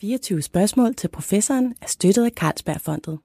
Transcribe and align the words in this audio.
24 0.00 0.42
spørgsmål 0.42 0.94
til 0.94 1.08
professoren 1.08 1.74
er 1.82 1.86
støttet 1.86 2.24
af 2.24 2.30
Carlsbergfondet. 2.30 3.18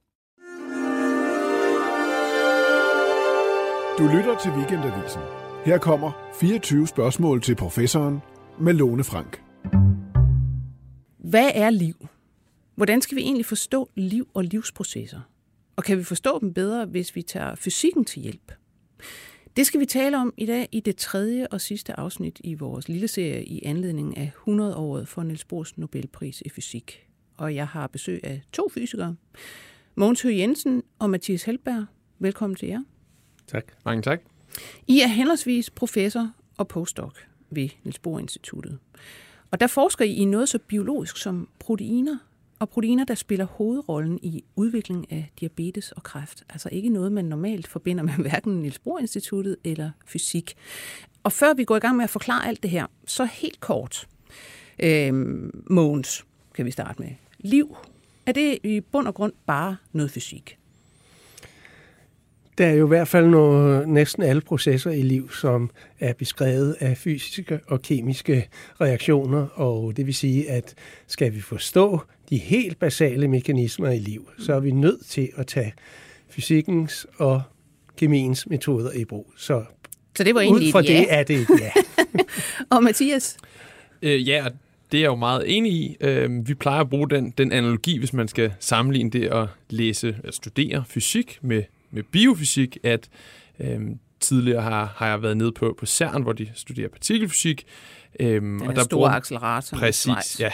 Du 3.97 4.17
lytter 4.17 4.37
til 4.43 4.51
Weekendavisen. 4.51 5.21
Her 5.65 5.77
kommer 5.77 6.11
24 6.39 6.87
spørgsmål 6.87 7.41
til 7.41 7.55
professoren 7.55 8.19
med 8.59 8.73
Lone 8.73 9.03
Frank. 9.03 9.41
Hvad 11.17 11.51
er 11.53 11.69
liv? 11.69 12.07
Hvordan 12.75 13.01
skal 13.01 13.17
vi 13.17 13.21
egentlig 13.21 13.45
forstå 13.45 13.89
liv 13.95 14.27
og 14.33 14.43
livsprocesser? 14.43 15.21
Og 15.75 15.83
kan 15.83 15.97
vi 15.97 16.03
forstå 16.03 16.39
dem 16.39 16.53
bedre, 16.53 16.85
hvis 16.85 17.15
vi 17.15 17.21
tager 17.21 17.55
fysikken 17.55 18.05
til 18.05 18.21
hjælp? 18.21 18.51
Det 19.55 19.65
skal 19.65 19.79
vi 19.79 19.85
tale 19.85 20.17
om 20.17 20.33
i 20.37 20.45
dag 20.45 20.69
i 20.71 20.79
det 20.79 20.97
tredje 20.97 21.47
og 21.47 21.61
sidste 21.61 21.99
afsnit 21.99 22.41
i 22.43 22.53
vores 22.53 22.89
lille 22.89 23.07
serie 23.07 23.45
i 23.45 23.65
anledning 23.65 24.17
af 24.17 24.31
100-året 24.47 25.07
for 25.07 25.23
Niels 25.23 25.45
Bohrs 25.45 25.77
Nobelpris 25.77 26.41
i 26.41 26.49
fysik. 26.49 27.07
Og 27.37 27.55
jeg 27.55 27.67
har 27.67 27.87
besøg 27.87 28.19
af 28.23 28.41
to 28.53 28.69
fysikere, 28.69 29.15
Mogens 29.95 30.21
Høgh 30.21 30.37
Jensen 30.37 30.83
og 30.99 31.09
Mathias 31.09 31.43
Helberg. 31.43 31.85
Velkommen 32.19 32.55
til 32.55 32.67
jer. 32.67 32.83
Tak. 33.47 33.65
Mange 33.85 34.01
tak. 34.01 34.21
I 34.87 35.01
er 35.01 35.07
henholdsvis 35.07 35.69
professor 35.69 36.31
og 36.57 36.67
postdoc 36.67 37.17
ved 37.49 37.69
Niels 37.83 37.99
Bohr 37.99 38.19
Instituttet. 38.19 38.79
Og 39.51 39.59
der 39.59 39.67
forsker 39.67 40.05
I 40.05 40.13
i 40.13 40.25
noget 40.25 40.49
så 40.49 40.59
biologisk 40.67 41.17
som 41.17 41.47
proteiner, 41.59 42.17
og 42.59 42.69
proteiner, 42.69 43.03
der 43.03 43.15
spiller 43.15 43.45
hovedrollen 43.45 44.19
i 44.21 44.43
udviklingen 44.55 45.05
af 45.09 45.31
diabetes 45.39 45.91
og 45.91 46.03
kræft. 46.03 46.43
Altså 46.49 46.69
ikke 46.71 46.89
noget, 46.89 47.11
man 47.11 47.25
normalt 47.25 47.67
forbinder 47.67 48.03
med 48.03 48.13
hverken 48.29 48.61
Niels 48.61 48.79
Bohr 48.79 48.99
Instituttet 48.99 49.55
eller 49.63 49.91
fysik. 50.05 50.55
Og 51.23 51.31
før 51.31 51.53
vi 51.53 51.63
går 51.63 51.75
i 51.75 51.79
gang 51.79 51.95
med 51.95 52.03
at 52.03 52.09
forklare 52.09 52.47
alt 52.47 52.63
det 52.63 52.71
her, 52.71 52.85
så 53.07 53.25
helt 53.25 53.59
kort. 53.59 54.07
Øhm, 54.79 55.63
Måns, 55.69 56.25
kan 56.55 56.65
vi 56.65 56.71
starte 56.71 57.01
med. 57.01 57.09
Liv, 57.39 57.77
er 58.25 58.31
det 58.31 58.57
i 58.63 58.81
bund 58.81 59.07
og 59.07 59.13
grund 59.13 59.33
bare 59.45 59.77
noget 59.93 60.11
fysik? 60.11 60.57
Der 62.57 62.65
er 62.65 62.73
jo 62.73 62.85
i 62.85 62.87
hvert 62.87 63.07
fald 63.07 63.27
noget, 63.27 63.89
næsten 63.89 64.23
alle 64.23 64.41
processer 64.41 64.91
i 64.91 65.01
liv, 65.01 65.31
som 65.31 65.69
er 65.99 66.13
beskrevet 66.13 66.75
af 66.79 66.97
fysiske 66.97 67.59
og 67.67 67.81
kemiske 67.81 68.49
reaktioner, 68.81 69.47
og 69.47 69.97
det 69.97 70.05
vil 70.05 70.13
sige, 70.13 70.49
at 70.51 70.75
skal 71.07 71.33
vi 71.33 71.41
forstå 71.41 72.01
de 72.29 72.37
helt 72.37 72.79
basale 72.79 73.27
mekanismer 73.27 73.89
i 73.89 73.99
liv, 73.99 74.29
så 74.39 74.53
er 74.53 74.59
vi 74.59 74.71
nødt 74.71 75.05
til 75.05 75.29
at 75.35 75.47
tage 75.47 75.73
fysikkens 76.29 77.07
og 77.17 77.41
kemiens 77.97 78.47
metoder 78.47 78.91
i 78.91 79.05
brug. 79.05 79.33
Så, 79.37 79.63
så 80.15 80.23
det 80.23 80.35
var 80.35 80.41
egentlig 80.41 80.67
ud 80.67 80.71
fra 80.71 80.79
et 80.79 80.89
ja. 80.89 80.99
det 80.99 81.05
er 81.09 81.23
det 81.23 81.35
et 81.35 81.47
ja. 81.59 81.71
og 82.75 82.83
Mathias? 82.83 83.37
Øh, 84.01 84.27
ja, 84.27 84.45
det 84.91 84.97
er 84.97 85.01
jeg 85.01 85.07
jo 85.07 85.15
meget 85.15 85.57
enig 85.57 85.71
i. 85.71 85.97
Øh, 86.01 86.47
vi 86.47 86.53
plejer 86.53 86.81
at 86.81 86.89
bruge 86.89 87.09
den, 87.09 87.33
den 87.37 87.51
analogi, 87.51 87.97
hvis 87.97 88.13
man 88.13 88.27
skal 88.27 88.53
sammenligne 88.59 89.09
det 89.09 89.27
at 89.27 89.47
læse 89.69 90.15
at 90.23 90.33
studere 90.33 90.83
fysik 90.87 91.39
med 91.41 91.63
med 91.95 92.03
biofysik, 92.03 92.77
at 92.83 93.09
øh, 93.59 93.79
tidligere 94.19 94.61
har, 94.61 94.93
har 94.95 95.07
jeg 95.07 95.21
været 95.21 95.37
nede 95.37 95.51
på, 95.51 95.75
på 95.79 95.85
CERN, 95.85 96.21
hvor 96.21 96.33
de 96.33 96.47
studerer 96.55 96.89
partikelfysik. 96.89 97.65
Øh, 98.19 98.55
og 98.61 98.75
der 98.75 98.83
store 98.83 98.97
bruger, 98.97 99.09
accelerator. 99.09 99.77
Præcis, 99.77 100.39
ja. 100.39 100.51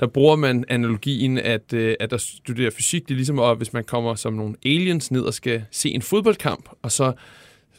Der 0.00 0.06
bruger 0.06 0.36
man 0.36 0.64
analogien, 0.68 1.38
at, 1.38 1.72
øh, 1.72 1.94
at 2.00 2.10
der 2.10 2.16
studerer 2.16 2.70
fysik, 2.70 3.02
det 3.02 3.10
er 3.10 3.16
ligesom, 3.16 3.38
at 3.38 3.56
hvis 3.56 3.72
man 3.72 3.84
kommer 3.84 4.14
som 4.14 4.32
nogle 4.32 4.54
aliens 4.64 5.10
ned 5.10 5.22
og 5.22 5.34
skal 5.34 5.64
se 5.70 5.90
en 5.90 6.02
fodboldkamp, 6.02 6.68
og 6.82 6.92
så 6.92 7.12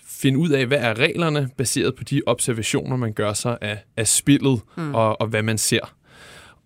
finde 0.06 0.40
ud 0.40 0.50
af, 0.50 0.66
hvad 0.66 0.78
er 0.78 1.00
reglerne, 1.00 1.50
baseret 1.58 1.96
på 1.96 2.04
de 2.04 2.22
observationer, 2.26 2.96
man 2.96 3.14
gør 3.14 3.34
sig 3.34 3.58
af, 3.62 3.84
af 3.98 4.08
spillet 4.08 4.62
mm. 4.78 4.96
og, 4.96 5.22
og 5.22 5.28
hvad 5.28 5.44
man 5.44 5.58
ser. 5.58 5.96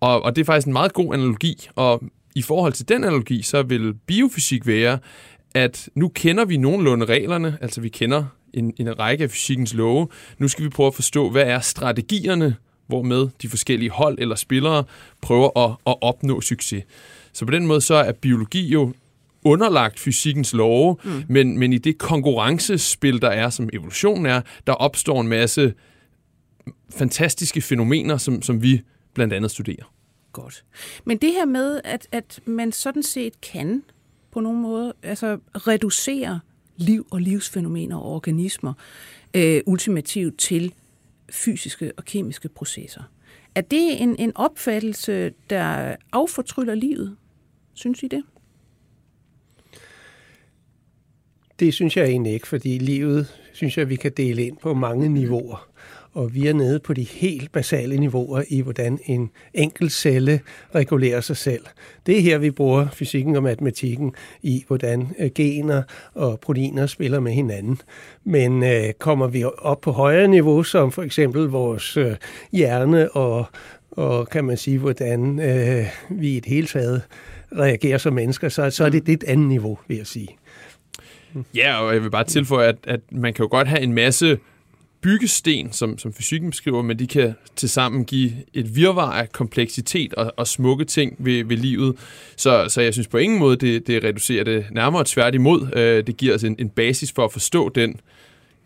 Og, 0.00 0.22
og 0.22 0.36
det 0.36 0.42
er 0.42 0.46
faktisk 0.46 0.66
en 0.66 0.72
meget 0.72 0.92
god 0.92 1.14
analogi, 1.14 1.68
og 1.74 2.02
i 2.34 2.42
forhold 2.42 2.72
til 2.72 2.88
den 2.88 3.04
analogi, 3.04 3.42
så 3.42 3.62
vil 3.62 3.94
biofysik 3.94 4.66
være, 4.66 4.98
at 5.54 5.88
nu 5.94 6.08
kender 6.08 6.44
vi 6.44 6.56
nogenlunde 6.56 7.04
reglerne, 7.04 7.58
altså 7.60 7.80
vi 7.80 7.88
kender 7.88 8.24
en, 8.54 8.72
en 8.76 8.98
række 8.98 9.24
af 9.24 9.30
fysikkens 9.30 9.74
love. 9.74 10.08
Nu 10.38 10.48
skal 10.48 10.64
vi 10.64 10.70
prøve 10.70 10.86
at 10.86 10.94
forstå, 10.94 11.30
hvad 11.30 11.42
er 11.42 11.60
strategierne, 11.60 12.56
hvormed 12.92 13.28
de 13.42 13.48
forskellige 13.48 13.90
hold 13.90 14.18
eller 14.18 14.34
spillere 14.34 14.84
prøver 15.20 15.58
at, 15.58 15.76
at 15.86 15.96
opnå 16.00 16.40
succes. 16.40 16.84
Så 17.32 17.44
på 17.44 17.50
den 17.50 17.66
måde 17.66 17.80
så 17.80 17.94
er 17.94 18.12
biologi 18.12 18.68
jo 18.68 18.92
underlagt 19.44 20.00
fysikkens 20.00 20.52
love, 20.52 20.96
mm. 21.04 21.24
men, 21.28 21.58
men 21.58 21.72
i 21.72 21.78
det 21.78 21.98
konkurrencespil, 21.98 23.22
der 23.22 23.28
er, 23.28 23.50
som 23.50 23.68
evolutionen 23.72 24.26
er, 24.26 24.40
der 24.66 24.72
opstår 24.72 25.20
en 25.20 25.28
masse 25.28 25.74
fantastiske 26.90 27.60
fænomener, 27.60 28.16
som, 28.16 28.42
som 28.42 28.62
vi 28.62 28.82
blandt 29.14 29.34
andet 29.34 29.50
studerer. 29.50 29.92
Godt. 30.32 30.64
Men 31.04 31.16
det 31.16 31.32
her 31.32 31.44
med, 31.44 31.80
at, 31.84 32.08
at 32.12 32.40
man 32.44 32.72
sådan 32.72 33.02
set 33.02 33.40
kan 33.40 33.82
på 34.32 34.40
nogen 34.40 34.62
måde 34.62 34.92
altså 35.02 35.38
reducere 35.54 36.40
liv 36.76 37.06
og 37.10 37.20
livsfænomener 37.20 37.96
og 37.96 38.12
organismer 38.12 38.72
øh, 39.34 39.60
ultimativt 39.66 40.38
til 40.38 40.72
fysiske 41.30 41.92
og 41.96 42.04
kemiske 42.04 42.48
processer. 42.48 43.02
Er 43.54 43.60
det 43.60 44.02
en, 44.02 44.16
en 44.18 44.32
opfattelse, 44.36 45.32
der 45.50 45.96
affortryller 46.12 46.74
livet? 46.74 47.16
Synes 47.74 48.02
I 48.02 48.08
det? 48.08 48.22
Det 51.58 51.74
synes 51.74 51.96
jeg 51.96 52.04
egentlig 52.04 52.32
ikke, 52.32 52.48
fordi 52.48 52.78
livet 52.78 53.38
synes 53.52 53.78
jeg, 53.78 53.88
vi 53.88 53.96
kan 53.96 54.12
dele 54.16 54.46
ind 54.46 54.56
på 54.56 54.74
mange 54.74 55.08
niveauer 55.08 55.68
og 56.12 56.34
vi 56.34 56.46
er 56.46 56.52
nede 56.52 56.80
på 56.80 56.92
de 56.92 57.02
helt 57.02 57.52
basale 57.52 57.96
niveauer 57.96 58.42
i, 58.48 58.60
hvordan 58.60 58.98
en 59.04 59.30
enkelt 59.54 59.92
celle 59.92 60.40
regulerer 60.74 61.20
sig 61.20 61.36
selv. 61.36 61.64
Det 62.06 62.16
er 62.18 62.20
her, 62.20 62.38
vi 62.38 62.50
bruger 62.50 62.88
fysikken 62.92 63.36
og 63.36 63.42
matematikken 63.42 64.14
i, 64.42 64.64
hvordan 64.66 65.14
øh, 65.18 65.30
gener 65.34 65.82
og 66.14 66.40
proteiner 66.40 66.86
spiller 66.86 67.20
med 67.20 67.32
hinanden. 67.32 67.80
Men 68.24 68.64
øh, 68.64 68.92
kommer 68.98 69.26
vi 69.26 69.44
op 69.58 69.80
på 69.80 69.92
højere 69.92 70.28
niveau, 70.28 70.62
som 70.62 70.92
for 70.92 71.02
eksempel 71.02 71.42
vores 71.42 71.96
øh, 71.96 72.16
hjerne 72.52 73.10
og, 73.10 73.44
og 73.90 74.28
kan 74.28 74.44
man 74.44 74.56
sige, 74.56 74.78
hvordan 74.78 75.40
øh, 75.40 75.86
vi 76.10 76.28
i 76.28 76.36
et 76.36 76.46
hele 76.46 76.66
taget 76.66 77.02
reagerer 77.58 77.98
som 77.98 78.12
mennesker, 78.12 78.48
så, 78.48 78.70
så 78.70 78.84
er 78.84 78.88
det 78.88 79.08
et 79.08 79.24
andet 79.24 79.48
niveau, 79.48 79.78
vil 79.88 79.96
jeg 79.96 80.06
sige. 80.06 80.28
Ja, 81.54 81.80
og 81.80 81.94
jeg 81.94 82.02
vil 82.02 82.10
bare 82.10 82.24
tilføje, 82.24 82.68
at, 82.68 82.76
at 82.84 83.00
man 83.10 83.34
kan 83.34 83.42
jo 83.42 83.48
godt 83.50 83.68
have 83.68 83.80
en 83.80 83.92
masse 83.92 84.38
byggesten, 85.02 85.72
som, 85.72 85.98
som 85.98 86.12
fysikken 86.12 86.50
beskriver, 86.50 86.82
men 86.82 86.98
de 86.98 87.06
kan 87.06 87.34
tilsammen 87.56 88.04
give 88.04 88.32
et 88.54 88.76
virvar 88.76 89.12
af 89.12 89.32
kompleksitet 89.32 90.14
og, 90.14 90.32
og 90.36 90.46
smukke 90.46 90.84
ting 90.84 91.16
ved, 91.18 91.44
ved 91.44 91.56
livet. 91.56 91.96
Så, 92.36 92.64
så 92.68 92.80
jeg 92.80 92.92
synes 92.92 93.08
på 93.08 93.18
ingen 93.18 93.38
måde, 93.38 93.56
det, 93.56 93.86
det 93.86 94.04
reducerer 94.04 94.44
det 94.44 94.66
nærmere 94.70 95.04
tværtimod. 95.06 95.68
Øh, 95.76 96.06
det 96.06 96.16
giver 96.16 96.34
os 96.34 96.44
en, 96.44 96.56
en 96.58 96.68
basis 96.68 97.12
for 97.12 97.24
at 97.24 97.32
forstå 97.32 97.68
den 97.68 98.00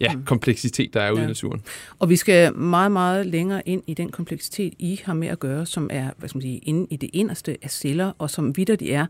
ja, 0.00 0.12
mm. 0.12 0.24
kompleksitet, 0.24 0.94
der 0.94 1.00
er 1.00 1.10
ude 1.10 1.20
ja. 1.20 1.24
i 1.24 1.28
naturen. 1.28 1.62
Og 1.98 2.10
vi 2.10 2.16
skal 2.16 2.54
meget, 2.54 2.92
meget 2.92 3.26
længere 3.26 3.62
ind 3.68 3.82
i 3.86 3.94
den 3.94 4.10
kompleksitet, 4.10 4.74
I 4.78 5.00
har 5.04 5.14
med 5.14 5.28
at 5.28 5.38
gøre, 5.38 5.66
som 5.66 5.90
er 5.92 6.10
hvad 6.16 6.28
skal 6.28 6.36
man 6.36 6.42
sige, 6.42 6.58
inde 6.58 6.86
i 6.90 6.96
det 6.96 7.10
inderste 7.12 7.56
af 7.62 7.70
celler, 7.70 8.12
og 8.18 8.30
som 8.30 8.56
vidder 8.56 8.76
de 8.76 8.92
er 8.92 9.06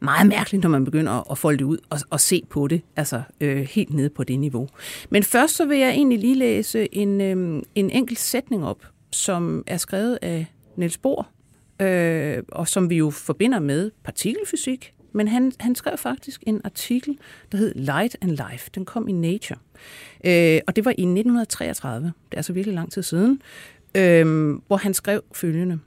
meget 0.00 0.26
mærkeligt, 0.26 0.62
når 0.62 0.70
man 0.70 0.84
begynder 0.84 1.30
at 1.30 1.38
folde 1.38 1.58
det 1.58 1.64
ud 1.64 1.78
og, 1.90 1.98
og 2.10 2.20
se 2.20 2.42
på 2.50 2.68
det, 2.68 2.82
altså 2.96 3.22
øh, 3.40 3.56
helt 3.56 3.94
nede 3.94 4.10
på 4.10 4.24
det 4.24 4.38
niveau. 4.38 4.68
Men 5.10 5.22
først 5.22 5.56
så 5.56 5.64
vil 5.66 5.78
jeg 5.78 5.90
egentlig 5.90 6.18
lige 6.18 6.34
læse 6.34 6.94
en, 6.94 7.20
øh, 7.20 7.62
en 7.74 7.90
enkelt 7.90 8.18
sætning 8.18 8.66
op, 8.66 8.86
som 9.12 9.64
er 9.66 9.76
skrevet 9.76 10.18
af 10.22 10.46
Niels 10.76 10.98
Bohr, 10.98 11.28
øh, 11.80 12.42
og 12.48 12.68
som 12.68 12.90
vi 12.90 12.96
jo 12.96 13.10
forbinder 13.10 13.58
med 13.58 13.90
partikelfysik, 14.04 14.94
men 15.12 15.28
han, 15.28 15.52
han 15.60 15.74
skrev 15.74 15.98
faktisk 15.98 16.42
en 16.46 16.60
artikel, 16.64 17.18
der 17.52 17.58
hed 17.58 17.74
Light 17.74 18.16
and 18.20 18.30
Life. 18.30 18.70
Den 18.74 18.84
kom 18.84 19.08
i 19.08 19.12
Nature. 19.12 19.58
Øh, 20.24 20.60
og 20.66 20.76
det 20.76 20.84
var 20.84 20.90
i 20.90 21.02
1933. 21.02 22.06
Det 22.06 22.12
er 22.32 22.36
altså 22.36 22.52
virkelig 22.52 22.74
lang 22.74 22.92
tid 22.92 23.02
siden. 23.02 23.42
Øh, 23.94 24.50
hvor 24.66 24.76
han 24.76 24.94
skrev 24.94 25.24
følgende. 25.32 25.78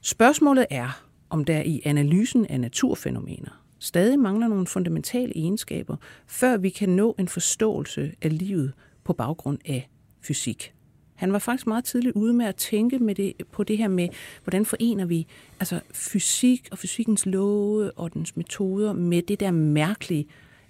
Spørgsmålet 0.00 0.66
er, 0.70 1.03
om 1.34 1.44
der 1.44 1.62
i 1.62 1.80
analysen 1.84 2.46
af 2.46 2.60
naturfænomener 2.60 3.64
stadig 3.78 4.18
mangler 4.18 4.48
nogle 4.48 4.66
fundamentale 4.66 5.32
egenskaber, 5.36 5.96
før 6.26 6.56
vi 6.56 6.68
kan 6.68 6.88
nå 6.88 7.14
en 7.18 7.28
forståelse 7.28 8.12
af 8.22 8.38
livet 8.38 8.72
på 9.04 9.12
baggrund 9.12 9.58
af 9.64 9.88
fysik. 10.20 10.74
Han 11.14 11.32
var 11.32 11.38
faktisk 11.38 11.66
meget 11.66 11.84
tidligt 11.84 12.16
ude 12.16 12.32
med 12.32 12.46
at 12.46 12.56
tænke 12.56 12.98
med 12.98 13.14
det, 13.14 13.32
på 13.52 13.62
det 13.64 13.78
her 13.78 13.88
med, 13.88 14.08
hvordan 14.44 14.64
forener 14.64 15.04
vi 15.04 15.26
altså 15.60 15.80
fysik 15.92 16.68
og 16.72 16.78
fysikkens 16.78 17.26
love 17.26 17.90
og 17.90 18.14
dens 18.14 18.36
metoder 18.36 18.92
med 18.92 19.22
det 19.22 19.40
der 19.40 19.50
mærkelige 19.50 20.26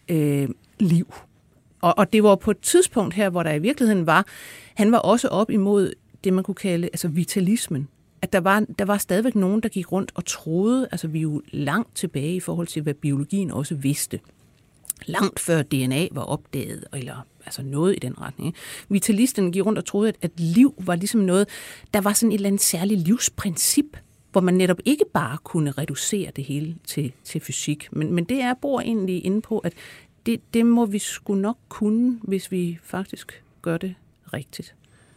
øh, 0.09 0.49
liv. 0.81 1.15
Og, 1.81 1.99
og 1.99 2.13
det 2.13 2.23
var 2.23 2.37
på 2.37 2.51
et 2.51 2.61
tidspunkt 2.61 3.15
her, 3.15 3.31
hvor 3.31 3.43
der 3.43 3.53
i 3.53 3.59
virkeligheden 3.59 4.07
var, 4.07 4.27
han 4.75 4.93
var 4.93 4.99
også 4.99 5.29
op 5.29 5.51
imod 5.51 5.93
det, 6.25 6.33
man 6.33 6.45
kunne 6.45 6.55
kalde 6.55 6.87
altså 6.87 7.09
vitalismen 7.09 7.89
at 8.25 8.33
der 8.33 8.41
var, 8.41 8.67
der 8.79 8.85
var 8.85 8.99
stadigvæk 8.99 9.35
nogen, 9.35 9.61
der 9.61 9.69
gik 9.69 9.93
rundt 9.93 10.13
og 10.15 10.25
troede, 10.25 10.89
altså 10.91 11.09
vi 11.09 11.19
er 11.19 11.23
jo 11.23 11.43
langt 11.53 11.97
tilbage 11.97 12.35
i 12.35 12.41
forhold 12.41 12.67
til, 12.67 12.83
hvad 12.83 12.95
biologien 12.95 13.51
også 13.51 13.75
vidste. 13.75 14.21
Langt 15.07 15.41
før 15.41 15.63
DNA 15.63 16.09
var 16.13 16.23
opdaget, 16.23 16.85
eller 16.93 17.27
altså 17.45 17.63
noget 17.63 17.97
i 17.97 17.99
den 17.99 18.21
retning. 18.21 18.55
Vitalisterne 18.89 19.53
gik 19.53 19.67
rundt 19.67 19.79
og 19.79 19.85
troede, 19.85 20.09
at, 20.09 20.17
at 20.23 20.31
liv 20.37 20.75
var 20.79 20.95
ligesom 20.95 21.21
noget, 21.21 21.49
der 21.95 22.01
var 22.01 22.13
sådan 22.13 22.33
et 22.33 22.37
eller 22.37 22.49
andet 22.49 22.61
særligt 22.61 23.01
livsprincip, 23.01 23.97
hvor 24.33 24.41
man 24.41 24.55
netop 24.55 24.79
ikke 24.85 25.05
bare 25.15 25.39
kunne 25.45 25.71
reducere 25.71 26.31
det 26.37 26.45
hele 26.45 26.77
til, 26.87 27.13
til 27.25 27.41
fysik. 27.41 27.89
Men, 27.93 28.13
men 28.13 28.25
det 28.25 28.41
er 28.41 28.55
Bor 28.55 28.81
egentlig 28.81 29.25
inde 29.25 29.41
på, 29.41 29.59
at 29.59 29.73
det, 30.27 30.55
det 30.55 30.67
må 30.67 30.87
vi 30.87 30.99
sgu 30.99 31.35
nok 31.35 31.59
kunne, 31.69 32.19
hvis 32.23 32.53
vi 32.53 32.79
faktisk 32.83 33.43
gør 33.63 33.77
det 33.77 33.95
rigtigt. 34.33 34.75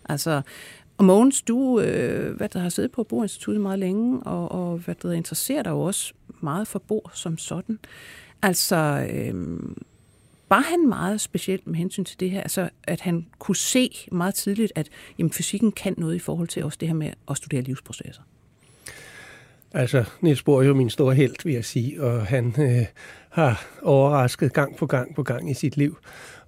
Altså, 0.09 0.41
og 0.97 1.05
Mogens, 1.05 1.41
du 1.41 1.79
øh, 1.79 2.35
hvad 2.35 2.49
der 2.49 2.59
har 2.59 2.69
siddet 2.69 2.91
på 2.91 3.03
Bohr 3.03 3.59
meget 3.59 3.79
længe, 3.79 4.23
og, 4.23 4.51
og 4.51 4.77
hvad 4.77 4.95
der 4.95 5.11
interesserer 5.11 5.63
dig 5.63 5.69
jo 5.69 5.81
også 5.81 6.13
meget 6.41 6.67
for 6.67 6.79
Bor 6.79 7.11
som 7.13 7.37
sådan. 7.37 7.79
Altså, 8.41 9.07
øh, 9.13 9.59
var 10.49 10.61
han 10.61 10.89
meget 10.89 11.21
specielt 11.21 11.67
med 11.67 11.75
hensyn 11.75 12.03
til 12.03 12.19
det 12.19 12.31
her, 12.31 12.41
altså 12.41 12.69
at 12.83 13.01
han 13.01 13.25
kunne 13.39 13.55
se 13.55 13.89
meget 14.11 14.35
tidligt, 14.35 14.71
at 14.75 14.89
jamen, 15.17 15.31
fysikken 15.31 15.71
kan 15.71 15.93
noget 15.97 16.15
i 16.15 16.19
forhold 16.19 16.47
til 16.47 16.63
også 16.63 16.77
det 16.81 16.87
her 16.87 16.95
med 16.95 17.11
at 17.29 17.37
studere 17.37 17.61
livsprocesser? 17.61 18.21
Altså, 19.73 20.03
Niels 20.21 20.43
Bohr 20.43 20.61
er 20.61 20.65
jo 20.65 20.73
min 20.73 20.89
store 20.89 21.15
held, 21.15 21.35
vil 21.43 21.53
jeg 21.53 21.65
sige, 21.65 22.03
og 22.03 22.25
han 22.25 22.55
øh, 22.59 22.85
har 23.29 23.65
overrasket 23.81 24.53
gang 24.53 24.75
på 24.75 24.85
gang 24.85 25.15
på 25.15 25.23
gang 25.23 25.51
i 25.51 25.53
sit 25.53 25.77
liv. 25.77 25.97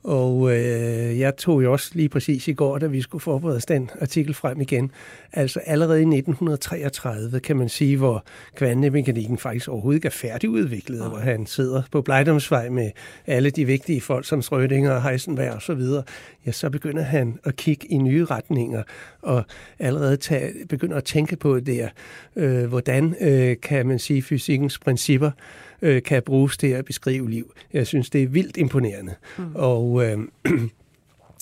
Og 0.03 0.51
øh, 0.51 1.19
jeg 1.19 1.37
tog 1.37 1.63
jo 1.63 1.71
også 1.71 1.91
lige 1.93 2.09
præcis 2.09 2.47
i 2.47 2.53
går, 2.53 2.77
da 2.77 2.85
vi 2.85 3.01
skulle 3.01 3.21
forberede 3.21 3.59
den 3.59 3.89
artikel 4.01 4.33
frem 4.33 4.61
igen. 4.61 4.91
Altså 5.33 5.59
allerede 5.65 5.99
i 5.99 6.03
1933, 6.03 7.39
kan 7.39 7.57
man 7.57 7.69
sige, 7.69 7.97
hvor 7.97 8.23
kvantemekanikken 8.55 9.37
faktisk 9.37 9.69
overhovedet 9.69 9.97
ikke 9.97 10.05
er 10.05 10.11
færdigudviklet, 10.11 11.07
hvor 11.07 11.17
han 11.17 11.45
sidder 11.45 11.83
på 11.91 12.01
Blejdomsvej 12.01 12.69
med 12.69 12.91
alle 13.27 13.49
de 13.49 13.65
vigtige 13.65 14.01
folk 14.01 14.25
som 14.25 14.39
Schrödinger 14.39 14.89
og 14.89 15.03
Heisenberg 15.03 15.53
og 15.53 15.61
så 15.61 15.73
videre, 15.73 16.03
ja, 16.45 16.51
så 16.51 16.69
begynder 16.69 17.03
han 17.03 17.39
at 17.43 17.55
kigge 17.55 17.87
i 17.87 17.97
nye 17.97 18.25
retninger 18.25 18.83
og 19.21 19.43
allerede 19.79 20.17
tage, 20.17 20.51
begynder 20.69 20.97
at 20.97 21.03
tænke 21.03 21.35
på 21.35 21.59
det, 21.59 21.89
øh, 22.35 22.65
hvordan 22.65 23.15
øh, 23.21 23.55
kan 23.63 23.87
man 23.87 23.99
sige 23.99 24.21
fysikkens 24.21 24.79
principper 24.79 25.31
øh, 25.81 26.03
kan 26.03 26.23
bruges 26.23 26.57
til 26.57 26.67
at 26.67 26.85
beskrive 26.85 27.29
liv. 27.29 27.53
Jeg 27.73 27.87
synes, 27.87 28.09
det 28.09 28.23
er 28.23 28.27
vildt 28.27 28.57
imponerende. 28.57 29.15
Mm. 29.37 29.55
Og 29.55 30.05
øh, 30.05 30.17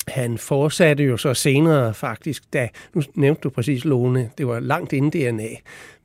han 0.07 0.37
fortsatte 0.37 1.03
jo 1.03 1.17
så 1.17 1.33
senere 1.33 1.93
faktisk, 1.93 2.43
da, 2.53 2.69
nu 2.93 3.01
nævnte 3.15 3.41
du 3.41 3.49
præcis 3.49 3.85
Lone, 3.85 4.29
det 4.37 4.47
var 4.47 4.59
langt 4.59 4.93
inden 4.93 5.11
DNA, 5.11 5.49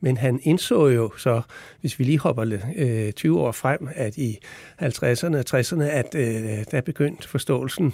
men 0.01 0.17
han 0.17 0.39
indså 0.43 0.87
jo 0.87 1.11
så, 1.17 1.41
hvis 1.81 1.99
vi 1.99 2.03
lige 2.03 2.19
hopper 2.19 2.59
øh, 2.75 3.11
20 3.11 3.39
år 3.39 3.51
frem, 3.51 3.87
at 3.95 4.17
i 4.17 4.37
50'erne 4.81 5.37
og 5.37 5.59
60'erne, 5.59 5.83
at 5.83 6.15
øh, 6.15 6.65
der 6.71 6.81
begyndte 6.81 7.29
forståelsen 7.29 7.93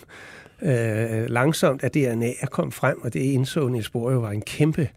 øh, 0.61 1.29
langsomt, 1.29 1.83
at 1.83 1.93
DNA 1.93 2.31
er 2.39 2.47
kommet 2.47 2.73
frem, 2.73 3.01
og 3.01 3.13
det 3.13 3.19
indså 3.19 3.67
Niels 3.67 3.89
Bohr 3.89 4.11
jo 4.11 4.19
var 4.19 4.31
en 4.31 4.41
kæmpe 4.41 4.89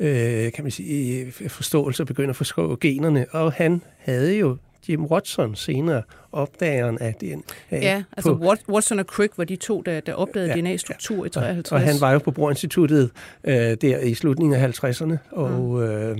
øh, 0.00 0.52
kan 0.52 0.64
man 0.64 0.70
sige, 0.70 1.32
forståelse 1.32 2.02
og 2.02 2.06
begyndte 2.06 2.30
at 2.30 2.36
forstå 2.36 2.76
generne, 2.80 3.26
og 3.30 3.52
han 3.52 3.82
havde 3.98 4.38
jo 4.38 4.56
Jim 4.88 5.04
Watson 5.04 5.54
senere, 5.54 6.02
opdageren 6.32 6.98
af 6.98 7.14
DNA. 7.14 7.42
Ja, 7.72 8.02
altså 8.16 8.34
på, 8.34 8.72
Watson 8.72 8.98
og 8.98 9.04
Crick 9.04 9.38
var 9.38 9.44
de 9.44 9.56
to, 9.56 9.80
der, 9.80 10.00
der 10.00 10.14
opdagede 10.14 10.54
ja, 10.54 10.60
DNA-struktur 10.60 11.16
ja, 11.16 11.26
i 11.26 11.30
53. 11.30 11.72
Og, 11.72 11.76
og 11.76 11.82
han 11.82 12.00
var 12.00 12.12
jo 12.12 12.18
på 12.18 12.30
Bohr-instituttet 12.30 13.10
øh, 13.44 13.54
der 13.54 13.98
i 13.98 14.14
slutningen 14.14 14.60
af 14.60 14.84
50'erne, 14.84 15.16
og 15.30 15.50
mm. 15.50 15.82
øh, 15.82 16.18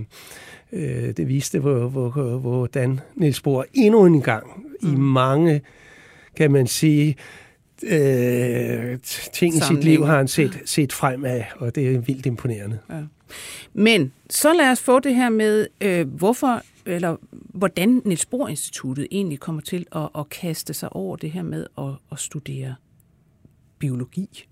øh, 0.73 1.17
det 1.17 1.29
viste, 1.29 1.59
hvor, 1.59 1.89
hvor, 1.89 2.39
hvordan 2.39 3.01
Niels 3.15 3.41
Bohr 3.41 3.65
endnu 3.73 4.07
en 4.07 4.23
gang 4.23 4.67
mm. 4.83 4.93
i 4.93 4.97
mange, 4.97 5.61
kan 6.37 6.51
man 6.51 6.67
sige, 6.67 7.17
øh, 7.83 8.99
ting 9.33 9.57
i 9.57 9.61
sit 9.61 9.85
liv 9.85 10.07
har 10.07 10.17
han 10.17 10.29
set, 10.29 10.59
set 10.65 10.93
fremad, 10.93 11.43
og 11.57 11.75
det 11.75 11.95
er 11.95 11.99
vildt 11.99 12.27
imponerende. 12.27 12.79
Ja. 12.91 13.01
Men 13.73 14.13
så 14.31 14.53
lad 14.53 14.71
os 14.71 14.81
få 14.81 14.99
det 14.99 15.15
her 15.15 15.29
med, 15.29 15.67
øh, 15.81 16.09
hvorfor 16.09 16.63
eller 16.91 17.17
hvordan 17.31 18.03
Niels 18.05 18.27
Bohr 18.27 18.49
Instituttet 18.49 19.07
egentlig 19.11 19.41
kommer 19.41 19.63
til 19.63 19.87
at, 19.93 20.09
at 20.19 20.29
kaste 20.29 20.75
sig 20.75 20.93
over 20.93 21.17
det 21.17 21.31
her 21.31 21.43
med 21.43 21.67
at, 21.79 21.85
at 22.13 22.19
studere 22.19 22.75
biologi 23.79 24.47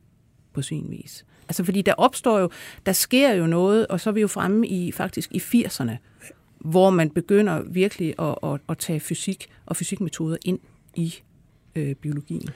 på 0.53 0.63
sin 0.63 0.87
vis. 0.91 1.25
Altså 1.49 1.65
fordi 1.65 1.83
der 1.83 1.95
opstår 1.95 2.39
jo, 2.39 2.51
der 2.87 2.93
sker 2.93 3.33
jo 3.33 3.47
noget, 3.47 3.87
og 3.87 4.01
så 4.01 4.11
er 4.11 4.15
vi 4.15 4.21
jo 4.21 4.29
fremme 4.29 4.67
i 4.69 4.93
faktisk 4.93 5.33
i 5.33 5.39
80'erne, 5.39 5.93
hvor 6.59 6.91
man 6.91 7.11
begynder 7.11 7.63
virkelig 7.63 8.15
at, 8.19 8.35
at, 8.43 8.61
at 8.69 8.79
tage 8.79 9.01
fysik 9.01 9.47
og 9.67 9.77
fysikmetoder 9.77 10.37
ind 10.45 10.59
i 10.95 11.15
øh, 11.75 11.95
biologien. 11.95 12.49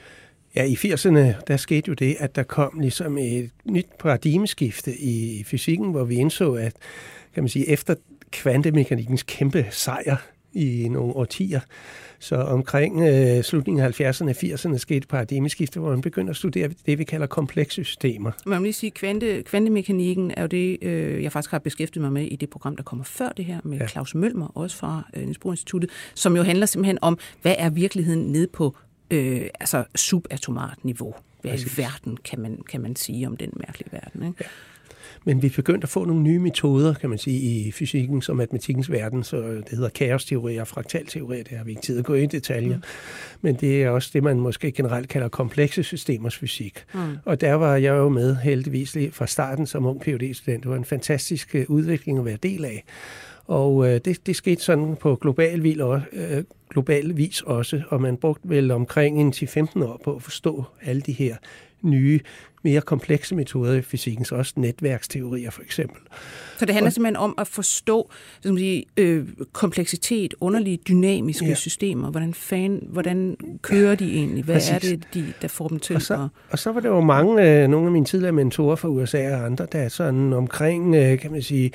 Ja, 0.55 0.63
i 0.63 0.73
80'erne, 0.73 1.41
der 1.47 1.57
skete 1.57 1.87
jo 1.87 1.93
det, 1.93 2.15
at 2.19 2.35
der 2.35 2.43
kom 2.43 2.79
ligesom 2.79 3.17
et 3.17 3.49
nyt 3.65 3.87
paradigmeskifte 3.99 4.97
i 4.97 5.43
fysikken, 5.43 5.91
hvor 5.91 6.03
vi 6.03 6.15
indså, 6.15 6.53
at 6.53 6.73
kan 7.33 7.43
man 7.43 7.49
sige, 7.49 7.69
efter 7.69 7.95
kvantemekanikkens 8.33 9.23
kæmpe 9.23 9.65
sejr 9.71 10.15
i 10.53 10.87
nogle 10.89 11.15
årtier. 11.15 11.59
Så 12.19 12.35
omkring 12.35 13.01
øh, 13.01 13.43
slutningen 13.43 13.83
af 13.85 14.01
70'erne 14.01 14.29
og 14.29 14.35
80'erne 14.43 14.77
skete 14.77 15.07
paradigmeskifte, 15.07 15.79
hvor 15.79 15.89
man 15.89 16.01
begynder 16.01 16.29
at 16.29 16.37
studere 16.37 16.69
det, 16.85 16.99
vi 16.99 17.03
kalder 17.03 17.27
komplekse 17.27 17.83
systemer. 17.83 18.31
Man 18.45 18.57
må 18.57 18.63
lige 18.63 18.73
sige, 18.73 18.91
kvante, 18.91 19.43
kvantemekanikken 19.43 20.31
er 20.37 20.41
jo 20.41 20.47
det, 20.47 20.77
øh, 20.81 21.23
jeg 21.23 21.31
faktisk 21.31 21.51
har 21.51 21.59
beskæftiget 21.59 22.01
mig 22.01 22.13
med 22.13 22.25
i 22.25 22.35
det 22.35 22.49
program, 22.49 22.75
der 22.75 22.83
kommer 22.83 23.05
før 23.05 23.29
det 23.29 23.45
her, 23.45 23.59
med 23.63 23.77
ja. 23.77 23.87
Claus 23.87 24.15
Mølmer, 24.15 24.47
også 24.57 24.77
fra 24.77 25.03
øh, 25.13 25.23
Niels 25.23 25.37
Bohr 25.37 25.53
Instituttet, 25.53 25.89
som 26.13 26.35
jo 26.35 26.43
handler 26.43 26.65
simpelthen 26.65 26.97
om, 27.01 27.17
hvad 27.41 27.55
er 27.57 27.69
virkeligheden 27.69 28.31
ned 28.31 28.47
på 28.47 28.77
øh, 29.11 29.41
altså 29.59 29.83
subatomart 29.95 30.77
niveau? 30.83 31.15
Hvad 31.41 31.59
i 31.59 31.63
verden 31.77 32.17
kan 32.17 32.39
man, 32.39 32.61
kan 32.69 32.81
man 32.81 32.95
sige 32.95 33.27
om 33.27 33.37
den 33.37 33.49
mærkelige 33.53 33.89
verden? 33.91 34.23
Ikke? 34.23 34.35
Ja. 34.41 34.45
Men 35.25 35.41
vi 35.41 35.47
er 35.47 35.51
begyndt 35.55 35.83
at 35.83 35.89
få 35.89 36.05
nogle 36.05 36.21
nye 36.21 36.39
metoder, 36.39 36.93
kan 36.93 37.09
man 37.09 37.17
sige, 37.17 37.39
i 37.39 37.71
fysikken 37.71 38.23
og 38.29 38.35
matematikkens 38.35 38.91
verden, 38.91 39.23
så 39.23 39.37
det 39.41 39.69
hedder 39.69 39.89
kaosteori 39.89 40.57
og 40.57 40.67
fraktalteori, 40.67 41.37
det 41.37 41.57
har 41.57 41.63
vi 41.63 41.71
ikke 41.71 41.81
tid 41.81 41.99
at 41.99 42.05
gå 42.05 42.13
ind 42.13 42.33
i 42.33 42.35
detaljer. 42.35 42.75
Mm. 42.75 42.83
Men 43.41 43.55
det 43.55 43.83
er 43.83 43.89
også 43.89 44.09
det, 44.13 44.23
man 44.23 44.39
måske 44.39 44.71
generelt 44.71 45.09
kalder 45.09 45.27
komplekse 45.27 45.83
systemers 45.83 46.37
fysik. 46.37 46.85
Mm. 46.93 46.99
Og 47.25 47.41
der 47.41 47.53
var 47.53 47.75
jeg 47.75 47.91
jo 47.91 48.09
med 48.09 48.35
heldigvis 48.35 48.95
lige 48.95 49.11
fra 49.11 49.27
starten 49.27 49.65
som 49.65 49.85
ung 49.85 50.01
phd 50.01 50.33
student 50.33 50.63
Det 50.63 50.71
var 50.71 50.77
en 50.77 50.85
fantastisk 50.85 51.55
øh, 51.55 51.65
udvikling 51.67 52.19
at 52.19 52.25
være 52.25 52.37
del 52.43 52.65
af. 52.65 52.83
Og 53.45 53.89
øh, 53.89 54.01
det, 54.05 54.27
det 54.27 54.35
skete 54.35 54.61
sådan 54.61 54.95
på 54.95 55.15
global, 55.15 55.63
vis, 55.63 55.77
øh, 56.13 56.43
global 56.69 57.17
vis 57.17 57.41
også, 57.41 57.81
og 57.87 58.01
man 58.01 58.17
brugte 58.17 58.49
vel 58.49 58.71
omkring 58.71 59.21
en 59.21 59.33
10-15 59.35 59.83
år 59.83 60.01
på 60.03 60.15
at 60.15 60.21
forstå 60.21 60.63
alle 60.81 61.01
de 61.01 61.11
her 61.11 61.35
nye 61.83 62.19
mere 62.63 62.81
komplekse 62.81 63.35
metoder 63.35 63.73
i 63.73 63.81
fysikken, 63.81 64.25
så 64.25 64.35
også 64.35 64.53
netværksteorier 64.55 65.51
for 65.51 65.61
eksempel. 65.61 66.01
Så 66.57 66.65
det 66.65 66.73
handler 66.75 66.89
og, 66.89 66.93
simpelthen 66.93 67.15
om 67.15 67.35
at 67.37 67.47
forstå 67.47 68.11
skal 68.39 68.51
man 68.51 68.59
sige, 68.59 68.85
øh, 68.97 69.27
kompleksitet, 69.51 70.33
underlige 70.41 70.77
dynamiske 70.77 71.45
ja. 71.45 71.55
systemer. 71.55 72.11
Hvordan, 72.11 72.33
fan, 72.33 72.87
hvordan 72.89 73.37
kører 73.61 73.95
de 73.95 74.13
egentlig? 74.13 74.43
Hvad 74.43 74.55
Præcis. 74.55 74.71
er 74.71 74.79
det, 74.79 75.07
de, 75.13 75.33
der 75.41 75.47
får 75.47 75.67
dem 75.67 75.79
til? 75.79 75.95
Og 75.95 76.01
så, 76.01 76.27
og 76.49 76.59
så 76.59 76.71
var 76.71 76.79
der 76.79 76.89
jo 76.89 77.01
mange, 77.01 77.61
øh, 77.63 77.67
nogle 77.67 77.85
af 77.85 77.91
mine 77.91 78.05
tidligere 78.05 78.31
mentorer 78.31 78.75
fra 78.75 78.87
USA 78.87 79.35
og 79.35 79.45
andre, 79.45 79.67
der 79.71 79.89
sådan 79.89 80.33
omkring, 80.33 80.95
øh, 80.95 81.19
kan 81.19 81.31
man 81.31 81.41
sige, 81.41 81.71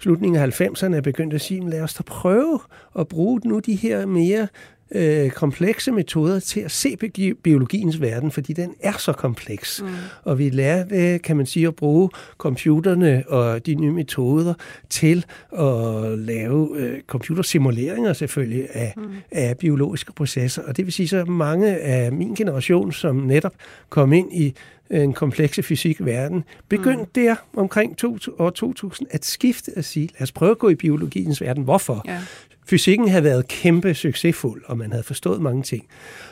slutningen 0.00 0.42
af 0.42 0.60
90'erne 0.60 0.94
er 0.94 1.00
begyndt 1.00 1.34
at 1.34 1.40
sige, 1.40 1.70
lad 1.70 1.80
os 1.80 1.94
da 1.94 2.02
prøve 2.02 2.60
at 2.98 3.08
bruge 3.08 3.40
nu 3.44 3.58
de 3.58 3.74
her 3.74 4.06
mere 4.06 4.48
øh, 4.94 5.30
komplekse 5.30 5.92
metoder 5.92 6.40
til 6.40 6.60
at 6.60 6.70
se 6.70 6.96
biologiens 7.42 8.00
verden, 8.00 8.30
fordi 8.30 8.52
den 8.52 8.74
er 8.80 8.92
så 8.92 9.12
kompleks. 9.12 9.82
Mm. 9.82 9.88
Og 10.24 10.38
vi 10.38 10.50
lærer, 10.50 11.18
kan 11.18 11.36
man 11.36 11.46
sige, 11.46 11.66
at 11.66 11.76
bruge 11.76 12.10
computerne 12.38 13.24
og 13.28 13.66
de 13.66 13.74
nye 13.74 13.92
metoder 13.92 14.54
til 14.90 15.24
at 15.58 16.18
lave 16.18 16.76
øh, 16.76 17.00
computersimuleringer 17.06 18.12
selvfølgelig 18.12 18.66
af, 18.70 18.94
mm. 18.96 19.02
af 19.30 19.58
biologiske 19.58 20.12
processer. 20.12 20.62
Og 20.62 20.76
det 20.76 20.84
vil 20.84 20.92
sige 20.92 21.08
så 21.08 21.24
mange 21.24 21.76
af 21.76 22.12
min 22.12 22.34
generation, 22.34 22.92
som 22.92 23.16
netop 23.16 23.52
kom 23.88 24.12
ind 24.12 24.32
i 24.32 24.54
en 24.90 25.12
komplekse 25.12 25.62
fysik-verden, 25.62 26.44
begyndte 26.68 27.02
mm. 27.02 27.10
der 27.14 27.34
omkring 27.56 27.96
to, 27.96 28.18
år 28.38 28.50
2000 28.50 29.08
at 29.10 29.24
skifte 29.24 29.72
at 29.76 29.84
sige, 29.84 30.08
lad 30.14 30.22
os 30.22 30.32
prøve 30.32 30.50
at 30.50 30.58
gå 30.58 30.68
i 30.68 30.74
biologiens 30.74 31.40
verden. 31.40 31.64
Hvorfor? 31.64 32.02
Ja 32.06 32.20
fysikken 32.66 33.08
havde 33.08 33.24
været 33.24 33.48
kæmpe 33.48 33.94
succesfuld, 33.94 34.62
og 34.66 34.78
man 34.78 34.90
havde 34.90 35.04
forstået 35.04 35.40
mange 35.40 35.62
ting. 35.62 35.86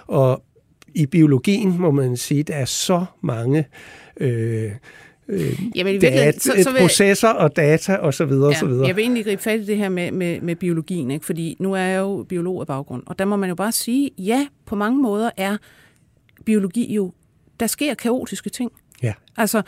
Og 0.06 0.42
i 0.94 1.06
biologien 1.06 1.78
må 1.78 1.90
man 1.90 2.16
sige, 2.16 2.40
at 2.40 2.48
der 2.48 2.54
er 2.54 2.64
så 2.64 3.04
mange 3.20 3.68
øh, 4.16 4.70
øh, 5.28 5.60
Jamen, 5.74 6.00
data, 6.00 6.38
så, 6.38 6.52
så 6.62 6.72
vil, 6.72 6.80
processer 6.80 7.28
og 7.28 7.56
data 7.56 7.94
og 7.94 8.14
så 8.14 8.24
videre, 8.24 8.44
ja, 8.44 8.48
og 8.48 8.54
så 8.54 8.66
videre. 8.66 8.86
Jeg 8.86 8.96
vil 8.96 9.02
egentlig 9.02 9.24
gribe 9.24 9.42
fat 9.42 9.60
i 9.60 9.66
det 9.66 9.76
her 9.76 9.88
med, 9.88 10.12
med, 10.12 10.40
med 10.40 10.56
biologien, 10.56 11.10
ikke? 11.10 11.26
fordi 11.26 11.56
nu 11.58 11.72
er 11.72 11.80
jeg 11.80 11.98
jo 11.98 12.26
biolog 12.28 12.60
af 12.60 12.66
baggrund, 12.66 13.02
og 13.06 13.18
der 13.18 13.24
må 13.24 13.36
man 13.36 13.48
jo 13.48 13.54
bare 13.54 13.72
sige, 13.72 14.10
ja, 14.18 14.46
på 14.66 14.76
mange 14.76 15.02
måder 15.02 15.30
er 15.36 15.56
biologi 16.44 16.94
jo, 16.94 17.12
der 17.60 17.66
sker 17.66 17.94
kaotiske 17.94 18.50
ting. 18.50 18.72
Ja. 19.02 19.12
Altså, 19.36 19.62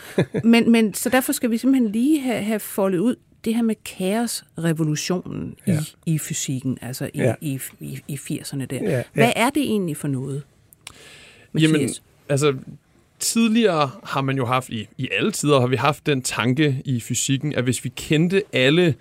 men, 0.45 0.73
men, 0.73 0.95
så 0.95 1.09
derfor 1.09 1.33
skal 1.33 1.51
vi 1.51 1.57
simpelthen 1.57 1.93
lige 1.93 2.21
have, 2.21 2.43
have 2.43 2.61
foldet 2.61 2.99
ud, 2.99 3.17
det 3.45 3.55
her 3.55 3.63
med 3.63 3.75
kaosrevolutionen 3.85 5.57
ja. 5.67 5.81
i, 6.07 6.15
i 6.15 6.19
fysikken, 6.19 6.79
altså 6.81 7.11
i, 7.15 7.19
ja. 7.19 7.35
i, 7.41 7.61
i, 7.81 8.01
i 8.09 8.15
80'erne 8.15 8.65
der. 8.65 8.83
Ja. 8.83 8.91
Ja. 8.91 9.03
Hvad 9.13 9.33
er 9.37 9.51
det 9.51 9.63
egentlig 9.63 9.97
for 9.97 10.09
noget? 10.09 10.43
Mathias? 11.53 11.73
Jamen, 11.73 11.91
altså 12.29 12.55
tidligere 13.19 13.91
har 14.05 14.21
man 14.21 14.37
jo 14.37 14.47
haft, 14.47 14.69
i, 14.69 14.89
i 14.99 15.09
alle 15.13 15.33
tider 15.33 15.61
har 15.61 15.67
vi 15.67 15.77
haft 15.77 16.07
den 16.07 16.23
tanke 16.23 16.83
i 16.85 17.01
fysikken, 17.01 17.55
at 17.55 17.65
hvis 17.65 17.85
vi 17.85 17.93
kendte 17.97 18.43
alle 18.53 18.95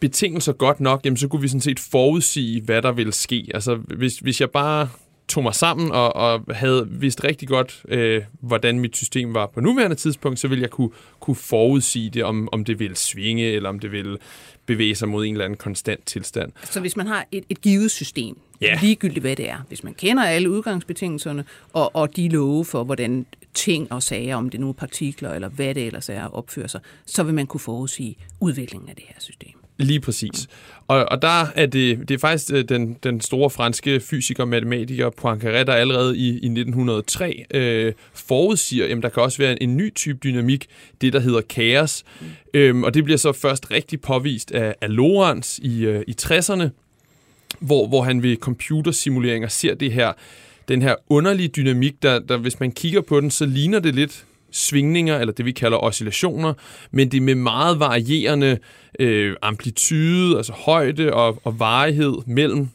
betingelser 0.00 0.52
godt 0.52 0.80
nok, 0.80 1.04
jamen, 1.04 1.16
så 1.16 1.28
kunne 1.28 1.42
vi 1.42 1.48
sådan 1.48 1.60
set 1.60 1.80
forudsige, 1.80 2.62
hvad 2.62 2.82
der 2.82 2.92
ville 2.92 3.12
ske. 3.12 3.50
Altså, 3.54 3.74
hvis, 3.74 4.18
hvis 4.18 4.40
jeg 4.40 4.50
bare 4.50 4.88
tog 5.28 5.42
mig 5.42 5.54
sammen 5.54 5.90
og, 5.92 6.16
og 6.16 6.44
havde 6.50 6.88
vidst 6.90 7.24
rigtig 7.24 7.48
godt, 7.48 7.82
øh, 7.88 8.22
hvordan 8.40 8.80
mit 8.80 8.96
system 8.96 9.34
var 9.34 9.46
på 9.46 9.60
nuværende 9.60 9.96
tidspunkt, 9.96 10.38
så 10.38 10.48
ville 10.48 10.62
jeg 10.62 10.70
kunne, 10.70 10.90
kunne 11.20 11.36
forudsige 11.36 12.10
det, 12.10 12.24
om, 12.24 12.48
om 12.52 12.64
det 12.64 12.78
ville 12.78 12.96
svinge, 12.96 13.44
eller 13.44 13.68
om 13.68 13.78
det 13.78 13.92
ville 13.92 14.18
bevæge 14.66 14.94
sig 14.94 15.08
mod 15.08 15.26
en 15.26 15.32
eller 15.34 15.44
anden 15.44 15.56
konstant 15.56 16.06
tilstand. 16.06 16.52
Så 16.64 16.80
hvis 16.80 16.96
man 16.96 17.06
har 17.06 17.26
et, 17.32 17.44
et 17.48 17.60
givet 17.60 17.90
system, 17.90 18.38
Ja. 18.60 18.78
ligegyldigt 18.82 19.20
hvad 19.20 19.36
det 19.36 19.50
er, 19.50 19.56
hvis 19.68 19.84
man 19.84 19.94
kender 19.94 20.24
alle 20.24 20.50
udgangsbetingelserne 20.50 21.44
og, 21.72 21.96
og 21.96 22.16
de 22.16 22.28
love 22.28 22.64
for, 22.64 22.84
hvordan 22.84 23.26
ting 23.54 23.92
og 23.92 24.02
sager, 24.02 24.36
om 24.36 24.50
det 24.50 24.60
nu 24.60 24.68
er 24.68 24.72
partikler 24.72 25.34
eller 25.34 25.48
hvad 25.48 25.74
det 25.74 25.86
ellers 25.86 26.08
er, 26.08 26.24
opfører 26.24 26.66
sig, 26.66 26.80
så 27.06 27.22
vil 27.22 27.34
man 27.34 27.46
kunne 27.46 27.60
forudsige 27.60 28.16
udviklingen 28.40 28.88
af 28.88 28.94
det 28.96 29.04
her 29.08 29.14
system. 29.18 29.52
Lige 29.78 30.00
præcis. 30.00 30.48
Og, 30.88 31.06
og 31.10 31.22
der 31.22 31.46
er 31.54 31.66
det, 31.66 32.08
det 32.08 32.14
er 32.14 32.18
faktisk 32.18 32.52
øh, 32.52 32.64
den, 32.68 32.96
den 33.02 33.20
store 33.20 33.50
franske 33.50 34.00
fysiker 34.00 34.42
og 34.42 34.48
matematiker 34.48 35.10
Poincaré, 35.10 35.64
der 35.64 35.72
allerede 35.72 36.18
i, 36.18 36.28
i 36.28 36.34
1903 36.34 37.44
øh, 37.54 37.92
forudsiger, 38.14 38.96
at 38.96 39.02
der 39.02 39.08
kan 39.08 39.22
også 39.22 39.38
være 39.38 39.52
en, 39.62 39.70
en 39.70 39.76
ny 39.76 39.94
type 39.94 40.18
dynamik, 40.24 40.66
det 41.00 41.12
der 41.12 41.20
hedder 41.20 41.40
kaos. 41.40 42.04
Mm. 42.20 42.26
Øhm, 42.54 42.84
og 42.84 42.94
det 42.94 43.04
bliver 43.04 43.18
så 43.18 43.32
først 43.32 43.70
rigtig 43.70 44.00
påvist 44.00 44.52
af, 44.52 44.74
af 44.80 44.96
Lorentz 44.96 45.58
i, 45.58 45.84
øh, 45.84 46.02
i 46.06 46.14
60'erne, 46.22 46.68
hvor, 47.58 47.88
hvor 47.88 48.02
han 48.02 48.22
ved 48.22 48.36
computersimuleringer 48.36 49.48
ser 49.48 49.74
det 49.74 49.92
her, 49.92 50.12
den 50.68 50.82
her 50.82 50.94
underlige 51.08 51.48
dynamik, 51.48 52.02
der, 52.02 52.18
der 52.18 52.36
hvis 52.36 52.60
man 52.60 52.72
kigger 52.72 53.00
på 53.00 53.20
den, 53.20 53.30
så 53.30 53.46
ligner 53.46 53.80
det 53.80 53.94
lidt 53.94 54.24
svingninger, 54.54 55.18
eller 55.18 55.32
det 55.34 55.44
vi 55.44 55.52
kalder 55.52 55.78
oscillationer, 55.78 56.54
men 56.90 57.10
det 57.10 57.16
er 57.16 57.22
med 57.22 57.34
meget 57.34 57.80
varierende 57.80 58.58
øh, 58.98 59.36
amplitude, 59.42 60.36
altså 60.36 60.52
højde 60.52 61.12
og, 61.12 61.40
og 61.44 61.58
varighed 61.58 62.14
mellem 62.26 62.68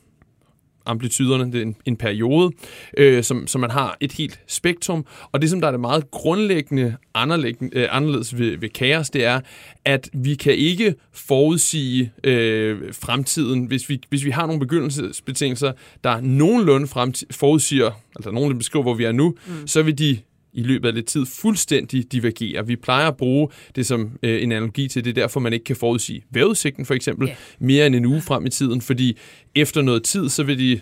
amplituderne, 0.86 1.52
det 1.52 1.56
er 1.56 1.62
en, 1.62 1.76
en 1.86 1.98
periode, 1.98 2.52
øh, 2.98 3.24
som, 3.24 3.48
som 3.48 3.62
man 3.62 3.72
har 3.72 3.98
et 4.00 4.12
helt 4.12 4.40
spektrum. 4.48 5.06
Og 5.32 5.42
det, 5.42 5.50
som 5.50 5.62
der 5.62 5.68
er 5.68 5.72
det 5.72 5.80
meget 5.80 6.12
grundlæggende 6.12 6.96
anderledes, 7.14 7.58
øh, 7.74 7.88
anderledes 7.92 8.38
ved, 8.38 8.58
ved 8.58 8.70
kaos, 8.70 9.10
det 9.10 9.26
er, 9.26 9.40
at 9.86 10.10
vi 10.14 10.36
kan 10.36 10.54
ikke 10.54 10.96
forudsige 11.14 12.12
øh, 12.24 12.94
fremtiden, 12.94 13.66
hvis 13.66 13.90
vi, 13.90 14.02
hvis 14.10 14.26
vi 14.26 14.30
har 14.30 14.46
nogle 14.46 14.60
begyndelsesbetingelser, 14.60 15.72
der 16.04 16.22
nogenlunde 16.22 16.88
fremtid, 16.88 17.28
forudsiger, 17.32 17.92
altså 18.16 18.32
nogenlunde 18.32 18.60
beskriver, 18.60 18.84
hvor 18.84 18.94
vi 18.94 19.04
er 19.04 19.12
nu, 19.12 19.36
mm. 19.48 19.68
så 19.68 19.84
vil 19.84 19.98
de 19.98 20.18
i 20.54 20.64
løbet 20.64 20.88
af 20.88 20.94
lidt 20.96 21.06
tid 21.06 21.26
fuldstændig 21.26 22.12
divergerer. 22.12 22.64
Vi 22.64 22.76
plejer 22.76 23.08
at 23.08 23.18
bruge 23.18 23.50
det 23.76 23.86
som 23.86 24.12
øh, 24.24 24.44
en 24.44 24.52
analogi 24.52 24.88
til, 24.88 25.04
det 25.06 25.10
er 25.10 25.22
derfor, 25.22 25.40
man 25.40 25.54
ikke 25.54 25.66
kan 25.66 25.76
forudsige 25.76 26.24
vejrudsigten 26.30 26.86
for 26.86 26.94
eksempel, 26.94 27.28
yeah. 27.28 27.38
mere 27.60 27.88
end 27.88 27.96
en 27.96 28.06
uge 28.06 28.22
frem 28.22 28.46
i 28.46 28.50
tiden, 28.50 28.82
fordi 28.82 29.18
efter 29.56 29.82
noget 29.82 30.04
tid, 30.04 30.30
så 30.30 30.44
vil 30.44 30.60
de 30.60 30.80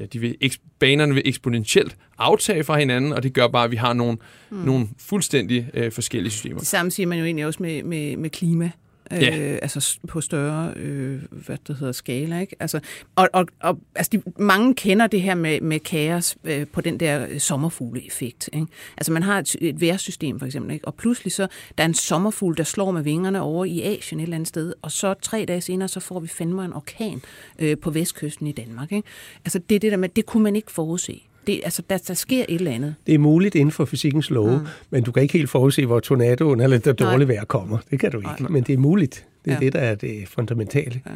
ja, 0.00 0.04
de 0.06 0.18
vil, 0.18 0.36
banerne 0.78 1.14
vil 1.14 1.22
eksponentielt 1.24 1.96
aftage 2.18 2.64
fra 2.64 2.78
hinanden, 2.78 3.12
og 3.12 3.22
det 3.22 3.32
gør 3.32 3.48
bare, 3.48 3.64
at 3.64 3.70
vi 3.70 3.76
har 3.76 3.92
nogle, 3.92 4.18
mm. 4.50 4.56
nogle 4.56 4.88
fuldstændig 4.98 5.70
øh, 5.74 5.92
forskellige 5.92 6.32
systemer. 6.32 6.58
Det 6.58 6.68
samme 6.68 6.90
siger 6.90 7.06
man 7.06 7.18
jo 7.18 7.24
egentlig 7.24 7.46
også 7.46 7.62
med, 7.62 7.82
med, 7.82 8.16
med 8.16 8.30
klima. 8.30 8.70
Ja. 9.10 9.38
Øh, 9.38 9.58
altså 9.62 9.98
på 10.08 10.20
større 10.20 10.72
øh, 10.76 11.22
hvad 11.30 11.58
det 11.66 11.76
hedder, 11.76 11.92
skala. 11.92 12.40
Ikke? 12.40 12.56
Altså, 12.60 12.80
og, 13.16 13.28
og, 13.32 13.46
og 13.60 13.78
altså 13.94 14.10
de, 14.12 14.22
mange 14.42 14.74
kender 14.74 15.06
det 15.06 15.22
her 15.22 15.34
med, 15.34 15.60
med 15.60 15.80
kaos 15.80 16.36
øh, 16.44 16.66
på 16.66 16.80
den 16.80 17.00
der 17.00 17.26
øh, 17.30 17.38
sommerfugle-effekt. 17.38 18.48
Ikke? 18.52 18.66
Altså 18.96 19.12
man 19.12 19.22
har 19.22 19.38
et, 19.38 19.56
et 19.60 19.80
værsystem 19.80 20.38
for 20.38 20.46
eksempel, 20.46 20.72
ikke? 20.72 20.88
og 20.88 20.94
pludselig 20.94 21.32
så 21.32 21.46
der 21.78 21.84
er 21.84 21.88
en 21.88 21.94
sommerfugl, 21.94 22.56
der 22.56 22.64
slår 22.64 22.90
med 22.90 23.02
vingerne 23.02 23.40
over 23.40 23.64
i 23.64 23.82
Asien 23.82 24.20
et 24.20 24.22
eller 24.22 24.34
andet 24.34 24.48
sted, 24.48 24.72
og 24.82 24.92
så 24.92 25.14
tre 25.22 25.44
dage 25.48 25.60
senere, 25.60 25.88
så 25.88 26.00
får 26.00 26.20
vi 26.20 26.28
fandme 26.28 26.64
en 26.64 26.72
orkan 26.72 27.22
øh, 27.58 27.78
på 27.78 27.90
vestkysten 27.90 28.46
i 28.46 28.52
Danmark. 28.52 28.92
Ikke? 28.92 29.08
Altså 29.44 29.58
det, 29.58 29.82
det 29.82 29.92
der 29.92 29.98
med, 29.98 30.08
det 30.08 30.26
kunne 30.26 30.42
man 30.42 30.56
ikke 30.56 30.72
forudse. 30.72 31.22
Det, 31.46 31.60
altså, 31.64 31.82
der, 31.90 31.98
der 31.98 32.14
sker 32.14 32.44
et 32.48 32.54
eller 32.54 32.70
andet. 32.70 32.94
Det 33.06 33.14
er 33.14 33.18
muligt 33.18 33.54
inden 33.54 33.72
for 33.72 33.84
fysikkens 33.84 34.30
love, 34.30 34.58
mm. 34.58 34.66
men 34.90 35.02
du 35.02 35.12
kan 35.12 35.22
ikke 35.22 35.38
helt 35.38 35.50
forudse, 35.50 35.86
hvor 35.86 36.00
tornadoen 36.00 36.60
eller 36.60 36.78
det 36.78 36.98
dårlige 36.98 37.28
vejr 37.28 37.44
kommer. 37.44 37.78
Det 37.90 38.00
kan 38.00 38.10
du 38.12 38.18
ikke, 38.18 38.42
Nej. 38.42 38.50
men 38.50 38.62
det 38.62 38.72
er 38.72 38.78
muligt. 38.78 39.26
Det 39.44 39.52
er 39.52 39.56
ja. 39.56 39.60
det, 39.60 39.72
der 39.72 39.78
er 39.78 39.94
det 39.94 40.28
fundamentale. 40.28 41.02
Ja. 41.06 41.10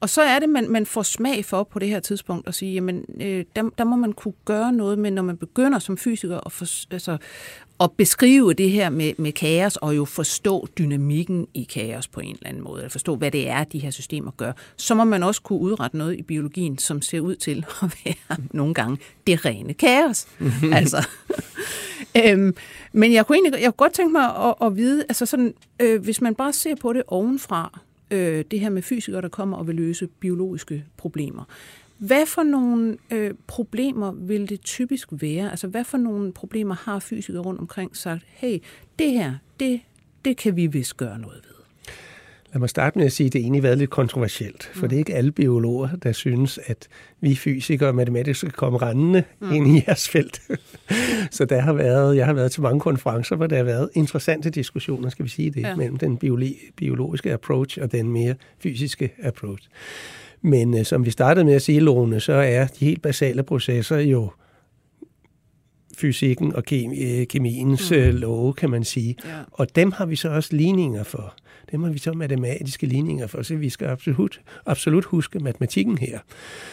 Og 0.00 0.08
så 0.08 0.22
er 0.22 0.38
det, 0.38 0.48
man, 0.48 0.70
man 0.70 0.86
får 0.86 1.02
smag 1.02 1.44
for 1.44 1.62
på 1.62 1.78
det 1.78 1.88
her 1.88 2.00
tidspunkt 2.00 2.48
at 2.48 2.54
sige, 2.54 2.74
jamen, 2.74 3.04
øh, 3.20 3.44
der, 3.56 3.70
der 3.78 3.84
må 3.84 3.96
man 3.96 4.12
kunne 4.12 4.34
gøre 4.44 4.72
noget 4.72 4.98
med, 4.98 5.10
når 5.10 5.22
man 5.22 5.36
begynder 5.36 5.78
som 5.78 5.96
fysiker 5.96 6.40
at, 6.46 6.52
for, 6.52 6.92
altså, 6.92 7.16
at 7.82 7.92
beskrive 7.92 8.52
det 8.52 8.70
her 8.70 8.90
med, 8.90 9.12
med 9.18 9.32
kaos, 9.32 9.76
og 9.76 9.96
jo 9.96 10.04
forstå 10.04 10.68
dynamikken 10.78 11.46
i 11.54 11.62
kaos 11.62 12.08
på 12.08 12.20
en 12.20 12.34
eller 12.34 12.48
anden 12.48 12.64
måde, 12.64 12.80
eller 12.80 12.90
forstå, 12.90 13.16
hvad 13.16 13.30
det 13.30 13.48
er, 13.48 13.64
de 13.64 13.78
her 13.78 13.90
systemer 13.90 14.30
gør, 14.30 14.52
så 14.76 14.94
må 14.94 15.04
man 15.04 15.22
også 15.22 15.42
kunne 15.42 15.58
udrette 15.58 15.96
noget 15.96 16.18
i 16.18 16.22
biologien, 16.22 16.78
som 16.78 17.02
ser 17.02 17.20
ud 17.20 17.36
til 17.36 17.58
at 17.82 17.94
være 18.04 18.38
nogle 18.50 18.74
gange 18.74 18.98
det 19.26 19.44
rene 19.44 19.74
kaos. 19.74 20.26
altså. 20.72 21.08
øhm, 22.24 22.54
men 22.92 23.12
jeg 23.12 23.26
kunne 23.26 23.36
egentlig 23.36 23.60
jeg 23.60 23.66
kunne 23.66 23.86
godt 23.86 23.92
tænke 23.92 24.12
mig 24.12 24.36
at, 24.36 24.54
at 24.62 24.76
vide, 24.76 25.04
altså 25.08 25.26
sådan, 25.26 25.54
øh, 25.80 26.02
hvis 26.02 26.20
man 26.20 26.34
bare 26.34 26.52
ser 26.52 26.74
på 26.74 26.92
det 26.92 27.02
ovenfra, 27.06 27.80
øh, 28.10 28.44
det 28.50 28.60
her 28.60 28.70
med 28.70 28.82
fysikere, 28.82 29.22
der 29.22 29.28
kommer 29.28 29.56
og 29.56 29.66
vil 29.66 29.74
løse 29.74 30.06
biologiske 30.06 30.84
problemer. 30.96 31.44
Hvad 32.02 32.26
for 32.26 32.42
nogle 32.42 32.96
øh, 33.10 33.30
problemer 33.46 34.12
vil 34.12 34.48
det 34.48 34.60
typisk 34.60 35.08
være? 35.10 35.50
Altså, 35.50 35.66
hvad 35.66 35.84
for 35.84 35.98
nogle 35.98 36.32
problemer 36.32 36.74
har 36.74 36.98
fysikere 36.98 37.42
rundt 37.42 37.60
omkring 37.60 37.96
sagt, 37.96 38.22
hey, 38.26 38.58
det 38.98 39.10
her, 39.10 39.34
det, 39.60 39.80
det 40.24 40.36
kan 40.36 40.56
vi 40.56 40.66
vist 40.66 40.96
gøre 40.96 41.18
noget 41.18 41.40
ved? 41.44 41.54
Lad 42.52 42.60
mig 42.60 42.68
starte 42.68 42.98
med 42.98 43.06
at 43.06 43.12
sige, 43.12 43.26
at 43.26 43.32
det 43.32 43.40
egentlig 43.40 43.62
været 43.62 43.78
lidt 43.78 43.90
kontroversielt, 43.90 44.70
for 44.74 44.82
mm. 44.82 44.88
det 44.88 44.96
er 44.96 44.98
ikke 44.98 45.14
alle 45.14 45.32
biologer, 45.32 45.88
der 45.96 46.12
synes, 46.12 46.58
at 46.66 46.88
vi 47.20 47.34
fysikere 47.34 47.88
og 47.88 47.94
matematikere 47.94 48.34
skal 48.34 48.52
komme 48.52 48.78
rendende 48.78 49.24
mm. 49.40 49.52
ind 49.52 49.66
i 49.66 49.82
jeres 49.86 50.08
felt. 50.08 50.42
Så 51.30 51.44
der 51.44 51.60
har 51.60 51.72
været, 51.72 52.16
jeg 52.16 52.26
har 52.26 52.32
været 52.32 52.52
til 52.52 52.62
mange 52.62 52.80
konferencer, 52.80 53.36
hvor 53.36 53.46
der 53.46 53.56
har 53.56 53.64
været 53.64 53.90
interessante 53.94 54.50
diskussioner, 54.50 55.08
skal 55.08 55.24
vi 55.24 55.30
sige 55.30 55.50
det, 55.50 55.60
ja. 55.60 55.76
mellem 55.76 55.96
den 55.96 56.18
biologiske 56.76 57.32
approach 57.32 57.78
og 57.82 57.92
den 57.92 58.08
mere 58.08 58.34
fysiske 58.58 59.12
approach. 59.22 59.68
Men 60.42 60.78
øh, 60.78 60.84
som 60.84 61.04
vi 61.04 61.10
startede 61.10 61.44
med 61.44 61.54
at 61.54 61.62
sige, 61.62 61.80
Lone, 61.80 62.20
så 62.20 62.32
er 62.32 62.66
de 62.66 62.84
helt 62.84 63.02
basale 63.02 63.42
processer 63.42 63.98
jo 63.98 64.30
fysikken 65.96 66.54
og 66.54 66.64
kemi, 66.64 67.20
øh, 67.20 67.26
kemiens 67.26 67.90
mm. 67.90 67.96
øh, 67.96 68.14
love, 68.14 68.52
kan 68.52 68.70
man 68.70 68.84
sige. 68.84 69.16
Ja. 69.24 69.30
Og 69.52 69.76
dem 69.76 69.92
har 69.92 70.06
vi 70.06 70.16
så 70.16 70.28
også 70.28 70.56
ligninger 70.56 71.02
for. 71.02 71.34
Dem 71.72 71.82
har 71.82 71.90
vi 71.90 71.98
så 71.98 72.12
matematiske 72.12 72.86
ligninger 72.86 73.26
for, 73.26 73.42
så 73.42 73.56
vi 73.56 73.68
skal 73.68 73.86
absolut, 73.86 74.40
absolut 74.66 75.04
huske 75.04 75.38
matematikken 75.38 75.98
her. 75.98 76.18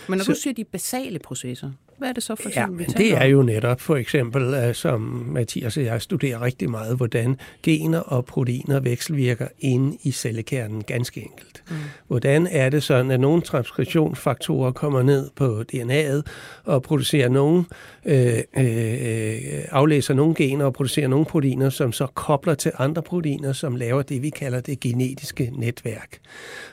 Men 0.08 0.18
når 0.18 0.24
så, 0.24 0.32
du 0.32 0.38
siger 0.40 0.54
de 0.54 0.64
basale 0.64 1.20
processer, 1.20 1.72
hvad 2.00 2.10
er 2.10 2.14
det 2.14 2.24
så 2.24 2.36
for 2.36 2.50
eksempel, 2.50 2.86
ja, 2.90 2.94
vi 2.98 3.04
det 3.04 3.18
er 3.18 3.26
jo 3.26 3.42
netop 3.42 3.82
for 3.82 3.96
eksempel, 3.96 4.76
som 4.76 5.02
Mathias 5.28 5.78
og 5.78 5.84
jeg 5.84 6.02
studerer 6.02 6.42
rigtig 6.42 6.70
meget, 6.70 6.98
hvordan 6.98 7.38
gener 7.64 8.00
og 8.00 8.26
proteiner 8.26 8.80
vekselvirker 8.80 9.48
inde 9.60 9.98
i 10.04 10.12
cellekernen, 10.12 10.84
ganske 10.84 11.22
enkelt. 11.22 11.64
Mm. 11.70 11.76
Hvordan 12.08 12.48
er 12.48 12.70
det 12.70 12.84
sådan, 12.84 13.12
at 13.12 13.20
nogle 13.20 13.42
transkriptionsfaktorer 13.42 14.72
kommer 14.72 15.04
ned 15.04 15.30
på 15.36 15.64
DNA'et 15.74 16.22
og 16.64 16.84
producerer 16.84 17.30
nogle, 17.30 17.66
øh, 18.06 18.38
øh, 18.58 19.38
aflæser 19.72 20.14
nogle 20.14 20.36
gener 20.36 20.66
og 20.66 20.74
producerer 20.74 21.08
nogle 21.08 21.26
proteiner, 21.26 21.70
som 21.70 21.92
så 21.92 22.08
kobler 22.14 22.56
til 22.56 22.72
andre 22.78 23.02
proteiner, 23.02 23.54
som 23.54 23.76
laver 23.76 24.02
det, 24.02 24.22
vi 24.22 24.30
kalder 24.30 24.62
det 24.62 24.80
genetiske 24.80 25.52
netværk. 25.54 26.18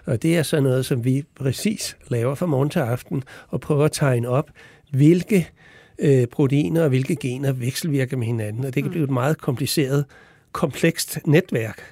Og 0.05 0.23
det 0.23 0.37
er 0.37 0.43
så 0.43 0.61
noget, 0.61 0.87
som 0.87 1.05
vi 1.05 1.25
præcis 1.37 1.97
laver 2.09 2.35
fra 2.35 2.47
morgen 2.47 2.71
til 2.71 2.79
aften 2.79 3.23
og 3.49 3.61
prøver 3.61 3.85
at 3.85 3.93
tegne 3.93 4.29
op, 4.29 4.51
hvilke 4.91 5.49
øh, 5.99 6.27
proteiner 6.27 6.83
og 6.83 6.89
hvilke 6.89 7.17
gener 7.17 7.53
vekselvirker 7.53 8.17
med 8.17 8.27
hinanden, 8.27 8.65
og 8.65 8.75
det 8.75 8.83
kan 8.83 8.91
blive 8.91 9.05
et 9.05 9.11
meget 9.11 9.39
kompliceret, 9.39 10.05
komplekst 10.53 11.19
netværk. 11.27 11.83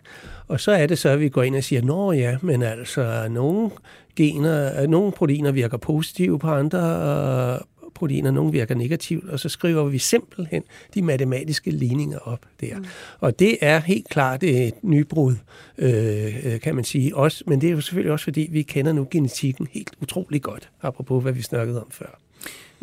Og 0.49 0.61
så 0.61 0.73
er 0.73 0.87
det 0.87 0.99
så, 0.99 1.09
at 1.09 1.21
vi 1.21 1.29
går 1.29 1.43
ind 1.43 1.57
og 1.57 1.65
siger, 1.65 1.83
nå 1.83 2.13
ja, 2.13 2.37
men 2.43 2.63
altså, 2.63 3.29
nogle 3.31 3.71
gener, 4.17 4.87
nogle 4.87 5.13
proteiner 5.13 5.53
virker 5.53 5.77
positivt 5.77 6.41
på 6.41 6.49
andre 6.49 7.61
proteiner, 7.95 8.31
nogle 8.31 8.53
virker 8.53 8.75
negativt, 8.75 9.31
og 9.31 9.41
så 9.41 9.49
skriver 9.49 9.85
vi 9.85 9.99
simpelthen 9.99 10.63
de 10.95 11.03
matematiske 11.03 11.71
ligninger 11.71 12.19
op 12.19 12.41
der. 12.61 12.79
Mm. 12.79 12.85
Og 13.21 13.39
det 13.39 13.59
er 13.61 13.81
helt 13.81 14.09
klart 14.09 14.43
et 14.43 14.75
nybrud, 14.83 15.35
øh, 15.79 16.61
kan 16.61 16.75
man 16.75 16.85
sige, 16.85 17.17
også, 17.17 17.45
men 17.47 17.61
det 17.61 17.67
er 17.67 17.73
jo 17.73 17.81
selvfølgelig 17.81 18.13
også, 18.13 18.25
fordi 18.25 18.49
vi 18.53 18.63
kender 18.63 18.93
nu 18.93 19.09
genetikken 19.11 19.69
helt 19.73 19.93
utrolig 20.03 20.43
godt, 20.43 20.71
apropos 20.83 21.23
hvad 21.23 21.33
vi 21.33 21.43
snakkede 21.43 21.81
om 21.81 21.91
før. 21.91 22.21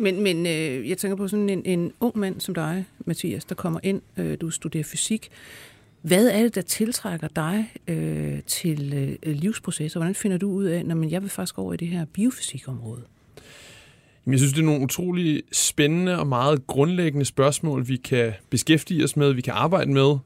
Men, 0.02 0.22
men 0.22 0.46
øh, 0.46 0.88
jeg 0.88 0.98
tænker 0.98 1.16
på 1.16 1.28
sådan 1.28 1.48
en, 1.48 1.62
en 1.64 1.92
ung 2.00 2.18
mand 2.18 2.40
som 2.40 2.54
dig, 2.54 2.84
Mathias, 3.06 3.44
der 3.44 3.54
kommer 3.54 3.80
ind, 3.82 4.02
øh, 4.16 4.36
du 4.40 4.50
studerer 4.50 4.84
fysik. 4.84 5.28
Hvad 6.00 6.28
er 6.28 6.42
det, 6.42 6.54
der 6.54 6.60
tiltrækker 6.60 7.28
dig 7.36 7.72
øh, 7.88 8.42
til 8.46 8.92
øh, 9.22 9.34
livsprocesser? 9.34 10.00
Hvordan 10.00 10.14
finder 10.14 10.38
du 10.38 10.50
ud 10.50 10.64
af, 10.64 10.86
når 10.86 11.08
jeg 11.08 11.22
vil 11.22 11.30
faktisk 11.30 11.58
over 11.58 11.74
i 11.74 11.76
det 11.76 11.88
her 11.88 12.04
biofysikområde? 12.04 13.02
Jeg 14.26 14.38
synes, 14.38 14.52
det 14.52 14.60
er 14.60 14.66
nogle 14.66 14.84
utrolig 14.84 15.42
spændende 15.52 16.18
og 16.18 16.26
meget 16.26 16.66
grundlæggende 16.66 17.24
spørgsmål, 17.24 17.88
vi 17.88 17.96
kan 17.96 18.32
beskæftige 18.50 19.04
os 19.04 19.16
med, 19.16 19.32
vi 19.32 19.40
kan 19.40 19.52
arbejde 19.52 19.90
med. 19.90 20.16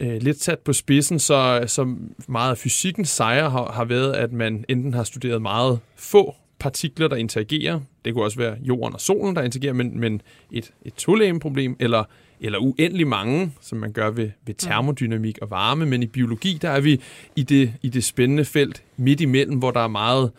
Øh, 0.00 0.22
lidt 0.22 0.42
sat 0.42 0.58
på 0.58 0.72
spidsen, 0.72 1.18
så, 1.18 1.64
så 1.66 1.96
meget 2.28 2.50
af 2.50 2.58
fysikkens 2.58 3.08
sejre 3.08 3.50
har, 3.50 3.72
har 3.72 3.84
været, 3.84 4.12
at 4.12 4.32
man 4.32 4.64
enten 4.68 4.94
har 4.94 5.04
studeret 5.04 5.42
meget 5.42 5.78
få 5.96 6.34
partikler, 6.60 7.08
der 7.08 7.16
interagerer. 7.16 7.80
Det 8.04 8.14
kunne 8.14 8.24
også 8.24 8.38
være 8.38 8.56
jorden 8.62 8.94
og 8.94 9.00
solen, 9.00 9.36
der 9.36 9.42
interagerer, 9.42 9.72
men, 9.72 10.00
men 10.00 10.22
et, 10.52 10.72
et 10.82 11.38
problem 11.40 11.76
eller, 11.80 12.04
eller 12.40 12.58
uendelig 12.58 13.06
mange, 13.06 13.52
som 13.60 13.78
man 13.78 13.92
gør 13.92 14.10
ved, 14.10 14.30
ved 14.46 14.54
termodynamik 14.54 15.38
og 15.42 15.50
varme. 15.50 15.86
Men 15.86 16.02
i 16.02 16.06
biologi, 16.06 16.58
der 16.62 16.70
er 16.70 16.80
vi 16.80 17.00
i 17.36 17.42
det, 17.42 17.72
i 17.82 17.88
det 17.88 18.04
spændende 18.04 18.44
felt 18.44 18.82
midt 18.96 19.20
imellem, 19.20 19.58
hvor 19.58 19.70
der 19.70 19.80
er 19.80 19.88
meget, 19.88 20.30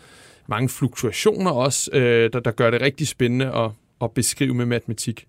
mange 0.48 0.70
fluktuationer 0.70 1.52
også, 1.52 1.92
øh, 1.94 2.30
der, 2.34 2.40
der 2.40 2.52
gør 2.52 2.72
det 2.72 2.82
rigtig 2.82 3.08
spændende 3.08 3.46
at, 3.56 3.72
at 4.02 4.12
beskrive 4.12 4.54
med 4.54 4.66
matematik. 4.66 5.26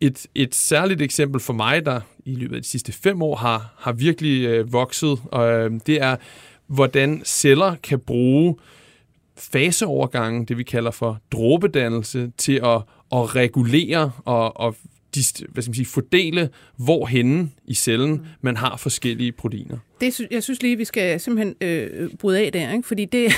Et, 0.00 0.26
et 0.34 0.54
særligt 0.54 1.02
eksempel 1.02 1.40
for 1.40 1.52
mig, 1.52 1.86
der 1.86 2.00
i 2.24 2.34
løbet 2.34 2.56
af 2.56 2.62
de 2.62 2.68
sidste 2.68 2.92
fem 2.92 3.22
år 3.22 3.36
har, 3.36 3.74
har 3.78 3.92
virkelig 3.92 4.44
øh, 4.44 4.72
vokset, 4.72 5.18
og 5.24 5.52
øh, 5.52 5.70
det 5.86 6.02
er, 6.02 6.16
hvordan 6.66 7.22
celler 7.24 7.74
kan 7.82 8.00
bruge 8.00 8.56
faseovergangen, 9.38 10.44
det 10.44 10.58
vi 10.58 10.62
kalder 10.62 10.90
for 10.90 11.18
dråbedannelse, 11.32 12.32
til 12.38 12.60
at, 12.64 12.82
at 13.12 13.34
regulere 13.36 14.12
og, 14.24 14.60
og 14.60 14.76
hvad 15.48 15.62
skal 15.62 15.70
man 15.70 15.74
sige, 15.74 15.86
fordele, 15.86 16.48
hvorhenne 16.76 17.50
i 17.64 17.74
cellen 17.74 18.10
mm. 18.10 18.24
man 18.40 18.56
har 18.56 18.76
forskellige 18.76 19.32
proteiner. 19.32 19.78
Det, 20.00 20.20
jeg 20.30 20.42
synes 20.42 20.62
lige, 20.62 20.76
vi 20.76 20.84
skal 20.84 21.20
simpelthen 21.20 21.54
øh, 21.60 22.10
bryde 22.18 22.40
af 22.40 22.52
der, 22.52 22.72
ikke? 22.72 22.88
fordi 22.88 23.04
det 23.04 23.26
er 23.26 23.30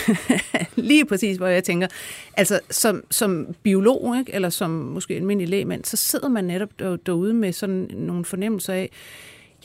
lige 0.90 1.06
præcis, 1.06 1.36
hvor 1.36 1.46
jeg 1.46 1.64
tænker, 1.64 1.86
altså 2.36 2.60
som, 2.70 3.04
som 3.10 3.46
biolog, 3.62 4.18
ikke? 4.18 4.34
eller 4.34 4.48
som 4.48 4.70
måske 4.70 5.14
almindelig 5.14 5.48
lægmand, 5.48 5.84
så 5.84 5.96
sidder 5.96 6.28
man 6.28 6.44
netop 6.44 6.68
derude 7.06 7.34
med 7.34 7.52
sådan 7.52 7.90
nogle 7.94 8.24
fornemmelser 8.24 8.72
af, 8.72 8.90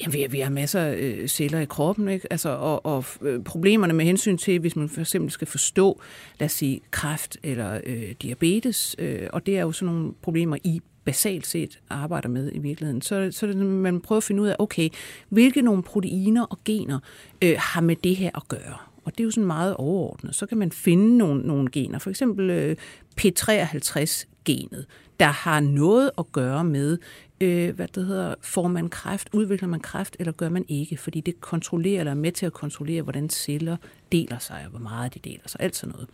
Jamen, 0.01 0.13
vi, 0.13 0.27
vi 0.29 0.39
har 0.39 0.49
masser 0.49 0.79
af 0.79 0.95
øh, 0.95 1.27
celler 1.27 1.59
i 1.59 1.65
kroppen, 1.65 2.07
ikke? 2.07 2.27
Altså, 2.31 2.49
og, 2.49 2.85
og 2.85 3.05
øh, 3.21 3.43
problemerne 3.43 3.93
med 3.93 4.05
hensyn 4.05 4.37
til, 4.37 4.59
hvis 4.59 4.75
man 4.75 4.89
for 4.89 5.01
eksempel 5.01 5.31
skal 5.31 5.47
forstå, 5.47 6.01
lad 6.39 6.45
os 6.45 6.51
sige, 6.51 6.81
kræft 6.91 7.37
eller 7.43 7.81
øh, 7.85 8.11
diabetes, 8.21 8.95
øh, 8.99 9.27
og 9.33 9.45
det 9.45 9.57
er 9.57 9.61
jo 9.61 9.71
sådan 9.71 9.95
nogle 9.95 10.13
problemer, 10.21 10.57
I 10.63 10.81
basalt 11.05 11.47
set 11.47 11.79
arbejder 11.89 12.29
med 12.29 12.51
i 12.53 12.59
virkeligheden, 12.59 13.01
så, 13.01 13.29
så 13.31 13.47
det, 13.47 13.55
man 13.57 14.01
prøver 14.01 14.17
at 14.17 14.23
finde 14.23 14.41
ud 14.41 14.47
af, 14.47 14.55
okay, 14.59 14.89
hvilke 15.29 15.61
nogle 15.61 15.83
proteiner 15.83 16.43
og 16.43 16.59
gener 16.65 16.99
øh, 17.43 17.55
har 17.59 17.81
med 17.81 17.95
det 17.95 18.15
her 18.15 18.31
at 18.35 18.47
gøre? 18.47 18.92
Og 19.05 19.11
det 19.11 19.19
er 19.19 19.23
jo 19.23 19.31
sådan 19.31 19.47
meget 19.47 19.75
overordnet. 19.75 20.35
Så 20.35 20.45
kan 20.45 20.57
man 20.57 20.71
finde 20.71 21.17
nogle, 21.17 21.41
nogle 21.41 21.71
gener, 21.71 21.99
for 21.99 22.09
eksempel 22.09 22.49
øh, 22.49 22.75
P53-genet, 23.21 24.85
der 25.19 25.25
har 25.25 25.59
noget 25.59 26.11
at 26.17 26.31
gøre 26.31 26.63
med, 26.63 26.97
øh, 27.41 27.75
hvad 27.75 27.87
det 27.87 28.05
hedder, 28.05 28.35
får 28.41 28.67
man 28.67 28.89
kræft, 28.89 29.29
udvikler 29.33 29.67
man 29.67 29.79
kræft, 29.79 30.15
eller 30.19 30.31
gør 30.31 30.49
man 30.49 30.65
ikke, 30.67 30.97
fordi 30.97 31.21
det 31.21 31.41
kontrollerer, 31.41 31.99
eller 31.99 32.11
er 32.11 32.15
med 32.15 32.31
til 32.31 32.45
at 32.45 32.53
kontrollere, 32.53 33.01
hvordan 33.01 33.29
celler 33.29 33.77
deler 34.11 34.39
sig, 34.39 34.61
og 34.65 34.69
hvor 34.69 34.79
meget 34.79 35.13
de 35.13 35.19
deler 35.19 35.43
sig, 35.45 35.61
alt 35.61 35.75
sådan 35.75 35.91
noget. 35.91 36.07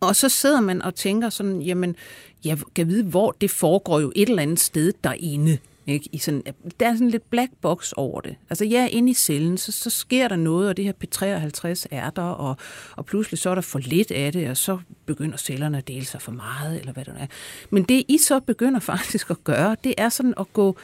Og 0.00 0.16
så 0.16 0.28
sidder 0.28 0.60
man 0.60 0.82
og 0.82 0.94
tænker 0.94 1.28
sådan, 1.28 1.62
jamen, 1.62 1.96
jeg 2.44 2.58
kan 2.74 2.88
vide, 2.88 3.04
hvor 3.04 3.36
det 3.40 3.50
foregår 3.50 4.00
jo 4.00 4.12
et 4.16 4.28
eller 4.28 4.42
andet 4.42 4.60
sted 4.60 4.92
derinde. 5.04 5.58
Ikke? 5.88 6.08
I 6.12 6.18
sådan, 6.18 6.42
der 6.80 6.88
er 6.88 6.92
sådan 6.92 7.10
lidt 7.10 7.30
black 7.30 7.52
box 7.60 7.92
over 7.92 8.20
det. 8.20 8.36
Altså, 8.50 8.64
ja, 8.64 8.88
inde 8.90 9.10
i 9.10 9.14
cellen, 9.14 9.58
så, 9.58 9.72
så 9.72 9.90
sker 9.90 10.28
der 10.28 10.36
noget, 10.36 10.68
og 10.68 10.76
det 10.76 10.84
her 10.84 10.92
P53 10.92 11.86
er 11.90 12.10
der, 12.10 12.22
og, 12.22 12.56
og 12.96 13.06
pludselig 13.06 13.38
så 13.38 13.50
er 13.50 13.54
der 13.54 13.62
for 13.62 13.78
lidt 13.78 14.10
af 14.10 14.32
det, 14.32 14.50
og 14.50 14.56
så 14.56 14.78
begynder 15.06 15.36
cellerne 15.36 15.78
at 15.78 15.88
dele 15.88 16.04
sig 16.04 16.22
for 16.22 16.32
meget, 16.32 16.80
eller 16.80 16.92
hvad 16.92 17.04
det 17.04 17.14
er. 17.18 17.26
Men 17.70 17.82
det, 17.82 18.04
I 18.08 18.18
så 18.18 18.40
begynder 18.40 18.80
faktisk 18.92 19.30
at 19.30 19.44
gøre, 19.44 19.76
det 19.84 19.94
er 19.98 20.08
sådan 20.08 20.34
at 20.40 20.52
gå 20.52 20.76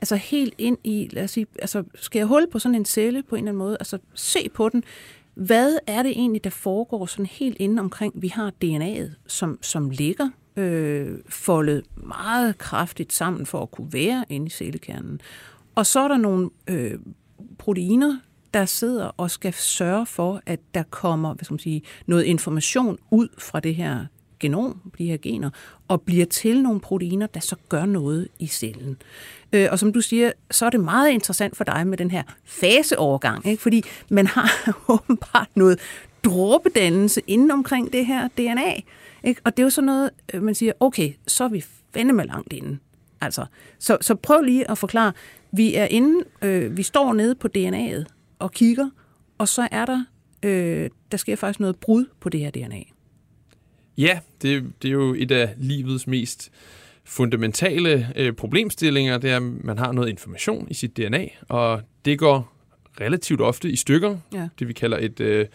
altså 0.00 0.16
helt 0.16 0.54
ind 0.58 0.78
i, 0.84 1.08
lad 1.12 1.24
os 1.24 1.30
sige, 1.30 1.46
altså 1.58 1.84
skal 1.94 2.18
jeg 2.18 2.26
holde 2.26 2.46
på 2.52 2.58
sådan 2.58 2.74
en 2.74 2.84
celle 2.84 3.22
på 3.22 3.36
en 3.36 3.38
eller 3.38 3.50
anden 3.50 3.58
måde, 3.58 3.76
altså 3.80 3.98
se 4.14 4.48
på 4.54 4.68
den, 4.68 4.84
hvad 5.34 5.78
er 5.86 6.02
det 6.02 6.10
egentlig, 6.10 6.44
der 6.44 6.50
foregår 6.50 7.06
sådan 7.06 7.26
helt 7.26 7.56
inde 7.60 7.80
omkring? 7.80 8.12
Vi 8.16 8.28
har 8.28 8.52
DNA'et, 8.64 9.10
som, 9.26 9.58
som 9.62 9.90
ligger 9.90 10.28
øh, 10.56 11.18
foldet 11.28 11.82
meget 11.96 12.58
kraftigt 12.58 13.12
sammen 13.12 13.46
for 13.46 13.62
at 13.62 13.70
kunne 13.70 13.92
være 13.92 14.24
inde 14.28 14.46
i 14.46 14.50
cellekernen. 14.50 15.20
Og 15.74 15.86
så 15.86 16.00
er 16.00 16.08
der 16.08 16.16
nogle 16.16 16.50
øh, 16.66 16.98
proteiner, 17.58 18.18
der 18.54 18.64
sidder 18.64 19.04
og 19.16 19.30
skal 19.30 19.52
sørge 19.52 20.06
for, 20.06 20.42
at 20.46 20.60
der 20.74 20.82
kommer 20.82 21.34
hvad 21.34 21.44
skal 21.44 21.54
man 21.54 21.58
sige, 21.58 21.82
noget 22.06 22.24
information 22.24 22.98
ud 23.10 23.28
fra 23.38 23.60
det 23.60 23.74
her 23.74 24.06
genom, 24.40 24.92
de 24.98 25.06
her 25.06 25.16
gener, 25.16 25.50
og 25.88 26.02
bliver 26.02 26.26
til 26.26 26.62
nogle 26.62 26.80
proteiner, 26.80 27.26
der 27.26 27.40
så 27.40 27.56
gør 27.68 27.84
noget 27.84 28.28
i 28.38 28.46
cellen. 28.46 28.96
Øh, 29.52 29.68
og 29.70 29.78
som 29.78 29.92
du 29.92 30.00
siger, 30.00 30.32
så 30.50 30.66
er 30.66 30.70
det 30.70 30.80
meget 30.80 31.10
interessant 31.10 31.56
for 31.56 31.64
dig 31.64 31.86
med 31.86 31.98
den 31.98 32.10
her 32.10 32.22
faseovergang, 32.44 33.46
ikke? 33.46 33.62
fordi 33.62 33.82
man 34.10 34.26
har 34.26 34.50
åbenbart 34.88 35.48
noget 35.54 35.78
dråbedannelse 36.24 37.20
inden 37.26 37.50
omkring 37.50 37.92
det 37.92 38.06
her 38.06 38.28
DNA. 38.28 38.72
Ikke? 39.24 39.40
Og 39.44 39.56
det 39.56 39.62
er 39.62 39.64
jo 39.64 39.70
sådan 39.70 39.86
noget, 39.86 40.10
øh, 40.34 40.42
man 40.42 40.54
siger, 40.54 40.72
okay, 40.80 41.12
så 41.26 41.44
er 41.44 41.48
vi 41.48 41.64
fandeme 41.94 42.24
langt 42.24 42.52
inde. 42.52 42.78
Altså, 43.20 43.46
så, 43.78 43.98
så 44.00 44.14
prøv 44.14 44.42
lige 44.42 44.70
at 44.70 44.78
forklare, 44.78 45.12
vi 45.52 45.74
er 45.74 45.84
inde, 45.84 46.24
øh, 46.42 46.76
vi 46.76 46.82
står 46.82 47.12
nede 47.12 47.34
på 47.34 47.48
DNA'et 47.58 48.04
og 48.38 48.52
kigger, 48.52 48.90
og 49.38 49.48
så 49.48 49.68
er 49.70 49.86
der, 49.86 50.04
øh, 50.42 50.90
der 51.10 51.16
sker 51.16 51.36
faktisk 51.36 51.60
noget 51.60 51.76
brud 51.76 52.06
på 52.20 52.28
det 52.28 52.40
her 52.40 52.50
DNA. 52.50 52.82
Ja, 53.98 54.20
det, 54.42 54.72
det 54.82 54.88
er 54.88 54.92
jo 54.92 55.14
et 55.18 55.30
af 55.30 55.54
livets 55.56 56.06
mest 56.06 56.50
fundamentale 57.04 58.12
øh, 58.16 58.32
problemstillinger, 58.32 59.18
det 59.18 59.30
er, 59.30 59.36
at 59.36 59.42
man 59.42 59.78
har 59.78 59.92
noget 59.92 60.08
information 60.08 60.66
i 60.70 60.74
sit 60.74 60.96
DNA, 60.96 61.26
og 61.48 61.82
det 62.04 62.18
går 62.18 62.52
relativt 63.00 63.40
ofte 63.40 63.70
i 63.70 63.76
stykker. 63.76 64.16
Ja. 64.32 64.48
Det 64.58 64.68
vi 64.68 64.72
kalder 64.72 64.98
et, 64.98 65.20
øh, 65.20 65.46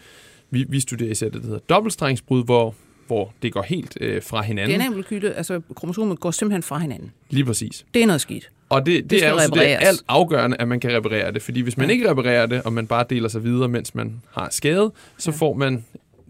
vi, 0.50 0.64
vi 0.68 0.80
studerer 0.80 1.10
især 1.10 1.28
det, 1.28 1.40
der 1.40 1.46
hedder 1.46 1.60
dobbeltstrengsbrud, 1.68 2.44
hvor 2.44 2.74
hvor 3.06 3.32
det 3.42 3.52
går 3.52 3.62
helt 3.62 3.98
øh, 4.00 4.22
fra 4.22 4.42
hinanden. 4.42 4.80
DNA-molekylet, 4.80 5.32
altså 5.36 5.60
kromosomet, 5.74 6.20
går 6.20 6.30
simpelthen 6.30 6.62
fra 6.62 6.78
hinanden. 6.78 7.12
Lige 7.30 7.44
præcis. 7.44 7.86
Det 7.94 8.02
er 8.02 8.06
noget 8.06 8.20
skidt. 8.20 8.50
Og 8.68 8.86
det, 8.86 9.02
det, 9.02 9.10
det 9.10 9.24
er 9.24 9.30
jo 9.30 9.38
det 9.54 9.70
er 9.70 9.78
alt 9.78 10.02
afgørende, 10.08 10.56
at 10.60 10.68
man 10.68 10.80
kan 10.80 10.92
reparere 10.96 11.32
det. 11.32 11.42
Fordi 11.42 11.60
hvis 11.60 11.76
man 11.76 11.86
ja. 11.86 11.92
ikke 11.92 12.10
reparerer 12.10 12.46
det, 12.46 12.62
og 12.62 12.72
man 12.72 12.86
bare 12.86 13.04
deler 13.10 13.28
sig 13.28 13.44
videre, 13.44 13.68
mens 13.68 13.94
man 13.94 14.22
har 14.30 14.48
skade, 14.50 14.92
så 15.18 15.30
ja. 15.30 15.36
får 15.36 15.52
man 15.54 15.84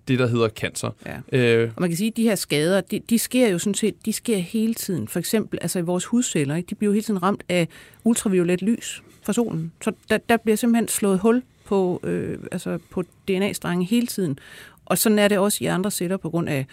det, 0.08 0.18
der 0.18 0.26
hedder 0.26 0.48
cancer. 0.48 0.90
Ja. 1.06 1.38
Øh, 1.38 1.70
og 1.76 1.80
man 1.80 1.90
kan 1.90 1.96
sige, 1.96 2.08
at 2.08 2.16
de 2.16 2.22
her 2.22 2.34
skader, 2.34 2.80
de, 2.80 3.00
de 3.10 3.18
sker 3.18 3.48
jo 3.48 3.58
sådan 3.58 3.74
set, 3.74 3.94
de 4.04 4.12
sker 4.12 4.38
hele 4.38 4.74
tiden. 4.74 5.08
For 5.08 5.18
eksempel 5.18 5.58
altså 5.62 5.78
i 5.78 5.82
vores 5.82 6.04
hudceller, 6.04 6.56
ikke? 6.56 6.70
de 6.70 6.74
bliver 6.74 6.90
jo 6.90 6.92
hele 6.92 7.04
tiden 7.04 7.22
ramt 7.22 7.44
af 7.48 7.68
ultraviolet 8.04 8.62
lys 8.62 9.02
fra 9.22 9.32
solen. 9.32 9.72
Så 9.82 9.92
der, 10.10 10.18
der 10.28 10.36
bliver 10.36 10.56
simpelthen 10.56 10.88
slået 10.88 11.18
hul 11.18 11.42
på, 11.64 12.00
øh, 12.04 12.38
altså 12.52 12.78
på 12.90 13.02
DNA-strenge 13.02 13.84
hele 13.84 14.06
tiden. 14.06 14.38
Og 14.86 14.98
sådan 14.98 15.18
er 15.18 15.28
det 15.28 15.38
også 15.38 15.64
i 15.64 15.66
andre 15.66 15.90
celler 15.90 16.16
på 16.16 16.30
grund 16.30 16.48
af 16.48 16.66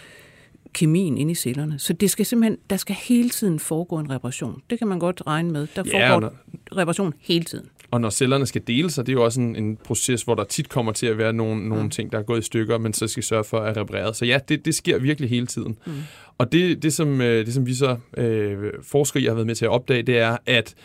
kemien 0.73 1.17
inde 1.17 1.31
i 1.31 1.35
cellerne. 1.35 1.79
Så 1.79 1.93
det 1.93 2.11
skal 2.11 2.25
simpelthen, 2.25 2.57
der 2.69 2.77
skal 2.77 2.95
hele 2.95 3.29
tiden 3.29 3.59
foregå 3.59 3.99
en 3.99 4.09
reparation. 4.09 4.61
Det 4.69 4.79
kan 4.79 4.87
man 4.87 4.99
godt 4.99 5.21
regne 5.27 5.51
med. 5.51 5.67
Der 5.75 5.83
ja, 5.85 6.09
foregår 6.09 6.19
når, 6.19 6.33
reparation 6.77 7.13
hele 7.19 7.43
tiden. 7.43 7.65
Og 7.91 8.01
når 8.01 8.09
cellerne 8.09 8.45
skal 8.45 8.61
dele 8.67 8.91
sig, 8.91 9.05
det 9.05 9.11
er 9.11 9.13
jo 9.13 9.23
også 9.23 9.41
en, 9.41 9.55
en 9.55 9.77
proces, 9.83 10.21
hvor 10.21 10.35
der 10.35 10.43
tit 10.43 10.69
kommer 10.69 10.91
til 10.91 11.05
at 11.05 11.17
være 11.17 11.33
nogle, 11.33 11.69
nogle 11.69 11.83
ja. 11.83 11.89
ting, 11.89 12.11
der 12.11 12.19
er 12.19 12.23
gået 12.23 12.39
i 12.39 12.41
stykker, 12.41 12.77
men 12.77 12.93
så 12.93 13.07
skal 13.07 13.23
sørge 13.23 13.43
for 13.43 13.59
at 13.59 13.77
reparere. 13.77 14.13
Så 14.13 14.25
ja, 14.25 14.39
det, 14.49 14.65
det 14.65 14.75
sker 14.75 14.97
virkelig 14.97 15.29
hele 15.29 15.47
tiden. 15.47 15.77
Mm. 15.85 15.93
Og 16.37 16.51
det, 16.51 16.83
det, 16.83 16.93
som, 16.93 17.21
øh, 17.21 17.45
det, 17.45 17.53
som 17.53 17.65
vi 17.65 17.73
så 17.73 17.97
øh, 18.17 18.73
forskere 18.83 19.23
har 19.23 19.33
været 19.33 19.47
med 19.47 19.55
til 19.55 19.65
at 19.65 19.71
opdage, 19.71 20.03
det 20.03 20.17
er, 20.17 20.37
at 20.45 20.75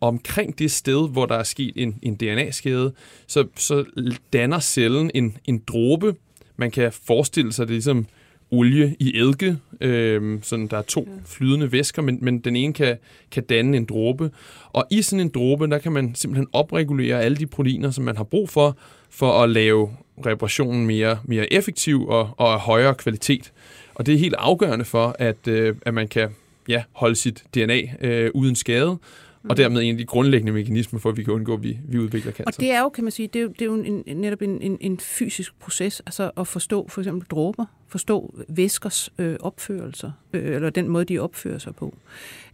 omkring 0.00 0.58
det 0.58 0.70
sted, 0.70 1.08
hvor 1.08 1.26
der 1.26 1.34
er 1.34 1.42
sket 1.42 1.72
en, 1.76 1.98
en 2.02 2.14
DNA-skade, 2.14 2.92
så, 3.26 3.46
så 3.56 3.84
danner 4.32 4.58
cellen 4.58 5.10
en, 5.14 5.36
en 5.44 5.62
dråbe, 5.66 6.14
man 6.58 6.70
kan 6.70 6.92
forestille 6.92 7.52
sig 7.52 7.66
det 7.66 7.72
ligesom 7.72 8.06
olie 8.50 8.96
i 9.00 9.20
eddike, 9.20 9.56
øh, 9.80 10.38
sådan 10.42 10.66
der 10.66 10.78
er 10.78 10.82
to 10.82 11.08
flydende 11.26 11.72
væsker, 11.72 12.02
men, 12.02 12.18
men 12.22 12.38
den 12.38 12.56
ene 12.56 12.72
kan, 12.72 12.96
kan 13.30 13.42
danne 13.42 13.76
en 13.76 13.84
dråbe. 13.84 14.30
Og 14.72 14.86
i 14.90 15.02
sådan 15.02 15.20
en 15.20 15.28
dråbe, 15.28 15.66
der 15.66 15.78
kan 15.78 15.92
man 15.92 16.14
simpelthen 16.14 16.46
opregulere 16.52 17.22
alle 17.22 17.36
de 17.36 17.46
proteiner, 17.46 17.90
som 17.90 18.04
man 18.04 18.16
har 18.16 18.24
brug 18.24 18.48
for, 18.48 18.76
for 19.10 19.42
at 19.42 19.50
lave 19.50 19.90
reparationen 20.26 20.86
mere, 20.86 21.18
mere 21.24 21.52
effektiv 21.52 22.08
og, 22.08 22.30
og 22.36 22.52
af 22.52 22.60
højere 22.60 22.94
kvalitet. 22.94 23.52
Og 23.94 24.06
det 24.06 24.14
er 24.14 24.18
helt 24.18 24.34
afgørende 24.38 24.84
for, 24.84 25.16
at, 25.18 25.48
øh, 25.48 25.76
at 25.82 25.94
man 25.94 26.08
kan 26.08 26.28
ja, 26.68 26.82
holde 26.92 27.16
sit 27.16 27.44
DNA 27.54 27.80
øh, 28.00 28.30
uden 28.34 28.56
skade, 28.56 28.98
og 29.44 29.56
dermed 29.56 29.82
en 29.82 29.90
af 29.90 29.98
de 29.98 30.04
grundlæggende 30.04 30.52
mekanismer 30.52 31.00
for, 31.00 31.08
at 31.10 31.16
vi 31.16 31.22
kan 31.22 31.32
undgå, 31.32 31.54
at 31.54 31.62
vi, 31.62 31.78
vi 31.88 31.98
udvikler 31.98 32.32
cancer. 32.32 32.44
Og 32.46 32.60
det 32.60 32.70
er 32.70 32.80
jo, 32.80 32.88
kan 32.88 33.04
man 33.04 33.10
sige, 33.10 33.28
det 33.28 33.38
er 33.38 33.42
jo, 33.42 33.48
det 33.48 33.62
er 33.62 33.66
jo 33.66 33.74
en, 33.74 34.02
netop 34.16 34.42
en, 34.42 34.62
en, 34.62 34.78
en 34.80 34.98
fysisk 34.98 35.58
proces, 35.58 36.00
altså 36.00 36.30
at 36.36 36.46
forstå 36.46 36.88
for 36.88 37.00
eksempel 37.00 37.28
dråber, 37.28 37.64
forstå 37.86 38.34
væskers 38.48 39.12
øh, 39.18 39.36
opførelser, 39.40 40.10
øh, 40.32 40.54
eller 40.54 40.70
den 40.70 40.88
måde, 40.88 41.04
de 41.04 41.18
opfører 41.18 41.58
sig 41.58 41.74
på. 41.74 41.96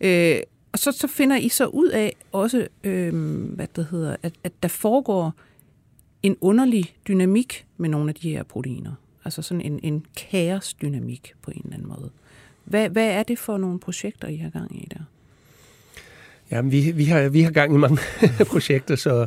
Øh, 0.00 0.36
og 0.72 0.78
så, 0.78 0.92
så 0.92 1.08
finder 1.08 1.36
I 1.36 1.48
så 1.48 1.66
ud 1.66 1.88
af 1.88 2.16
også, 2.32 2.66
øh, 2.84 3.14
hvad 3.54 3.66
det 3.76 3.86
hedder, 3.90 4.16
at, 4.22 4.32
at 4.44 4.52
der 4.62 4.68
foregår 4.68 5.34
en 6.22 6.36
underlig 6.40 6.94
dynamik 7.08 7.66
med 7.76 7.88
nogle 7.88 8.08
af 8.08 8.14
de 8.14 8.30
her 8.30 8.42
proteiner. 8.42 8.92
Altså 9.24 9.42
sådan 9.42 9.60
en, 9.60 9.80
en 9.82 10.06
kaosdynamik 10.16 11.32
på 11.42 11.50
en 11.50 11.60
eller 11.64 11.74
anden 11.74 11.88
måde. 11.88 12.10
Hvad, 12.64 12.88
hvad 12.88 13.06
er 13.06 13.22
det 13.22 13.38
for 13.38 13.58
nogle 13.58 13.78
projekter, 13.78 14.28
I 14.28 14.36
har 14.36 14.50
gang 14.50 14.82
i 14.82 14.88
der? 14.90 15.00
Jamen, 16.50 16.72
vi, 16.72 16.92
vi, 16.94 17.04
har, 17.04 17.28
vi 17.28 17.42
har 17.42 17.50
gang 17.50 17.74
i 17.74 17.76
mange 17.76 17.98
projekter, 18.52 18.96
så, 18.96 19.26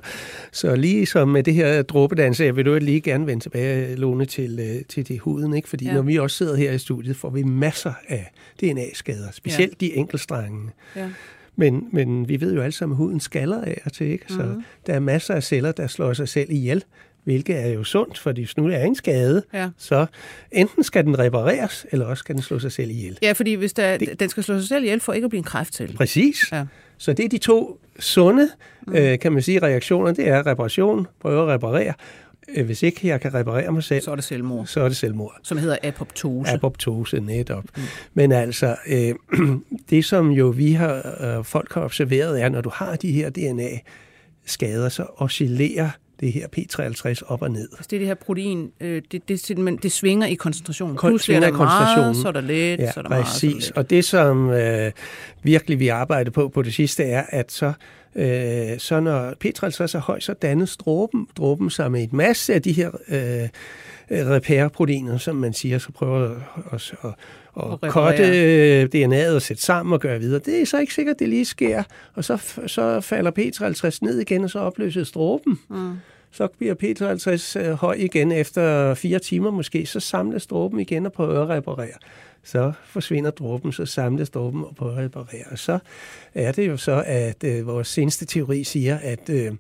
så 0.52 0.76
lige 0.76 1.06
som 1.06 1.28
med 1.28 1.44
det 1.44 1.54
her 1.54 1.82
dråbedans, 1.82 2.40
jeg 2.40 2.56
vil 2.56 2.66
du 2.66 2.76
lige 2.76 3.02
gerne 3.02 3.28
vende 3.28 3.44
tilbage, 3.44 3.96
Lone, 3.96 4.26
til, 4.26 4.60
øh, 4.60 4.86
til 4.86 5.08
det 5.08 5.20
huden, 5.20 5.54
ikke? 5.54 5.70
fordi 5.70 5.86
ja. 5.86 5.94
når 5.94 6.02
vi 6.02 6.16
også 6.16 6.38
sidder 6.38 6.56
her 6.56 6.72
i 6.72 6.78
studiet, 6.78 7.16
får 7.16 7.30
vi 7.30 7.44
masser 7.44 7.94
af 8.08 8.32
DNA-skader, 8.62 9.32
specielt 9.32 9.82
ja. 9.82 9.86
de 9.86 9.96
enkeltstrengene. 9.96 10.72
Ja. 10.96 11.10
Men, 11.56 11.88
men 11.92 12.30
vi 12.30 12.42
ved 12.42 12.54
jo 12.54 12.62
alle 12.62 12.72
sammen, 12.72 12.94
at 12.94 12.98
huden 12.98 13.20
skaller 13.20 13.62
af 13.62 13.82
og 13.86 13.94
til, 13.94 14.08
ikke? 14.08 14.26
så 14.28 14.44
mm-hmm. 14.44 14.64
der 14.88 14.94
er 14.94 15.00
masser 15.00 15.34
af 15.34 15.44
celler, 15.44 15.72
der 15.72 15.88
slår 15.88 16.14
sig 16.14 16.30
selv 16.30 16.52
ihjel, 16.52 16.84
hvilket 17.24 17.60
er 17.66 17.68
jo 17.68 17.84
sundt, 17.84 18.20
fordi 18.20 18.42
hvis 18.42 18.58
nu 18.58 18.68
er 18.68 18.84
en 18.84 18.96
skade, 18.96 19.44
ja. 19.54 19.70
så 19.78 20.06
enten 20.52 20.84
skal 20.84 21.06
den 21.06 21.20
repareres, 21.20 21.86
eller 21.92 22.06
også 22.06 22.20
skal 22.20 22.36
den 22.36 22.44
slå 22.44 22.60
sig 22.60 22.72
selv 22.72 22.90
ihjel. 22.90 23.18
Ja, 23.22 23.32
fordi 23.32 23.54
hvis 23.54 23.74
der, 23.74 23.98
det, 23.98 24.20
den 24.20 24.30
skal 24.30 24.44
slå 24.44 24.60
sig 24.60 24.68
selv 24.68 24.84
ihjel 24.84 25.00
for 25.00 25.14
ikke 25.14 25.26
at 25.26 25.30
blive 25.30 25.38
en 25.38 25.44
kræftcelle. 25.44 25.96
Præcis. 25.96 26.52
Ja. 26.52 26.66
Så 26.98 27.14
det 27.14 27.26
er 27.26 27.30
de 27.30 27.38
to 27.38 27.80
sunde, 28.00 28.50
mm. 28.88 28.96
øh, 28.96 29.20
kan 29.20 29.32
man 29.32 29.42
sige, 29.42 29.62
reaktioner. 29.62 30.12
Det 30.12 30.28
er 30.28 30.48
reparation, 30.48 31.08
prøve 31.20 31.42
at 31.42 31.48
reparere. 31.48 31.94
Øh, 32.56 32.66
hvis 32.66 32.84
ikke 32.84 33.08
jeg 33.08 33.22
kan 33.22 33.34
reparere 33.34 33.72
mig 33.72 33.84
selv, 33.84 34.02
så 34.02 34.12
er 34.12 34.16
det 34.16 34.24
selvmord. 34.24 34.66
Så 34.66 34.82
er 34.82 34.88
det 34.88 34.98
selvmord. 34.98 35.40
Som 35.44 35.58
hedder 35.58 35.78
apoptose. 35.84 36.52
Apoptose, 36.52 37.20
netop. 37.20 37.64
Mm. 37.78 37.84
Men 38.14 38.32
altså, 38.32 38.76
øh, 38.88 39.16
det 39.90 40.06
som 40.06 40.32
jo 40.32 40.48
vi 40.48 40.72
har, 40.72 41.16
øh, 41.22 41.46
folk 41.46 41.74
har 41.74 41.82
observeret, 41.82 42.42
er, 42.42 42.50
når 42.50 42.62
du 42.62 42.70
har 42.74 42.96
de 42.96 43.12
her 43.12 43.30
DNA-skader, 43.30 44.90
så 44.90 45.06
oscillerer 45.18 45.90
det 46.20 46.32
her 46.32 46.48
P53 46.58 47.22
op 47.28 47.42
og 47.42 47.52
ned. 47.52 47.70
Altså 47.72 47.88
det 47.92 48.00
det 48.00 48.08
her 48.08 48.16
protein, 48.16 48.72
øh, 48.82 49.02
det, 49.12 49.30
det, 49.30 49.48
det, 49.48 49.84
det 49.84 49.92
svinger 49.92 50.28
i 50.28 50.34
koncentration. 50.34 50.98
Kon- 50.98 51.08
Pludselig 51.08 51.36
er 51.36 51.40
der 51.40 51.52
meget, 51.52 52.16
så 52.16 52.28
er 52.28 52.32
der 52.32 52.42
lidt, 52.42 52.80
ja, 52.80 52.92
så 52.92 53.00
er 53.00 53.02
der 53.04 53.10
præcis. 53.10 53.44
meget, 53.44 53.64
lidt. 53.64 53.78
Og 53.78 53.90
det, 53.90 54.06
som 54.06 54.50
øh, 54.50 54.92
virkelig 55.44 55.80
vi 55.80 55.88
arbejder 55.88 56.32
på 56.32 56.50
på 56.50 56.62
det 56.62 56.74
sidste, 56.74 57.04
er, 57.04 57.24
at 57.30 57.52
så, 57.52 57.74
øh, 58.16 58.80
så 58.80 59.00
når 59.00 59.30
P53 59.30 59.98
er 59.98 60.00
høj, 60.00 60.20
så 60.20 60.34
dannes 60.34 60.78
dråben, 60.78 61.28
dråben 61.38 61.70
sig 61.70 61.92
med 61.92 62.04
et 62.04 62.14
masse 62.14 62.54
af 62.54 62.62
de 62.62 62.72
her 62.72 62.92
øh, 63.08 63.50
repair-proteiner, 64.12 65.18
som 65.18 65.36
man 65.36 65.54
siger, 65.54 65.78
så 65.78 65.92
prøver 65.92 66.30
at, 66.30 66.38
at, 66.72 66.94
at, 67.58 67.80
at 67.84 67.92
kotte 67.92 68.84
DNA'et 68.96 69.36
og 69.36 69.42
sætte 69.42 69.64
sammen 69.64 69.94
og 69.94 70.00
gøre 70.00 70.20
videre. 70.20 70.42
Det 70.46 70.62
er 70.62 70.66
så 70.66 70.80
ikke 70.80 70.94
sikkert, 70.94 71.20
det 71.20 71.30
lige 71.30 71.46
sker. 71.46 71.84
Og 72.14 72.24
så, 72.24 72.62
så 72.68 73.02
falder 73.02 73.32
P53 73.32 73.98
ned 74.02 74.20
igen, 74.20 74.44
og 74.44 74.50
så 74.50 74.60
opløses 74.60 75.12
dråben. 75.12 75.60
Mm. 75.70 75.94
Så 76.32 76.48
bliver 76.48 76.76
P52 76.76 77.60
øh, 77.60 77.74
høj 77.74 77.94
igen 77.94 78.32
efter 78.32 78.94
fire 78.94 79.20
timer 79.20 79.52
måske, 79.52 79.86
så 79.86 80.00
samles 80.00 80.48
dråben 80.48 80.80
igen 80.80 81.06
og 81.06 81.12
prøver 81.12 81.42
at 81.42 81.50
reparere. 81.50 81.98
Så 82.44 82.72
forsvinder 82.86 83.32
dråben, 83.32 83.72
så 83.72 83.86
samles 83.86 84.30
dråben 84.30 84.64
og 84.64 84.76
prøver 84.76 84.92
at 84.92 84.98
reparere. 84.98 85.44
Og 85.52 85.60
så 85.60 85.80
er 86.34 86.52
det 86.52 86.68
jo 86.68 86.78
så, 86.78 87.04
at 87.06 87.44
øh, 87.44 87.68
vores 87.68 87.88
seneste 87.88 88.26
teori 88.26 88.64
siger, 88.64 88.98
at 88.98 89.30
øh, 89.30 89.52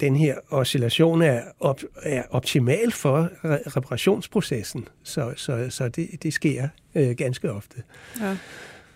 den 0.00 0.16
her 0.16 0.34
oscillation 0.50 1.22
er, 1.22 1.40
op, 1.60 1.80
er 2.02 2.22
optimal 2.30 2.92
for 2.92 3.30
reparationsprocessen, 3.76 4.88
så, 5.02 5.32
så, 5.36 5.66
så 5.70 5.88
det, 5.88 6.08
det 6.22 6.32
sker 6.32 6.68
øh, 6.94 7.10
ganske 7.10 7.52
ofte. 7.52 7.82
Ja. 8.20 8.36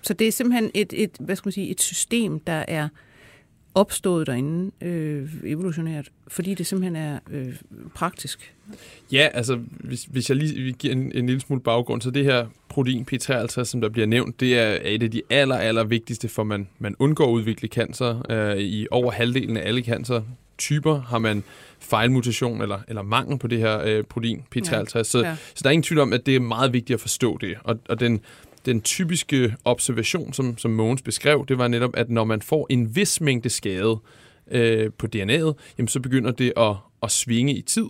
Så 0.02 0.14
det 0.14 0.28
er 0.28 0.32
simpelthen 0.32 0.70
et, 0.74 0.92
et, 0.96 1.10
hvad 1.20 1.36
skal 1.36 1.48
man 1.48 1.52
sige, 1.52 1.70
et 1.70 1.80
system, 1.80 2.40
der 2.40 2.64
er 2.68 2.88
opstået 3.76 4.26
derinde 4.26 4.70
øh, 4.80 5.28
evolutionært, 5.44 6.08
fordi 6.28 6.54
det 6.54 6.66
simpelthen 6.66 6.96
er 6.96 7.18
øh, 7.30 7.54
praktisk? 7.94 8.54
Ja, 9.12 9.28
altså 9.34 9.60
hvis, 9.70 10.04
hvis 10.04 10.28
jeg 10.28 10.36
lige 10.36 10.72
giver 10.72 10.94
en, 10.94 11.12
en 11.14 11.26
lille 11.26 11.40
smule 11.40 11.62
baggrund, 11.62 12.02
så 12.02 12.10
det 12.10 12.24
her 12.24 12.46
protein 12.68 13.06
P53, 13.12 13.64
som 13.64 13.80
der 13.80 13.88
bliver 13.88 14.06
nævnt, 14.06 14.40
det 14.40 14.58
er 14.58 14.78
et 14.82 15.02
af 15.02 15.10
de 15.10 15.22
aller, 15.30 15.56
aller 15.56 15.84
vigtigste, 15.84 16.28
for 16.28 16.44
man, 16.44 16.68
man 16.78 16.96
undgår 16.98 17.26
at 17.26 17.32
udvikle 17.32 17.68
cancer. 17.68 18.30
Øh, 18.30 18.56
I 18.56 18.86
over 18.90 19.10
halvdelen 19.10 19.56
af 19.56 19.68
alle 19.68 19.82
cancer 19.82 20.22
typer 20.58 21.00
har 21.00 21.18
man 21.18 21.42
fejlmutation 21.80 22.62
eller, 22.62 22.78
eller 22.88 23.02
mangel 23.02 23.38
på 23.38 23.46
det 23.46 23.58
her 23.58 23.80
øh, 23.84 24.04
protein 24.04 24.42
P53. 24.56 24.70
Ja. 24.70 25.02
Så, 25.02 25.20
ja. 25.24 25.36
så 25.54 25.60
der 25.62 25.68
er 25.68 25.72
ingen 25.72 25.82
tvivl 25.82 26.00
om, 26.00 26.12
at 26.12 26.26
det 26.26 26.36
er 26.36 26.40
meget 26.40 26.72
vigtigt 26.72 26.94
at 26.94 27.00
forstå 27.00 27.38
det. 27.38 27.54
Og, 27.64 27.78
og 27.88 28.00
den, 28.00 28.20
den 28.66 28.80
typiske 28.80 29.54
observation, 29.64 30.32
som, 30.32 30.58
som 30.58 30.70
Mogens 30.70 31.02
beskrev, 31.02 31.44
det 31.48 31.58
var 31.58 31.68
netop, 31.68 31.90
at 31.94 32.10
når 32.10 32.24
man 32.24 32.42
får 32.42 32.66
en 32.70 32.96
vis 32.96 33.20
mængde 33.20 33.48
skade 33.48 33.98
øh, 34.50 34.90
på 34.98 35.06
DNA'et, 35.16 35.52
jamen, 35.78 35.88
så 35.88 36.00
begynder 36.00 36.30
det 36.30 36.52
at, 36.56 36.74
at 37.02 37.10
svinge 37.10 37.54
i 37.54 37.62
tid, 37.62 37.86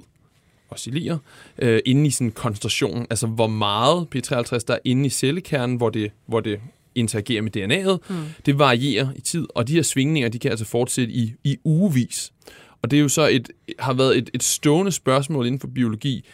oscillere, 0.71 1.19
øh, 1.59 1.81
inde 1.85 2.07
i 2.07 2.11
sådan 2.11 2.27
en 2.27 2.33
koncentration, 2.33 3.07
altså 3.11 3.27
hvor 3.27 3.47
meget 3.47 4.07
P53 4.17 4.59
der 4.69 4.75
er 4.75 4.79
inde 4.85 5.07
i 5.07 5.09
cellekernen, 5.09 5.77
hvor 5.77 5.91
det, 5.91 6.11
hvor 6.27 6.41
det 6.41 6.61
interagerer 6.95 7.43
med 7.43 7.57
DNA'et, 7.57 8.15
mm. 8.15 8.25
det 8.47 8.59
varierer 8.59 9.09
i 9.17 9.21
tid, 9.21 9.47
og 9.55 9.69
de 9.69 9.73
her 9.73 9.83
svingninger, 9.83 10.29
de 10.29 10.39
kan 10.39 10.51
altså 10.51 10.67
fortsætte 10.67 11.13
i, 11.13 11.35
i 11.45 11.57
ugevis. 11.65 12.33
Og 12.83 12.91
det 12.91 12.97
er 12.97 13.01
jo 13.01 13.09
så 13.09 13.29
et, 13.29 13.51
har 13.79 13.93
været 13.93 14.19
et, 14.19 14.31
et 14.35 14.43
stående 14.43 14.93
spørgsmål 14.93 15.47
inden 15.47 15.61
for 15.61 15.69
biologi. 15.69 16.25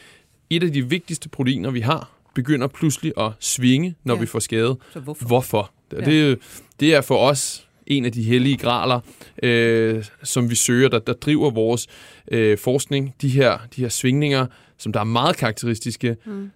Et 0.50 0.62
af 0.62 0.72
de 0.72 0.88
vigtigste 0.88 1.28
proteiner, 1.28 1.70
vi 1.70 1.80
har, 1.80 2.10
begynder 2.34 2.66
pludselig 2.66 3.12
at 3.18 3.30
svinge, 3.40 3.94
når 4.04 4.14
ja. 4.14 4.20
vi 4.20 4.26
får 4.26 4.38
skade. 4.38 4.76
Så 4.92 5.00
hvorfor? 5.00 5.26
Hvorfor? 5.26 5.70
Ja. 5.92 5.96
Det, 5.96 6.38
det 6.80 6.94
er 6.94 7.00
for 7.00 7.16
os 7.16 7.68
en 7.86 8.04
af 8.04 8.12
de 8.12 8.22
hellige 8.22 8.56
graler, 8.56 9.00
øh, 9.42 10.04
som 10.22 10.50
vi 10.50 10.54
søger, 10.54 10.88
der, 10.88 10.98
der 10.98 11.12
driver 11.12 11.50
vores 11.50 11.86
øh, 12.30 12.58
forskning. 12.58 13.14
De 13.20 13.28
her, 13.28 13.58
de 13.76 13.80
her 13.80 13.88
svingninger, 13.88 14.46
som 14.78 14.92
der 14.92 15.00
er 15.00 15.04
meget 15.04 15.36
karakteristiske, 15.36 16.16
mm 16.24 16.50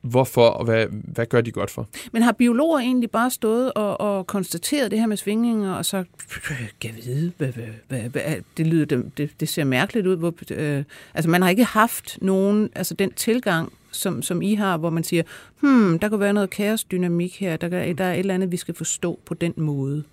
hvorfor, 0.00 0.46
og 0.46 0.64
hvad, 0.64 0.86
hvad 0.90 1.26
gør 1.26 1.40
de 1.40 1.50
godt 1.50 1.70
for? 1.70 1.88
Men 2.12 2.22
har 2.22 2.32
biologer 2.32 2.78
egentlig 2.78 3.10
bare 3.10 3.30
stået 3.30 3.72
og, 3.72 4.00
og 4.00 4.26
konstateret 4.26 4.90
det 4.90 4.98
her 4.98 5.06
med 5.06 5.16
svingninger, 5.16 5.72
og 5.74 5.84
så 5.84 6.04
kan 6.80 6.90
vide, 7.04 7.32
hvad, 7.38 7.48
hvad, 7.48 7.66
hvad, 7.88 8.00
hvad, 8.00 8.22
det, 8.56 8.66
lyder, 8.66 9.02
det, 9.16 9.30
det 9.40 9.48
ser 9.48 9.64
mærkeligt 9.64 10.06
ud. 10.06 10.16
Hvor, 10.16 10.34
øh, 10.50 10.84
altså 11.14 11.30
man 11.30 11.42
har 11.42 11.48
ikke 11.48 11.64
haft 11.64 12.18
nogen, 12.22 12.70
altså 12.74 12.94
den 12.94 13.12
tilgang, 13.12 13.72
som, 13.90 14.22
som 14.22 14.42
I 14.42 14.54
har, 14.54 14.76
hvor 14.76 14.90
man 14.90 15.04
siger, 15.04 15.22
hmm, 15.60 15.98
der 15.98 16.08
kan 16.08 16.20
være 16.20 16.32
noget 16.32 16.50
kaosdynamik 16.50 17.40
her, 17.40 17.56
der, 17.56 17.68
kan, 17.68 17.98
der 17.98 18.04
er 18.04 18.12
et 18.12 18.18
eller 18.18 18.34
andet, 18.34 18.52
vi 18.52 18.56
skal 18.56 18.74
forstå 18.74 19.20
på 19.26 19.34
den 19.34 19.54
måde. 19.56 20.04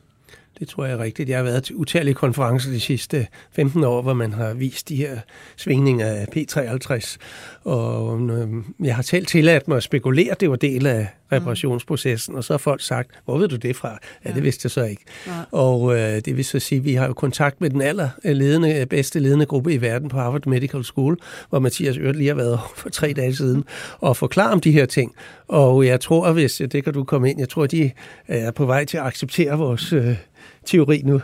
Det 0.60 0.68
tror 0.68 0.86
jeg 0.86 0.94
er 0.94 1.00
rigtigt. 1.00 1.30
Jeg 1.30 1.38
har 1.38 1.44
været 1.44 1.64
til 1.64 1.76
utallige 1.76 2.14
konferencer 2.14 2.72
de 2.72 2.80
sidste 2.80 3.28
15 3.52 3.84
år, 3.84 4.02
hvor 4.02 4.14
man 4.14 4.34
har 4.34 4.54
vist 4.54 4.90
de 4.90 4.96
her 4.96 5.20
svingninger 5.56 6.06
af 6.06 6.28
P53. 6.36 7.18
Og 7.64 8.20
øhm, 8.20 8.64
jeg 8.80 8.96
har 8.96 9.04
selv 9.04 9.26
tilladt 9.26 9.68
mig 9.68 9.78
at 9.78 9.84
spekulere, 9.84 10.36
det 10.40 10.50
var 10.50 10.56
del 10.56 10.88
af 10.88 11.08
reparationsprocessen, 11.32 12.36
og 12.36 12.44
så 12.44 12.54
har 12.54 12.58
folk 12.58 12.82
sagt, 12.82 13.12
hvor 13.26 13.38
ved 13.38 13.48
du 13.48 13.56
det 13.56 13.76
fra? 13.76 13.98
Ja, 14.26 14.32
det 14.32 14.44
vidste 14.44 14.66
jeg 14.66 14.72
så 14.72 14.84
ikke. 14.84 15.04
Ja. 15.28 15.32
Og 15.52 15.96
øh, 15.96 16.22
det 16.26 16.38
vil 16.38 16.46
så 16.46 16.60
sige, 16.60 16.80
at 16.80 16.86
vi 16.86 16.94
har 16.94 17.08
jo 17.08 17.14
kontakt 17.14 17.62
med 17.62 17.70
den 17.70 17.82
aller 17.82 18.10
ledende, 18.24 18.86
bedste 18.90 19.20
ledende 19.20 19.46
gruppe 19.46 19.74
i 19.74 19.82
verden 19.82 20.10
på 20.10 20.18
Harvard 20.18 20.46
Medical 20.46 20.84
School, 20.84 21.18
hvor 21.50 21.60
Mathias 21.60 21.98
Ørt 21.98 22.16
lige 22.16 22.28
har 22.28 22.36
været 22.36 22.60
for 22.78 22.90
tre 22.90 23.14
dage 23.14 23.36
siden, 23.36 23.64
og 24.00 24.18
forklare 24.18 24.52
om 24.52 24.60
de 24.60 24.72
her 24.72 24.86
ting. 24.86 25.16
Og 25.48 25.86
jeg 25.86 26.02
tror, 26.02 26.32
hvis 26.32 26.62
det 26.72 26.84
kan 26.84 26.94
du 26.94 27.04
komme 27.04 27.30
ind, 27.30 27.40
jeg 27.40 27.50
tror, 27.50 27.68
de 27.68 27.92
er 28.28 28.52
på 28.52 28.66
vej 28.66 28.86
til 28.86 28.98
at 28.98 29.04
acceptere 29.04 29.58
vores 29.58 29.94
øh, 29.94 30.16
teori 30.66 31.02
nu. 31.06 31.22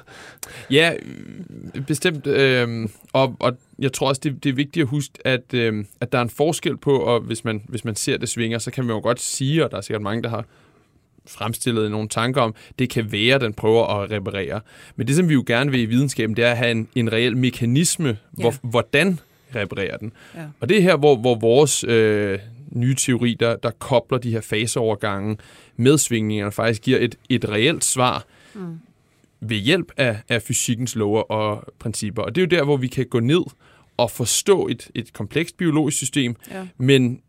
Ja, 0.70 0.94
bestemt. 1.88 2.28
Øh, 2.28 2.90
og, 3.14 3.36
og 3.40 3.58
jeg 3.80 3.94
tror 3.94 4.08
også, 4.08 4.22
det, 4.24 4.44
det 4.44 4.50
er 4.50 4.54
vigtigt 4.54 4.84
at 4.84 4.90
huske, 4.90 5.14
at, 5.26 5.54
øh, 5.54 5.86
at 6.02 6.12
der 6.12 6.18
er 6.18 6.22
en 6.22 6.30
forskel 6.30 6.78
på, 6.78 7.00
og 7.00 7.20
hvis 7.20 7.44
man, 7.44 7.62
hvis 7.68 7.86
man 7.86 7.96
ser 7.96 8.18
det 8.18 8.30
svinger, 8.30 8.58
så 8.58 8.72
kan 8.72 8.86
man 8.86 8.96
jo 8.96 9.02
godt 9.02 9.20
sige, 9.20 9.66
og 9.66 9.72
der 9.72 9.78
er 9.78 9.82
sikkert 9.82 10.02
mange, 10.02 10.24
der 10.24 10.30
har 10.30 10.46
fremstillet 11.28 11.92
nogle 11.92 12.10
tanker 12.10 12.42
om, 12.42 12.56
det 12.80 12.90
kan 12.90 13.12
være, 13.12 13.36
at 13.36 13.42
den 13.42 13.54
prøver 13.54 13.86
at 13.86 14.12
reparere. 14.12 14.62
Men 14.96 15.08
det, 15.08 15.16
som 15.16 15.30
vi 15.30 15.34
jo 15.34 15.44
gerne 15.48 15.72
vil 15.72 15.80
i 15.80 15.86
videnskaben, 15.86 16.36
det 16.36 16.46
er 16.46 16.52
at 16.52 16.58
have 16.58 16.72
en, 16.72 16.88
en 16.96 17.14
reel 17.14 17.38
mekanisme, 17.38 18.08
ja. 18.08 18.16
hvor, 18.42 18.54
hvordan 18.62 19.20
reparerer 19.56 19.98
den. 19.98 20.14
Ja. 20.36 20.42
Og 20.60 20.70
det 20.70 20.78
er 20.78 20.82
her, 20.82 20.96
hvor, 20.96 21.16
hvor 21.16 21.36
vores 21.36 21.84
øh, 21.84 22.40
nye 22.72 22.96
teori, 22.96 23.38
der, 23.40 23.56
der 23.56 23.72
kobler 23.72 24.18
de 24.18 24.32
her 24.32 24.42
faseovergange 24.42 25.38
med 25.78 25.98
svingningerne, 25.98 26.52
faktisk 26.52 26.82
giver 26.82 27.00
et, 27.00 27.16
et 27.30 27.50
reelt 27.50 27.86
svar. 27.86 28.26
Mm 28.54 28.80
ved 29.42 29.58
hjælp 29.58 29.92
af, 29.98 30.18
af 30.30 30.42
fysikkens 30.42 30.96
lover 30.96 31.22
og 31.22 31.74
principper. 31.80 32.22
Og 32.22 32.36
det 32.36 32.42
er 32.42 32.46
jo 32.46 32.60
der, 32.60 32.64
hvor 32.64 32.78
vi 32.78 32.88
kan 32.88 33.06
gå 33.06 33.20
ned 33.20 33.42
og 33.98 34.12
forstå 34.12 34.68
et, 34.68 34.92
et 34.96 35.14
komplekst 35.14 35.58
biologisk 35.58 35.98
system, 35.98 36.36
ja. 36.52 36.68
men 36.78 37.22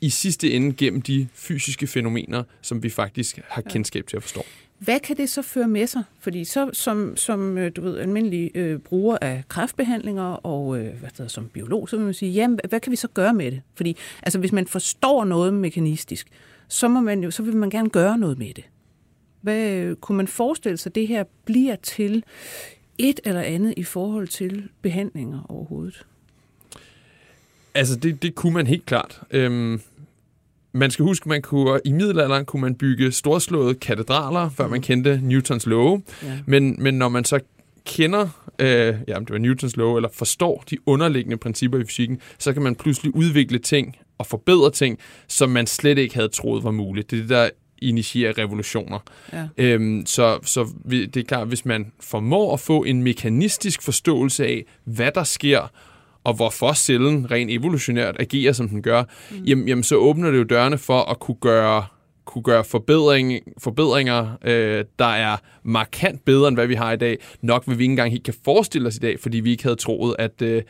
i 0.00 0.10
sidste 0.10 0.52
ende 0.52 0.72
gennem 0.72 1.02
de 1.02 1.28
fysiske 1.34 1.86
fænomener, 1.86 2.42
som 2.62 2.82
vi 2.82 2.90
faktisk 2.90 3.40
har 3.48 3.62
kendskab 3.62 4.06
til 4.06 4.16
at 4.16 4.22
forstå. 4.22 4.42
Hvad 4.78 5.00
kan 5.00 5.16
det 5.16 5.30
så 5.30 5.42
føre 5.42 5.68
med 5.68 5.86
sig? 5.86 6.02
Fordi 6.20 6.44
så 6.44 6.70
som, 6.72 7.16
som 7.16 7.58
øh, 7.58 7.72
du 7.76 7.82
ved, 7.82 7.98
almindelig 7.98 8.50
øh, 8.54 8.78
bruger 8.78 9.18
af 9.20 9.42
kræftbehandlinger 9.48 10.22
og 10.22 10.78
øh, 10.78 10.98
hvad 10.98 11.10
hedder, 11.16 11.28
som 11.28 11.48
biolog, 11.48 11.88
så 11.88 11.96
vil 11.96 12.04
man 12.04 12.14
sige, 12.14 12.32
jamen, 12.32 12.60
hvad 12.68 12.80
kan 12.80 12.90
vi 12.90 12.96
så 12.96 13.08
gøre 13.08 13.34
med 13.34 13.50
det? 13.50 13.62
Fordi 13.74 13.96
altså, 14.22 14.38
hvis 14.38 14.52
man 14.52 14.66
forstår 14.66 15.24
noget 15.24 15.54
mekanistisk, 15.54 16.28
så, 16.68 16.88
må 16.88 17.00
man 17.00 17.24
jo, 17.24 17.30
så 17.30 17.42
vil 17.42 17.56
man 17.56 17.70
gerne 17.70 17.90
gøre 17.90 18.18
noget 18.18 18.38
med 18.38 18.54
det. 18.54 18.64
Hvad 19.40 19.96
kunne 19.96 20.16
man 20.16 20.28
forestille 20.28 20.78
sig, 20.78 20.94
det 20.94 21.08
her 21.08 21.24
bliver 21.44 21.76
til 21.76 22.24
et 22.98 23.20
eller 23.24 23.40
andet 23.40 23.74
i 23.76 23.82
forhold 23.82 24.28
til 24.28 24.68
behandlinger 24.82 25.42
overhovedet? 25.48 26.06
Altså, 27.74 27.96
det, 27.96 28.22
det 28.22 28.34
kunne 28.34 28.54
man 28.54 28.66
helt 28.66 28.86
klart. 28.86 29.20
Øhm, 29.30 29.80
man 30.72 30.90
skal 30.90 31.02
huske, 31.02 31.28
man 31.28 31.42
kunne, 31.42 31.80
i 31.84 31.92
middelalderen 31.92 32.44
kunne 32.44 32.60
man 32.60 32.74
bygge 32.74 33.12
storslåede 33.12 33.74
katedraler, 33.74 34.50
før 34.50 34.68
man 34.68 34.82
kendte 34.82 35.20
Newtons 35.22 35.66
love. 35.66 36.02
Ja. 36.22 36.38
Men, 36.46 36.76
men 36.78 36.94
når 36.94 37.08
man 37.08 37.24
så 37.24 37.40
kender, 37.84 38.28
øh, 38.58 38.94
ja, 39.08 39.14
det 39.14 39.30
var 39.30 39.38
Newtons 39.38 39.76
love, 39.76 39.98
eller 39.98 40.08
forstår 40.12 40.64
de 40.70 40.76
underliggende 40.86 41.36
principper 41.36 41.78
i 41.78 41.84
fysikken, 41.84 42.20
så 42.38 42.52
kan 42.52 42.62
man 42.62 42.74
pludselig 42.74 43.14
udvikle 43.14 43.58
ting 43.58 43.96
og 44.18 44.26
forbedre 44.26 44.70
ting, 44.70 44.98
som 45.28 45.50
man 45.50 45.66
slet 45.66 45.98
ikke 45.98 46.14
havde 46.14 46.28
troet 46.28 46.64
var 46.64 46.70
muligt. 46.70 47.10
Det 47.10 47.16
er 47.16 47.20
det, 47.20 47.30
der 47.30 47.48
initierer 47.80 48.38
revolutioner. 48.38 48.98
Ja. 49.32 49.48
Øhm, 49.58 50.06
så, 50.06 50.38
så 50.42 50.68
det 50.90 51.16
er 51.16 51.24
klart, 51.24 51.48
hvis 51.48 51.64
man 51.64 51.92
formår 52.00 52.54
at 52.54 52.60
få 52.60 52.84
en 52.84 53.02
mekanistisk 53.02 53.82
forståelse 53.82 54.46
af, 54.46 54.64
hvad 54.84 55.10
der 55.14 55.24
sker, 55.24 55.72
og 56.24 56.34
hvorfor 56.34 56.72
cellen 56.72 57.30
rent 57.30 57.50
evolutionært 57.50 58.16
agerer, 58.18 58.52
som 58.52 58.68
den 58.68 58.82
gør, 58.82 59.02
mm. 59.30 59.44
jamen, 59.44 59.68
jamen 59.68 59.84
så 59.84 59.96
åbner 59.96 60.30
det 60.30 60.38
jo 60.38 60.44
dørene 60.44 60.78
for 60.78 61.00
at 61.00 61.20
kunne 61.20 61.38
gøre 61.40 61.84
kunne 62.24 62.42
gøre 62.42 62.64
forbedring, 62.64 63.40
forbedringer, 63.58 64.38
øh, 64.44 64.84
der 64.98 65.04
er 65.04 65.36
markant 65.62 66.24
bedre, 66.24 66.48
end 66.48 66.56
hvad 66.56 66.66
vi 66.66 66.74
har 66.74 66.92
i 66.92 66.96
dag. 66.96 67.18
Nok 67.42 67.64
vil 67.66 67.78
vi 67.78 67.84
ikke 67.84 67.92
engang 67.92 68.10
helt 68.10 68.24
kan 68.24 68.34
forestille 68.44 68.88
os 68.88 68.96
i 68.96 68.98
dag, 68.98 69.20
fordi 69.20 69.40
vi 69.40 69.50
ikke 69.50 69.62
havde 69.62 69.76
troet, 69.76 70.16
at, 70.18 70.42
øh, 70.42 70.62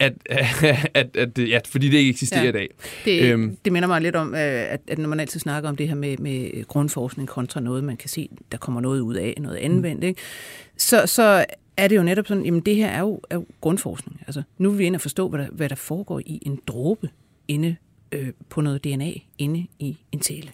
at, 0.00 0.12
at, 0.94 1.16
at, 1.16 1.38
ja, 1.38 1.58
fordi 1.68 1.88
det 1.88 1.98
ikke 1.98 2.10
eksisterer 2.10 2.42
ja. 2.42 2.48
i 2.48 2.52
dag. 2.52 2.68
Det, 3.04 3.22
øhm. 3.22 3.56
det 3.64 3.72
minder 3.72 3.88
mig 3.88 4.00
lidt 4.00 4.16
om, 4.16 4.34
øh, 4.34 4.40
at, 4.40 4.80
at 4.88 4.98
når 4.98 5.08
man 5.08 5.20
altid 5.20 5.40
snakker 5.40 5.68
om 5.68 5.76
det 5.76 5.88
her 5.88 5.94
med, 5.94 6.16
med 6.16 6.66
grundforskning 6.66 7.28
kontra 7.28 7.60
noget, 7.60 7.84
man 7.84 7.96
kan 7.96 8.08
se, 8.08 8.28
der 8.52 8.58
kommer 8.58 8.80
noget 8.80 9.00
ud 9.00 9.14
af, 9.14 9.34
noget 9.40 9.56
anvendt, 9.56 10.00
mm. 10.00 10.06
ikke? 10.06 10.20
Så, 10.76 11.06
så 11.06 11.44
er 11.76 11.88
det 11.88 11.96
jo 11.96 12.02
netop 12.02 12.26
sådan, 12.26 12.44
jamen 12.44 12.60
det 12.60 12.76
her 12.76 12.88
er 12.88 13.00
jo, 13.00 13.20
er 13.30 13.36
jo 13.36 13.46
grundforskning. 13.60 14.20
Altså, 14.26 14.42
nu 14.58 14.70
er 14.70 14.74
vi 14.74 14.84
inde 14.84 14.96
og 14.96 15.00
forstå, 15.00 15.28
hvad 15.28 15.40
der, 15.40 15.48
hvad 15.52 15.68
der 15.68 15.74
foregår 15.74 16.18
i 16.26 16.42
en 16.46 16.60
dråbe 16.66 17.08
inde 17.48 17.76
øh, 18.12 18.28
på 18.48 18.60
noget 18.60 18.84
DNA 18.84 19.12
inde 19.38 19.66
i 19.78 19.96
en 20.12 20.20
tæle. 20.20 20.50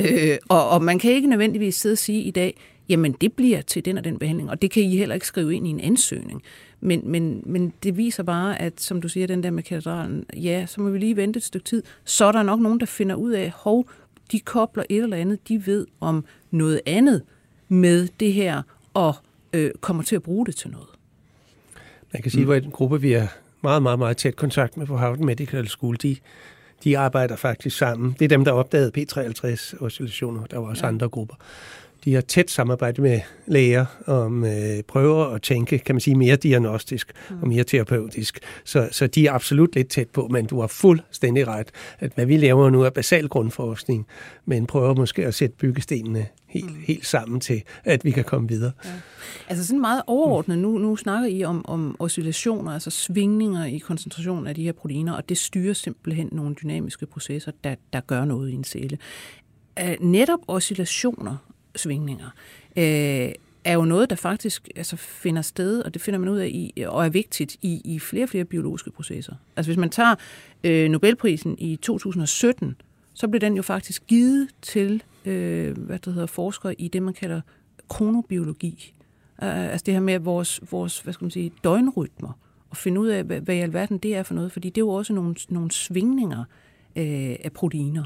Øh, 0.00 0.36
og, 0.48 0.68
og 0.68 0.82
man 0.82 0.98
kan 0.98 1.12
ikke 1.12 1.28
nødvendigvis 1.28 1.74
sidde 1.74 1.92
og 1.92 1.98
sige 1.98 2.22
i 2.22 2.30
dag, 2.30 2.56
jamen 2.88 3.12
det 3.12 3.32
bliver 3.32 3.60
til 3.60 3.84
den 3.84 3.98
og 3.98 4.04
den 4.04 4.18
behandling, 4.18 4.50
og 4.50 4.62
det 4.62 4.70
kan 4.70 4.82
I 4.82 4.96
heller 4.96 5.14
ikke 5.14 5.26
skrive 5.26 5.54
ind 5.54 5.66
i 5.66 5.70
en 5.70 5.80
ansøgning. 5.80 6.42
Men, 6.80 7.10
men, 7.10 7.42
men 7.46 7.72
det 7.82 7.96
viser 7.96 8.22
bare, 8.22 8.62
at 8.62 8.80
som 8.80 9.00
du 9.00 9.08
siger, 9.08 9.26
den 9.26 9.42
der 9.42 9.50
med 9.50 9.62
katedralen, 9.62 10.24
ja, 10.36 10.66
så 10.66 10.80
må 10.80 10.90
vi 10.90 10.98
lige 10.98 11.16
vente 11.16 11.36
et 11.36 11.44
stykke 11.44 11.64
tid. 11.64 11.82
Så 12.04 12.24
er 12.24 12.32
der 12.32 12.42
nok 12.42 12.60
nogen, 12.60 12.80
der 12.80 12.86
finder 12.86 13.14
ud 13.14 13.30
af, 13.30 13.50
hov, 13.50 13.86
de 14.32 14.40
kobler 14.40 14.84
et 14.88 15.02
eller 15.02 15.16
andet, 15.16 15.48
de 15.48 15.66
ved 15.66 15.86
om 16.00 16.24
noget 16.50 16.80
andet 16.86 17.22
med 17.68 18.08
det 18.20 18.32
her, 18.32 18.62
og 18.94 19.14
øh, 19.52 19.70
kommer 19.80 20.02
til 20.02 20.16
at 20.16 20.22
bruge 20.22 20.46
det 20.46 20.56
til 20.56 20.70
noget. 20.70 20.88
Man 22.12 22.22
kan 22.22 22.30
sige, 22.30 22.54
at 22.54 22.64
en 22.64 22.70
gruppe, 22.70 23.00
vi 23.00 23.12
har 23.12 23.36
meget, 23.62 23.82
meget, 23.82 23.98
meget 23.98 24.16
tæt 24.16 24.36
kontakt 24.36 24.76
med 24.76 24.86
på 24.86 24.96
Harvard 24.96 25.18
Medical 25.18 25.68
School, 25.68 25.96
de, 26.02 26.16
de 26.84 26.98
arbejder 26.98 27.36
faktisk 27.36 27.76
sammen. 27.76 28.16
Det 28.18 28.24
er 28.24 28.28
dem, 28.28 28.44
der 28.44 28.52
opdagede 28.52 28.92
P53-oscillationer. 28.98 30.46
Der 30.46 30.58
var 30.58 30.68
også 30.68 30.84
ja. 30.84 30.88
andre 30.88 31.08
grupper. 31.08 31.34
De 32.06 32.14
har 32.14 32.20
tæt 32.20 32.50
samarbejde 32.50 33.02
med 33.02 33.20
læger 33.46 33.86
om 34.06 34.44
øh, 34.44 34.82
prøver 34.88 35.24
at 35.24 35.42
tænke, 35.42 35.78
kan 35.78 35.94
man 35.94 36.00
sige, 36.00 36.14
mere 36.14 36.36
diagnostisk 36.36 37.12
mm. 37.30 37.42
og 37.42 37.48
mere 37.48 37.64
terapeutisk. 37.64 38.38
Så, 38.64 38.88
så 38.92 39.06
de 39.06 39.26
er 39.26 39.32
absolut 39.32 39.74
lidt 39.74 39.88
tæt 39.88 40.08
på, 40.08 40.28
men 40.30 40.46
du 40.46 40.60
har 40.60 40.66
fuldstændig 40.66 41.48
ret, 41.48 41.70
at 41.98 42.12
hvad 42.14 42.26
vi 42.26 42.36
laver 42.36 42.70
nu 42.70 42.82
er 42.82 42.90
basal 42.90 43.28
grundforskning, 43.28 44.06
men 44.44 44.66
prøver 44.66 44.94
måske 44.94 45.26
at 45.26 45.34
sætte 45.34 45.56
byggestenene 45.56 46.26
helt, 46.46 46.70
mm. 46.70 46.82
helt 46.86 47.06
sammen 47.06 47.40
til, 47.40 47.62
at 47.84 48.04
vi 48.04 48.10
kan 48.10 48.24
komme 48.24 48.48
videre. 48.48 48.72
Ja. 48.84 48.90
Altså 49.48 49.66
sådan 49.66 49.80
meget 49.80 50.02
overordnet, 50.06 50.58
nu, 50.58 50.78
nu 50.78 50.96
snakker 50.96 51.28
I 51.28 51.44
om, 51.44 51.64
om 51.68 51.96
oscillationer, 51.98 52.72
altså 52.72 52.90
svingninger 52.90 53.64
i 53.64 53.78
koncentrationen 53.78 54.46
af 54.46 54.54
de 54.54 54.62
her 54.62 54.72
proteiner, 54.72 55.12
og 55.12 55.28
det 55.28 55.38
styrer 55.38 55.74
simpelthen 55.74 56.28
nogle 56.32 56.54
dynamiske 56.54 57.06
processer, 57.06 57.52
der, 57.64 57.74
der 57.92 58.00
gør 58.00 58.24
noget 58.24 58.50
i 58.50 58.54
en 58.54 58.64
celle. 58.64 58.98
Netop 60.00 60.40
oscillationer, 60.48 61.36
svingninger, 61.76 62.30
øh, 62.76 63.32
er 63.64 63.72
jo 63.72 63.84
noget, 63.84 64.10
der 64.10 64.16
faktisk 64.16 64.68
altså, 64.76 64.96
finder 64.96 65.42
sted, 65.42 65.82
og 65.82 65.94
det 65.94 66.02
finder 66.02 66.18
man 66.18 66.28
ud 66.28 66.38
af, 66.38 66.46
i, 66.46 66.84
og 66.86 67.04
er 67.04 67.08
vigtigt 67.08 67.56
i, 67.62 67.80
i 67.84 67.98
flere 67.98 68.22
og 68.22 68.28
flere 68.28 68.44
biologiske 68.44 68.90
processer. 68.90 69.34
Altså 69.56 69.68
hvis 69.68 69.78
man 69.78 69.90
tager 69.90 70.14
øh, 70.64 70.90
Nobelprisen 70.90 71.56
i 71.58 71.76
2017, 71.76 72.76
så 73.14 73.28
blev 73.28 73.40
den 73.40 73.56
jo 73.56 73.62
faktisk 73.62 74.06
givet 74.06 74.48
til 74.62 75.02
øh, 75.24 75.78
hvad 75.78 75.98
det 75.98 76.12
hedder, 76.12 76.26
forskere 76.26 76.80
i 76.80 76.88
det, 76.88 77.02
man 77.02 77.14
kalder 77.14 77.40
kronobiologi. 77.88 78.92
Uh, 79.42 79.48
altså 79.48 79.84
det 79.86 79.94
her 79.94 80.00
med 80.00 80.18
vores, 80.18 80.60
vores 80.70 81.00
hvad 81.00 81.12
skal 81.12 81.24
man 81.24 81.30
sige, 81.30 81.52
døgnrytmer, 81.64 82.38
og 82.70 82.76
finde 82.76 83.00
ud 83.00 83.08
af, 83.08 83.24
hvad, 83.24 83.40
hvad 83.40 83.54
i 83.54 83.58
alverden 83.58 83.98
det 83.98 84.16
er 84.16 84.22
for 84.22 84.34
noget, 84.34 84.52
fordi 84.52 84.68
det 84.68 84.80
er 84.80 84.84
jo 84.84 84.88
også 84.88 85.12
nogle, 85.12 85.34
nogle 85.48 85.70
svingninger 85.70 86.44
øh, 86.96 87.36
af 87.44 87.50
proteiner. 87.54 88.04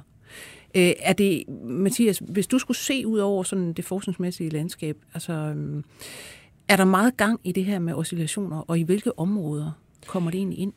Øh, 0.75 0.93
er 1.01 1.13
det, 1.13 1.49
Mathias, 1.65 2.23
hvis 2.29 2.47
du 2.47 2.59
skulle 2.59 2.77
se 2.77 3.07
ud 3.07 3.19
over 3.19 3.43
sådan 3.43 3.73
det 3.73 3.85
forskningsmæssige 3.85 4.51
landskab, 4.51 4.97
altså, 5.15 5.33
øh, 5.33 5.83
er 6.69 6.77
der 6.77 6.85
meget 6.85 7.17
gang 7.17 7.41
i 7.45 7.53
det 7.53 7.65
her 7.65 7.79
med 7.79 7.95
oscillationer, 7.95 8.65
og 8.69 8.79
i 8.79 8.83
hvilke 8.83 9.19
områder 9.19 9.71
kommer 10.07 10.31
det 10.31 10.39
egentlig 10.39 10.59
ind? 10.59 10.73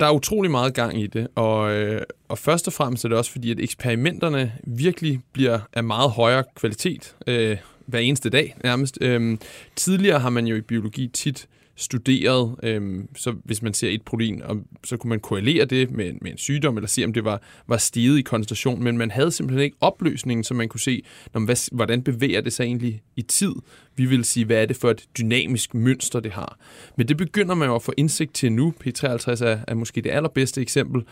der 0.00 0.06
er 0.06 0.10
utrolig 0.10 0.50
meget 0.50 0.74
gang 0.74 1.00
i 1.00 1.06
det, 1.06 1.28
og, 1.34 1.72
øh, 1.72 2.02
og 2.28 2.38
først 2.38 2.66
og 2.66 2.72
fremmest 2.72 3.04
er 3.04 3.08
det 3.08 3.18
også 3.18 3.32
fordi, 3.32 3.50
at 3.50 3.60
eksperimenterne 3.60 4.52
virkelig 4.64 5.20
bliver 5.32 5.58
af 5.72 5.84
meget 5.84 6.10
højere 6.10 6.44
kvalitet 6.56 7.16
øh, 7.26 7.56
hver 7.86 7.98
eneste 7.98 8.30
dag 8.30 8.56
nærmest. 8.64 8.98
Øh, 9.00 9.38
tidligere 9.76 10.18
har 10.18 10.30
man 10.30 10.46
jo 10.46 10.56
i 10.56 10.60
biologi 10.60 11.08
tit 11.08 11.48
studeret, 11.78 12.56
øh, 12.62 13.04
så 13.16 13.34
hvis 13.44 13.62
man 13.62 13.74
ser 13.74 13.88
et 13.88 14.02
protein, 14.02 14.42
og 14.42 14.56
så 14.84 14.96
kunne 14.96 15.08
man 15.08 15.20
korrelere 15.20 15.64
det 15.64 15.90
med, 15.90 16.12
med 16.20 16.30
en 16.30 16.38
sygdom, 16.38 16.76
eller 16.76 16.88
se, 16.88 17.04
om 17.04 17.12
det 17.12 17.24
var, 17.24 17.42
var 17.66 17.76
steget 17.76 18.18
i 18.18 18.22
koncentration, 18.22 18.82
men 18.82 18.98
man 18.98 19.10
havde 19.10 19.32
simpelthen 19.32 19.64
ikke 19.64 19.76
opløsningen, 19.80 20.44
så 20.44 20.54
man 20.54 20.68
kunne 20.68 20.80
se, 20.80 21.02
når, 21.34 21.40
hvad, 21.40 21.72
hvordan 21.72 22.02
bevæger 22.02 22.40
det 22.40 22.52
sig 22.52 22.64
egentlig 22.64 23.02
i 23.16 23.22
tid. 23.22 23.52
Vi 23.96 24.04
vil 24.04 24.24
sige, 24.24 24.46
hvad 24.46 24.62
er 24.62 24.66
det 24.66 24.76
for 24.76 24.90
et 24.90 25.04
dynamisk 25.18 25.74
mønster, 25.74 26.20
det 26.20 26.32
har. 26.32 26.58
Men 26.96 27.08
det 27.08 27.16
begynder 27.16 27.54
man 27.54 27.68
jo 27.68 27.74
at 27.74 27.82
få 27.82 27.92
indsigt 27.96 28.34
til 28.34 28.52
nu. 28.52 28.74
P53 28.86 29.44
er, 29.44 29.58
er 29.68 29.74
måske 29.74 30.00
det 30.00 30.10
allerbedste 30.10 30.60
eksempel, 30.60 31.02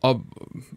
og, 0.00 0.22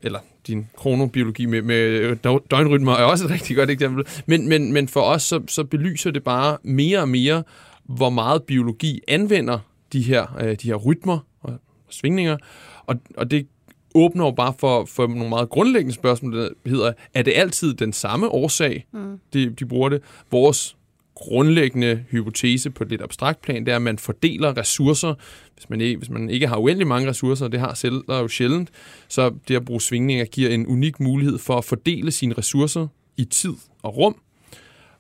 eller 0.04 0.20
din 0.48 0.68
kronobiologi 0.78 1.46
med, 1.46 1.62
med 1.62 1.76
øh, 1.76 2.18
døgnrytmer 2.52 2.92
er 2.92 3.04
også 3.04 3.26
et 3.26 3.32
rigtig 3.32 3.56
godt 3.56 3.70
eksempel. 3.70 4.06
Men, 4.26 4.50
men, 4.50 4.74
men 4.74 4.88
for 4.88 5.02
os, 5.02 5.24
så, 5.24 5.42
så 5.48 5.64
belyser 5.64 6.12
det 6.12 6.24
bare 6.24 6.58
mere 6.64 7.00
og 7.00 7.10
mere, 7.10 7.44
hvor 7.84 8.10
meget 8.10 8.44
biologi 8.44 9.02
anvender 9.08 9.60
de 9.94 10.02
her, 10.02 10.38
øh, 10.42 10.56
de 10.62 10.68
her 10.68 10.76
rytmer 10.76 11.20
og 11.42 11.54
svingninger, 11.90 12.38
og, 12.86 12.96
og 13.18 13.32
det 13.32 13.48
åbner 13.96 14.26
jo 14.26 14.32
bare 14.32 14.54
for, 14.60 14.86
for 14.86 15.08
nogle 15.08 15.30
meget 15.30 15.50
grundlæggende 15.50 15.94
spørgsmål, 15.94 16.38
der 16.38 16.50
hedder, 16.66 16.94
er 17.14 17.22
det 17.22 17.34
altid 17.36 17.74
den 17.74 17.94
samme 17.94 18.30
årsag, 18.30 18.86
mm. 18.92 19.20
de, 19.34 19.50
de 19.50 19.66
bruger 19.66 19.90
det? 19.90 20.02
Vores 20.32 20.78
grundlæggende 21.16 22.04
hypotese 22.10 22.70
på 22.70 22.84
et 22.84 22.90
lidt 22.90 23.02
abstrakt 23.02 23.42
plan, 23.42 23.66
det 23.66 23.72
er, 23.72 23.76
at 23.76 23.82
man 23.82 23.98
fordeler 23.98 24.58
ressourcer. 24.58 25.14
Hvis 25.56 25.70
man 25.70 25.82
ikke, 25.82 25.98
hvis 25.98 26.10
man 26.10 26.30
ikke 26.30 26.48
har 26.48 26.58
uendelig 26.58 26.88
mange 26.88 27.10
ressourcer, 27.10 27.46
og 27.46 27.52
det 27.52 27.60
har 27.60 27.74
celler 27.74 28.20
jo 28.20 28.28
sjældent, 28.28 28.70
så 29.08 29.34
det 29.48 29.56
at 29.56 29.66
bruge 29.66 29.82
svingninger 29.82 30.26
giver 30.26 30.50
en 30.50 30.68
unik 30.68 31.00
mulighed 31.00 31.38
for 31.38 31.58
at 31.58 31.66
fordele 31.66 32.12
sine 32.12 32.34
ressourcer 32.38 32.88
i 33.18 33.26
tid 33.26 33.54
og 33.82 33.98
rum, 33.98 34.16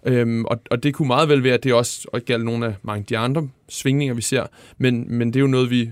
Øhm, 0.05 0.45
og, 0.45 0.61
og 0.71 0.83
det 0.83 0.93
kunne 0.93 1.07
meget 1.07 1.29
vel 1.29 1.43
være, 1.43 1.53
at 1.53 1.63
det 1.63 1.73
også 1.73 2.07
gælder 2.25 2.45
nogle 2.45 2.65
af 2.65 2.73
mange 2.81 2.99
af 2.99 3.05
de 3.05 3.17
andre 3.17 3.49
svingninger, 3.69 4.13
vi 4.13 4.21
ser. 4.21 4.45
Men, 4.77 5.17
men 5.17 5.27
det 5.27 5.35
er 5.35 5.41
jo 5.41 5.47
noget, 5.47 5.69
vi, 5.69 5.91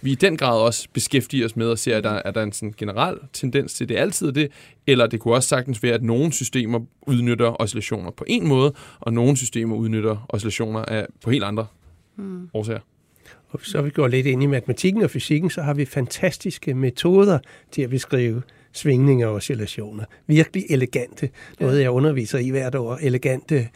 vi 0.00 0.12
i 0.12 0.14
den 0.14 0.36
grad 0.36 0.60
også 0.60 0.88
beskæftiger 0.92 1.44
os 1.44 1.56
med 1.56 1.66
og 1.66 1.78
ser, 1.78 1.96
at 1.96 2.04
der 2.04 2.22
er 2.24 2.30
der 2.30 2.42
en 2.42 2.52
sådan 2.52 2.74
generel 2.76 3.16
tendens 3.32 3.74
til, 3.74 3.88
det 3.88 3.96
altid 3.96 4.32
det, 4.32 4.50
eller 4.86 5.06
det 5.06 5.20
kunne 5.20 5.34
også 5.34 5.48
sagtens 5.48 5.82
være, 5.82 5.94
at 5.94 6.02
nogle 6.02 6.32
systemer 6.32 6.80
udnytter 7.06 7.62
oscillationer 7.62 8.10
på 8.10 8.24
en 8.26 8.48
måde, 8.48 8.74
og 9.00 9.12
nogle 9.12 9.36
systemer 9.36 9.76
udnytter 9.76 10.26
oscillationer 10.28 10.84
af, 10.84 11.06
på 11.24 11.30
helt 11.30 11.44
andre 11.44 11.66
hmm. 12.16 12.48
årsager. 12.54 12.80
Og 13.48 13.60
så 13.62 13.82
vi 13.82 13.90
går 13.90 14.08
lidt 14.08 14.26
ind 14.26 14.42
i 14.42 14.46
matematikken 14.46 15.02
og 15.02 15.10
fysikken, 15.10 15.50
så 15.50 15.62
har 15.62 15.74
vi 15.74 15.84
fantastiske 15.84 16.74
metoder 16.74 17.38
til 17.70 17.82
at 17.82 17.90
beskrive 17.90 18.42
svingninger 18.72 19.26
og 19.26 19.34
oscillationer. 19.34 20.04
Virkelig 20.26 20.64
elegante, 20.70 21.28
noget 21.60 21.82
jeg 21.82 21.90
underviser 21.90 22.38
i 22.38 22.48
hvert 22.48 22.74
år, 22.74 22.98
elegante 23.02 23.68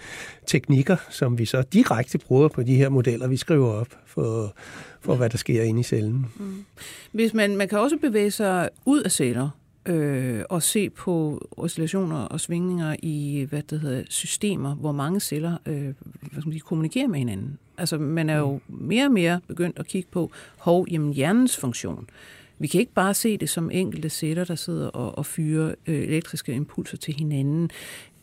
teknikker, 0.47 0.97
som 1.11 1.39
vi 1.39 1.45
så 1.45 1.63
direkte 1.63 2.19
bruger 2.19 2.49
på 2.49 2.63
de 2.63 2.77
her 2.77 2.89
modeller, 2.89 3.29
vi 3.29 3.37
skriver 3.37 3.69
op 3.73 3.89
for, 4.07 4.55
for 5.01 5.15
hvad 5.15 5.31
der 5.31 5.39
sker 5.39 5.63
inde 5.63 5.81
i 5.81 5.83
cellen. 5.83 6.27
Mm. 6.37 6.65
Hvis 7.13 7.35
man, 7.35 7.57
man 7.57 7.69
kan 7.69 7.79
også 7.79 7.97
bevæge 7.97 8.31
sig 8.31 8.69
ud 8.87 9.03
af 9.03 9.13
celler, 9.13 9.51
øh, 9.87 10.43
og 10.51 10.63
se 10.63 10.91
på 10.91 11.47
oscillationer 11.57 12.17
og 12.17 12.41
svingninger 12.41 12.97
i 13.03 13.47
hvad 13.49 13.63
det 13.63 13.81
hedder, 13.81 14.03
systemer, 14.09 14.75
hvor 14.75 14.93
mange 14.93 15.21
celler 15.21 15.57
øh, 15.67 15.83
hvad 15.83 15.95
skal 16.31 16.47
man 16.47 16.53
sige, 16.53 16.61
kommunikerer 16.61 17.09
med 17.09 17.19
hinanden. 17.19 17.59
Altså, 17.79 17.99
man 17.99 18.31
er 18.31 18.39
jo 18.39 18.61
mere 18.69 19.05
og 19.05 19.13
mere 19.13 19.41
begyndt 19.49 19.79
at 19.79 19.87
kigge 19.87 20.09
på, 20.13 20.31
hov, 20.59 20.87
jamen, 20.91 21.13
hjernens 21.13 21.57
funktion. 21.57 22.09
Vi 22.59 22.67
kan 22.67 22.81
ikke 22.81 22.93
bare 22.93 23.15
se 23.15 23.37
det 23.37 23.51
som 23.51 23.71
enkelte 23.71 24.09
sætter, 24.09 24.45
der 24.45 24.55
sidder 24.55 24.89
og, 24.89 25.19
og 25.19 25.27
fyrer 25.27 25.75
øh, 25.87 26.03
elektriske 26.03 26.53
impulser 26.53 26.97
til 26.97 27.15
hinanden. 27.15 27.71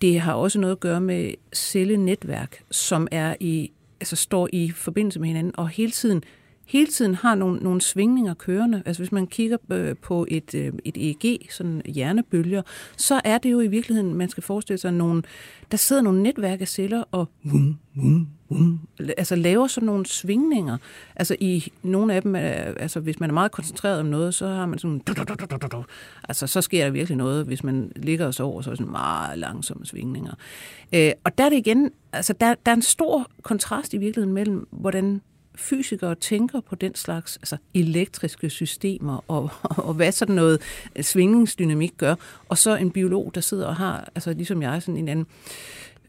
Det 0.01 0.19
har 0.19 0.33
også 0.33 0.59
noget 0.59 0.71
at 0.71 0.79
gøre 0.79 1.01
med 1.01 1.33
cellenetværk, 1.53 2.63
som 2.71 3.07
er 3.11 3.35
i, 3.39 3.71
altså 3.99 4.15
står 4.15 4.49
i 4.53 4.69
forbindelse 4.69 5.19
med 5.19 5.27
hinanden 5.27 5.53
og 5.57 5.69
hele 5.69 5.91
tiden 5.91 6.23
hele 6.67 6.87
tiden 6.87 7.15
har 7.15 7.35
nogle, 7.35 7.59
nogle 7.59 7.81
svingninger 7.81 8.33
kørende. 8.33 8.83
Altså 8.85 9.01
hvis 9.01 9.11
man 9.11 9.27
kigger 9.27 9.57
øh, 9.71 9.95
på 10.01 10.25
et, 10.27 10.55
øh, 10.55 10.73
et 10.85 10.97
EEG, 10.97 11.47
sådan 11.51 11.81
hjernebølger, 11.85 12.61
så 12.97 13.21
er 13.23 13.37
det 13.37 13.51
jo 13.51 13.59
i 13.59 13.67
virkeligheden, 13.67 14.13
man 14.13 14.29
skal 14.29 14.43
forestille 14.43 14.77
sig, 14.77 14.93
nogle, 14.93 15.23
der 15.71 15.77
sidder 15.77 16.01
nogle 16.01 16.23
netværk 16.23 16.61
af 16.61 16.67
celler 16.67 17.03
og 17.11 17.29
vum, 17.43 17.77
vum, 17.95 18.27
vum, 18.49 18.79
altså 19.17 19.35
laver 19.35 19.67
sådan 19.67 19.87
nogle 19.87 20.05
svingninger. 20.05 20.77
Altså 21.15 21.35
i 21.39 21.71
nogle 21.83 22.13
af 22.13 22.21
dem, 22.21 22.35
altså 22.35 22.99
hvis 22.99 23.19
man 23.19 23.29
er 23.29 23.33
meget 23.33 23.51
koncentreret 23.51 23.99
om 23.99 24.05
noget, 24.05 24.33
så 24.33 24.47
har 24.47 24.65
man 24.65 24.79
sådan, 24.79 24.99
du, 24.99 25.13
du, 25.13 25.23
du, 25.23 25.57
du, 25.61 25.67
du. 25.71 25.83
altså 26.23 26.47
så 26.47 26.61
sker 26.61 26.83
der 26.83 26.91
virkelig 26.91 27.17
noget. 27.17 27.45
Hvis 27.45 27.63
man 27.63 27.91
ligger 27.95 28.27
og 28.27 28.33
sover, 28.33 28.61
så 28.61 28.69
er 28.69 28.71
det 28.71 28.77
sådan 28.77 28.91
meget 28.91 29.39
langsomme 29.39 29.85
svingninger. 29.85 30.33
Øh, 30.93 31.11
og 31.23 31.37
der 31.37 31.43
er 31.43 31.49
det 31.49 31.57
igen, 31.57 31.91
altså 32.13 32.33
der, 32.33 32.55
der 32.65 32.71
er 32.71 32.75
en 32.75 32.81
stor 32.81 33.31
kontrast 33.41 33.93
i 33.93 33.97
virkeligheden 33.97 34.33
mellem, 34.33 34.67
hvordan 34.71 35.21
fysikere 35.55 36.15
tænker 36.15 36.61
på 36.61 36.75
den 36.75 36.95
slags 36.95 37.37
altså 37.37 37.57
elektriske 37.73 38.49
systemer, 38.49 39.23
og, 39.27 39.49
og 39.87 39.93
hvad 39.93 40.11
sådan 40.11 40.35
noget 40.35 40.61
øh, 40.95 41.03
svingningsdynamik 41.03 41.93
gør, 41.97 42.15
og 42.49 42.57
så 42.57 42.75
en 42.75 42.91
biolog, 42.91 43.31
der 43.35 43.41
sidder 43.41 43.67
og 43.67 43.75
har, 43.75 44.09
altså 44.15 44.33
ligesom 44.33 44.61
jeg, 44.61 44.81
sådan 44.81 44.97
en 44.97 45.07
anden 45.07 45.25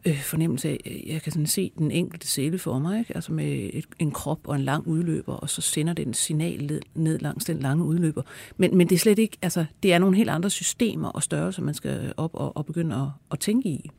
øh, 0.05 0.23
fornemmelse 0.23 0.69
af, 0.69 0.81
øh, 0.87 1.09
jeg 1.09 1.23
kan 1.23 1.33
sådan 1.33 1.47
se 1.47 1.73
den 1.79 1.91
enkelte 1.91 2.27
celle 2.27 2.59
for 2.59 2.79
mig, 2.79 2.99
ikke? 2.99 3.15
altså 3.15 3.33
med 3.33 3.71
et, 3.73 3.85
en 3.99 4.11
krop 4.11 4.49
og 4.49 4.55
en 4.57 4.63
lang 4.63 4.87
udløber, 4.87 5.35
og 5.35 5.51
så 5.51 5.61
sender 5.61 5.93
den 5.93 6.15
signal 6.15 6.67
ned, 6.67 6.81
ned 6.95 7.19
langs 7.19 7.45
den 7.45 7.59
lange 7.59 7.85
udløber. 7.85 8.23
Men, 8.57 8.77
men 8.77 8.89
det 8.89 8.95
er 8.95 8.99
slet 8.99 9.19
ikke, 9.19 9.39
altså 9.43 9.65
det 9.83 9.93
er 9.93 9.99
nogle 9.99 10.17
helt 10.17 10.31
andre 10.31 10.51
systemer 10.51 11.09
og 11.09 11.23
størrelser, 11.23 11.63
man 11.63 11.75
skal 11.75 12.15
op 12.17 12.35
og, 12.35 12.57
og 12.57 12.67
begynde 12.67 12.97
at, 12.97 13.09
at 13.31 13.39
tænke 13.39 13.69
i. 13.69 13.91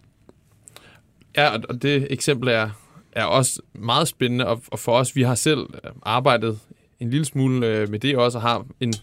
Ja, 1.37 1.49
og 1.69 1.81
det 1.81 2.07
eksempel 2.09 2.49
er 2.49 2.69
er 3.15 3.25
også 3.25 3.61
meget 3.73 4.07
spændende, 4.07 4.47
og, 4.47 4.63
og 4.71 4.79
for 4.79 4.91
os, 4.91 5.15
vi 5.15 5.21
har 5.21 5.35
selv 5.35 5.59
øh, 5.59 5.91
arbejdet 6.03 6.59
en 6.99 7.09
lille 7.09 7.25
smule 7.25 7.67
øh, 7.67 7.89
med 7.89 7.99
det 7.99 8.17
også, 8.17 8.37
og 8.37 8.41
har 8.41 8.65
en, 8.79 8.93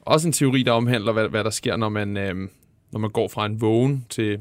også 0.00 0.28
en 0.28 0.32
teori, 0.32 0.62
der 0.62 0.72
omhandler, 0.72 1.12
hvad, 1.12 1.28
hvad 1.28 1.44
der 1.44 1.50
sker, 1.50 1.76
når 1.76 1.88
man, 1.88 2.16
øh, 2.16 2.34
når 2.92 2.98
man 2.98 3.10
går 3.10 3.28
fra 3.28 3.46
en 3.46 3.60
vågen 3.60 4.04
til, 4.10 4.38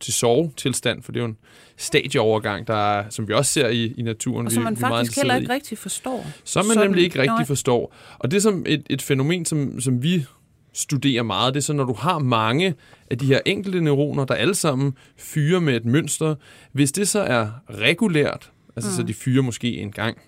til 0.00 0.12
sovetilstand, 0.12 1.02
for 1.02 1.12
det 1.12 1.20
er 1.20 1.24
jo 1.24 1.28
en 1.28 1.36
stadieovergang, 1.76 2.66
der, 2.66 3.04
som 3.10 3.28
vi 3.28 3.32
også 3.32 3.52
ser 3.52 3.68
i, 3.68 3.94
i 3.96 4.02
naturen. 4.02 4.46
Og 4.46 4.52
som 4.52 4.62
man 4.62 4.76
vi, 4.76 4.80
faktisk 4.80 5.16
heller 5.16 5.36
ikke 5.36 5.52
i. 5.52 5.54
rigtig 5.54 5.78
forstår. 5.78 6.26
Som 6.44 6.66
man 6.66 6.74
Sådan, 6.74 6.90
nemlig 6.90 7.04
ikke 7.04 7.18
rigtig 7.18 7.36
nej. 7.36 7.44
forstår. 7.44 7.94
Og 8.18 8.30
det 8.30 8.36
er 8.36 8.40
som 8.40 8.64
et, 8.66 8.82
et 8.90 9.02
fænomen, 9.02 9.44
som, 9.44 9.80
som 9.80 10.02
vi 10.02 10.24
studerer 10.72 11.22
meget, 11.22 11.54
det 11.54 11.60
er 11.60 11.64
så, 11.64 11.72
når 11.72 11.84
du 11.84 11.92
har 11.92 12.18
mange 12.18 12.74
af 13.10 13.18
de 13.18 13.26
her 13.26 13.40
enkelte 13.46 13.80
neuroner, 13.80 14.24
der 14.24 14.34
alle 14.34 14.54
sammen 14.54 14.96
fyrer 15.16 15.60
med 15.60 15.76
et 15.76 15.84
mønster, 15.84 16.34
hvis 16.72 16.92
det 16.92 17.08
så 17.08 17.20
er 17.20 17.48
regulært, 17.70 18.50
altså 18.78 18.90
mm. 18.90 18.96
så 18.96 19.02
de 19.02 19.14
fyrer 19.14 19.42
måske 19.42 19.76
en 19.76 19.92
gang 19.92 20.18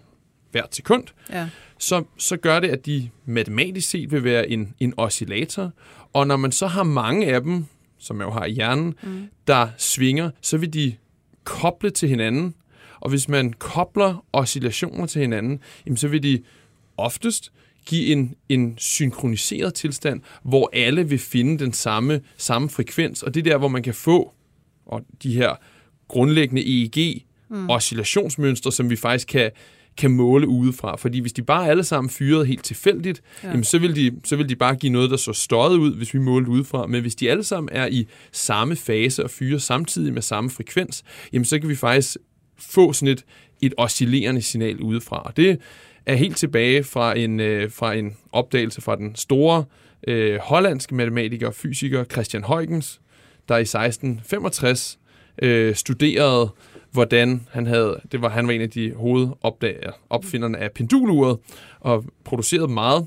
hvert 0.50 0.74
sekund, 0.74 1.04
ja. 1.30 1.48
så, 1.78 2.04
så 2.18 2.36
gør 2.36 2.60
det, 2.60 2.68
at 2.68 2.86
de 2.86 3.10
matematisk 3.24 3.90
set 3.90 4.12
vil 4.12 4.24
være 4.24 4.50
en, 4.50 4.74
en 4.80 4.94
oscillator. 4.96 5.72
Og 6.12 6.26
når 6.26 6.36
man 6.36 6.52
så 6.52 6.66
har 6.66 6.82
mange 6.82 7.34
af 7.34 7.40
dem, 7.40 7.64
som 7.98 8.16
man 8.16 8.26
jo 8.26 8.32
har 8.32 8.44
i 8.44 8.52
hjernen, 8.52 8.94
mm. 9.02 9.28
der 9.46 9.68
svinger, 9.78 10.30
så 10.40 10.58
vil 10.58 10.72
de 10.72 10.94
koble 11.44 11.90
til 11.90 12.08
hinanden. 12.08 12.54
Og 13.00 13.10
hvis 13.10 13.28
man 13.28 13.52
kobler 13.52 14.24
oscillationer 14.32 15.06
til 15.06 15.20
hinanden, 15.20 15.60
jamen, 15.86 15.96
så 15.96 16.08
vil 16.08 16.22
de 16.22 16.42
oftest 16.96 17.52
give 17.86 18.06
en, 18.06 18.34
en 18.48 18.78
synkroniseret 18.78 19.74
tilstand, 19.74 20.20
hvor 20.42 20.70
alle 20.72 21.08
vil 21.08 21.18
finde 21.18 21.58
den 21.58 21.72
samme, 21.72 22.20
samme 22.36 22.70
frekvens. 22.70 23.22
Og 23.22 23.34
det 23.34 23.46
er 23.46 23.50
der, 23.50 23.58
hvor 23.58 23.68
man 23.68 23.82
kan 23.82 23.94
få 23.94 24.34
og 24.86 25.02
de 25.22 25.34
her 25.34 25.54
grundlæggende 26.08 26.62
EEG 26.62 27.26
mm. 27.50 27.70
oscillationsmønstre, 27.70 28.72
som 28.72 28.90
vi 28.90 28.96
faktisk 28.96 29.28
kan, 29.28 29.50
kan 29.96 30.10
måle 30.10 30.48
udefra. 30.48 30.96
Fordi 30.96 31.20
hvis 31.20 31.32
de 31.32 31.42
bare 31.42 31.68
alle 31.68 31.84
sammen 31.84 32.10
fyrede 32.10 32.46
helt 32.46 32.64
tilfældigt, 32.64 33.22
ja. 33.42 33.48
jamen, 33.48 33.64
så, 33.64 33.78
vil 33.78 33.96
de, 33.96 34.12
så 34.24 34.36
vil 34.36 34.48
de 34.48 34.56
bare 34.56 34.74
give 34.74 34.92
noget, 34.92 35.10
der 35.10 35.16
så 35.16 35.32
støjet 35.32 35.76
ud, 35.76 35.96
hvis 35.96 36.14
vi 36.14 36.18
målte 36.18 36.50
udefra. 36.50 36.86
Men 36.86 37.00
hvis 37.00 37.14
de 37.14 37.30
alle 37.30 37.44
sammen 37.44 37.68
er 37.72 37.86
i 37.86 38.06
samme 38.32 38.76
fase 38.76 39.24
og 39.24 39.30
fyrer 39.30 39.58
samtidig 39.58 40.14
med 40.14 40.22
samme 40.22 40.50
frekvens, 40.50 41.02
jamen, 41.32 41.44
så 41.44 41.58
kan 41.58 41.68
vi 41.68 41.76
faktisk 41.76 42.16
få 42.58 42.92
sådan 42.92 43.12
et, 43.12 43.24
et 43.62 43.74
oscillerende 43.76 44.42
signal 44.42 44.80
udefra. 44.80 45.22
Og 45.22 45.36
det 45.36 45.58
er 46.06 46.14
helt 46.14 46.36
tilbage 46.36 46.84
fra 46.84 47.18
en, 47.18 47.40
øh, 47.40 47.70
fra 47.70 47.94
en 47.94 48.16
opdagelse 48.32 48.80
fra 48.80 48.96
den 48.96 49.16
store 49.16 49.64
øh, 50.08 50.38
hollandske 50.42 50.94
matematiker 50.94 51.46
og 51.46 51.54
fysiker 51.54 52.04
Christian 52.04 52.44
Huygens, 52.44 53.00
der 53.48 53.56
i 53.56 53.60
1665 53.60 54.98
øh, 55.42 55.74
studerede 55.74 56.50
hvordan 56.92 57.46
han 57.50 57.66
havde, 57.66 58.00
det 58.12 58.22
var, 58.22 58.28
han 58.28 58.46
var 58.46 58.52
en 58.52 58.60
af 58.60 58.70
de 58.70 58.92
hovedopdager, 58.92 59.92
opfinderne 60.10 60.58
af 60.58 60.72
penduluret, 60.72 61.38
og 61.80 62.04
produceret 62.24 62.70
meget, 62.70 63.06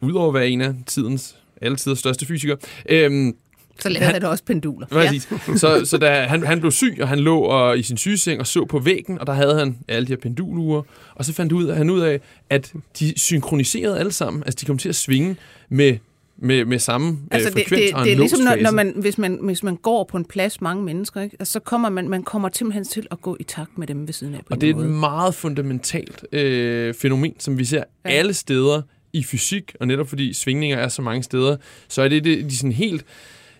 udover 0.00 0.28
at 0.28 0.34
være 0.34 0.48
en 0.48 0.60
af 0.60 0.74
tidens, 0.86 1.36
alle 1.62 1.76
tiders 1.76 1.98
største 1.98 2.26
fysikere. 2.26 2.56
Øhm, 2.88 3.36
så 3.78 3.88
lavede 3.88 4.04
han, 4.04 4.14
han 4.14 4.24
også 4.24 4.44
penduler. 4.44 4.86
Ja. 4.92 5.18
Så, 5.56 5.80
så 5.84 5.98
da 5.98 6.22
han, 6.22 6.46
han 6.46 6.60
blev 6.60 6.72
syg, 6.72 6.98
og 7.00 7.08
han 7.08 7.18
lå 7.18 7.38
og, 7.40 7.78
i 7.78 7.82
sin 7.82 7.96
sygeseng 7.96 8.40
og 8.40 8.46
så 8.46 8.64
på 8.64 8.78
væggen, 8.78 9.18
og 9.18 9.26
der 9.26 9.32
havde 9.32 9.58
han 9.58 9.78
alle 9.88 10.06
de 10.06 10.12
her 10.12 10.16
pendulurer, 10.16 10.82
og 11.14 11.24
så 11.24 11.32
fandt 11.32 11.52
ud, 11.52 11.72
han 11.72 11.90
ud 11.90 12.00
af, 12.00 12.20
at 12.50 12.72
de 12.98 13.18
synkroniserede 13.18 13.98
alle 13.98 14.12
sammen, 14.12 14.42
altså 14.42 14.58
de 14.60 14.66
kom 14.66 14.78
til 14.78 14.88
at 14.88 14.94
svinge 14.94 15.36
med 15.68 15.96
med, 16.40 16.64
med 16.64 16.78
samme 16.78 17.08
øh, 17.10 17.16
altså 17.30 17.48
øh, 17.48 17.52
frekvens 17.52 17.80
det, 17.80 17.88
det, 17.88 17.94
og 17.94 18.00
en 18.00 18.06
Det 18.06 18.12
er 18.12 18.18
ligesom, 18.18 18.40
når, 18.40 18.56
når 18.62 18.70
man, 18.70 18.92
hvis, 18.96 19.18
man, 19.18 19.38
hvis 19.42 19.62
man 19.62 19.76
går 19.76 20.04
på 20.04 20.16
en 20.16 20.24
plads, 20.24 20.60
mange 20.60 20.84
mennesker, 20.84 21.20
ikke? 21.20 21.36
Altså, 21.40 21.52
så 21.52 21.60
kommer 21.60 21.88
man, 21.88 22.08
man 22.08 22.22
kommer 22.22 22.48
simpelthen 22.54 22.84
til 22.84 23.06
at 23.10 23.20
gå 23.20 23.36
i 23.40 23.42
takt 23.42 23.78
med 23.78 23.86
dem 23.86 24.06
ved 24.06 24.12
siden 24.12 24.34
af. 24.34 24.40
og 24.50 24.60
det 24.60 24.70
er 24.70 24.74
måde. 24.74 24.86
et 24.86 24.90
meget 24.90 25.34
fundamentalt 25.34 26.24
øh, 26.32 26.94
fænomen, 26.94 27.34
som 27.38 27.58
vi 27.58 27.64
ser 27.64 27.84
ja. 28.04 28.10
alle 28.10 28.34
steder 28.34 28.82
i 29.12 29.22
fysik, 29.22 29.74
og 29.80 29.86
netop 29.86 30.08
fordi 30.08 30.32
svingninger 30.32 30.78
er 30.78 30.88
så 30.88 31.02
mange 31.02 31.22
steder, 31.22 31.56
så 31.88 32.02
er 32.02 32.08
det, 32.08 32.24
det 32.24 32.44
de 32.44 32.56
sådan 32.56 32.72
helt 32.72 33.04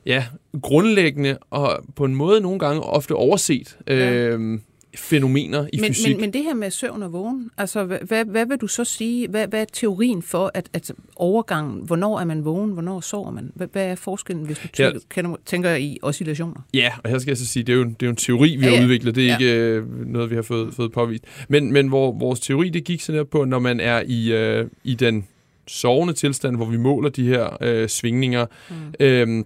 ja, 0.06 0.24
grundlæggende 0.62 1.38
og 1.50 1.84
på 1.96 2.04
en 2.04 2.14
måde 2.14 2.40
nogle 2.40 2.58
gange 2.58 2.82
ofte 2.82 3.12
overset 3.12 3.78
ja. 3.88 4.12
øh, 4.12 4.58
fænomener 4.96 5.66
i 5.72 5.80
men, 5.80 5.94
fysik. 5.94 6.16
Men, 6.16 6.20
men 6.20 6.32
det 6.32 6.42
her 6.42 6.54
med 6.54 6.70
søvn 6.70 7.02
og 7.02 7.12
vågen, 7.12 7.50
altså 7.58 7.84
hvad, 7.84 8.24
hvad, 8.24 8.46
vil 8.46 8.58
du 8.58 8.66
så 8.66 8.84
sige, 8.84 9.28
hvad, 9.28 9.48
hvad 9.48 9.60
er 9.60 9.64
teorien 9.72 10.22
for 10.22 10.50
at, 10.54 10.68
at 10.72 10.92
overgangen, 11.16 11.80
hvornår 11.86 12.20
er 12.20 12.24
man 12.24 12.44
vågen, 12.44 12.70
hvornår 12.70 13.00
sover 13.00 13.30
man? 13.30 13.52
Hvad, 13.54 13.66
hvad 13.72 13.86
er 13.86 13.94
forskellen, 13.94 14.46
hvis 14.46 14.58
du 14.58 14.68
tænker, 14.68 14.92
ja. 14.92 15.22
kan, 15.22 15.36
tænker 15.46 15.74
i 15.74 15.98
oscillationer? 16.02 16.60
Ja, 16.74 16.92
og 17.04 17.10
her 17.10 17.18
skal 17.18 17.30
jeg 17.30 17.38
så 17.38 17.46
sige, 17.46 17.62
det 17.62 17.72
er 17.72 17.76
jo, 17.76 17.84
det 17.84 18.02
er 18.02 18.06
jo 18.06 18.10
en 18.10 18.16
teori, 18.16 18.56
vi 18.56 18.66
ja, 18.66 18.76
har 18.76 18.84
udviklet, 18.84 19.14
det 19.14 19.22
er 19.22 19.26
ja. 19.26 19.38
ikke 19.38 19.54
øh, 19.54 20.06
noget, 20.06 20.30
vi 20.30 20.34
har 20.34 20.42
fået, 20.42 20.74
fået 20.74 20.92
påvist. 20.92 21.24
Men, 21.48 21.72
men 21.72 21.88
hvor 21.88 22.12
vores 22.12 22.40
teori, 22.40 22.68
det 22.68 22.84
gik 22.84 23.00
sådan 23.00 23.18
her 23.18 23.24
på, 23.24 23.44
når 23.44 23.58
man 23.58 23.80
er 23.80 24.02
i, 24.06 24.32
øh, 24.32 24.66
i 24.84 24.94
den 24.94 25.26
sovende 25.66 26.14
tilstand, 26.14 26.56
hvor 26.56 26.66
vi 26.66 26.76
måler 26.76 27.08
de 27.08 27.26
her 27.26 27.56
øh, 27.60 27.88
svingninger, 27.88 28.46
mm. 28.70 28.74
øh, 29.00 29.44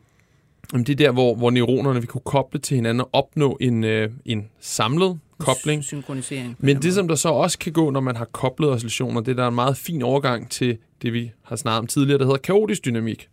det 0.73 0.91
er 0.91 0.95
der, 0.95 1.11
hvor, 1.11 1.35
hvor 1.35 1.51
neuronerne 1.51 2.01
vil 2.01 2.09
kunne 2.09 2.21
koble 2.25 2.61
til 2.61 2.75
hinanden 2.75 3.01
og 3.01 3.09
opnå 3.13 3.59
en, 3.61 3.85
øh, 3.85 4.11
en 4.25 4.49
samlet 4.61 5.19
kobling. 5.39 5.85
Synkronisering. 5.85 6.57
Men 6.59 6.83
det, 6.83 6.95
som 6.95 7.09
der 7.09 7.15
så 7.15 7.29
også 7.29 7.59
kan 7.59 7.73
gå, 7.73 7.91
når 7.91 8.01
man 8.01 8.17
har 8.17 8.25
koblet 8.25 8.71
oscillationer, 8.71 9.21
det 9.21 9.31
er 9.31 9.37
der 9.37 9.45
er 9.45 9.49
en 9.49 9.55
meget 9.55 9.77
fin 9.77 10.03
overgang 10.03 10.51
til 10.51 10.79
det, 11.03 11.13
vi 11.13 11.33
har 11.43 11.57
snakket 11.57 11.79
om 11.79 11.87
tidligere, 11.87 12.19
der 12.19 12.25
hedder 12.25 12.39
kaotisk 12.39 12.85
dynamik. 12.85 13.29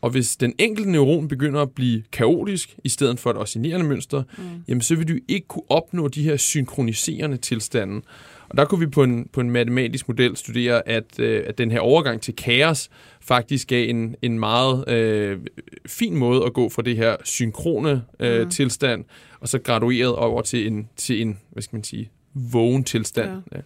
Og 0.00 0.10
hvis 0.10 0.36
den 0.36 0.52
enkelte 0.58 0.90
neuron 0.90 1.28
begynder 1.28 1.62
at 1.62 1.70
blive 1.70 2.02
kaotisk, 2.12 2.76
i 2.84 2.88
stedet 2.88 3.20
for 3.20 3.30
et 3.30 3.36
oscillerende 3.36 3.86
mønster, 3.86 4.22
mm. 4.38 4.44
jamen 4.68 4.80
så 4.80 4.94
vil 4.94 5.08
du 5.08 5.14
ikke 5.28 5.46
kunne 5.46 5.70
opnå 5.70 6.08
de 6.08 6.22
her 6.22 6.36
synkroniserende 6.36 7.36
tilstande. 7.36 8.02
Og 8.48 8.56
der 8.56 8.64
kunne 8.64 8.80
vi 8.80 8.86
på 8.86 9.02
en, 9.02 9.28
på 9.32 9.40
en 9.40 9.50
matematisk 9.50 10.08
model 10.08 10.36
studere, 10.36 10.88
at, 10.88 11.20
øh, 11.20 11.44
at 11.46 11.58
den 11.58 11.70
her 11.70 11.80
overgang 11.80 12.20
til 12.20 12.36
kaos 12.36 12.90
faktisk 13.20 13.68
gav 13.68 13.88
en, 13.88 14.16
en 14.22 14.38
meget 14.38 14.88
øh, 14.88 15.38
fin 15.86 16.16
måde 16.16 16.44
at 16.44 16.52
gå 16.52 16.68
fra 16.68 16.82
det 16.82 16.96
her 16.96 17.16
synkrone 17.24 18.02
øh, 18.20 18.42
mm. 18.42 18.50
tilstand, 18.50 19.04
og 19.40 19.48
så 19.48 19.58
gradueret 19.58 20.14
over 20.14 20.42
til 20.42 20.66
en, 20.66 20.88
til 20.96 21.22
en 21.22 21.38
hvad 21.50 21.62
skal 21.62 21.76
man 21.76 21.84
sige, 21.84 22.10
vågen 22.34 22.84
tilstand. 22.84 23.30
Ja. 23.30 23.56
Ja. 23.56 23.62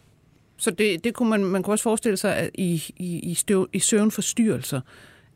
Så 0.56 0.70
det, 0.70 1.04
det 1.04 1.14
kunne 1.14 1.30
man, 1.30 1.44
man 1.44 1.62
kunne 1.62 1.74
også 1.74 1.82
forestille 1.82 2.16
sig, 2.16 2.36
at 2.36 2.50
i, 2.54 2.82
i, 2.96 3.18
i, 3.18 3.34
støv, 3.34 3.68
i 3.72 3.78
søvnforstyrrelser, 3.78 4.80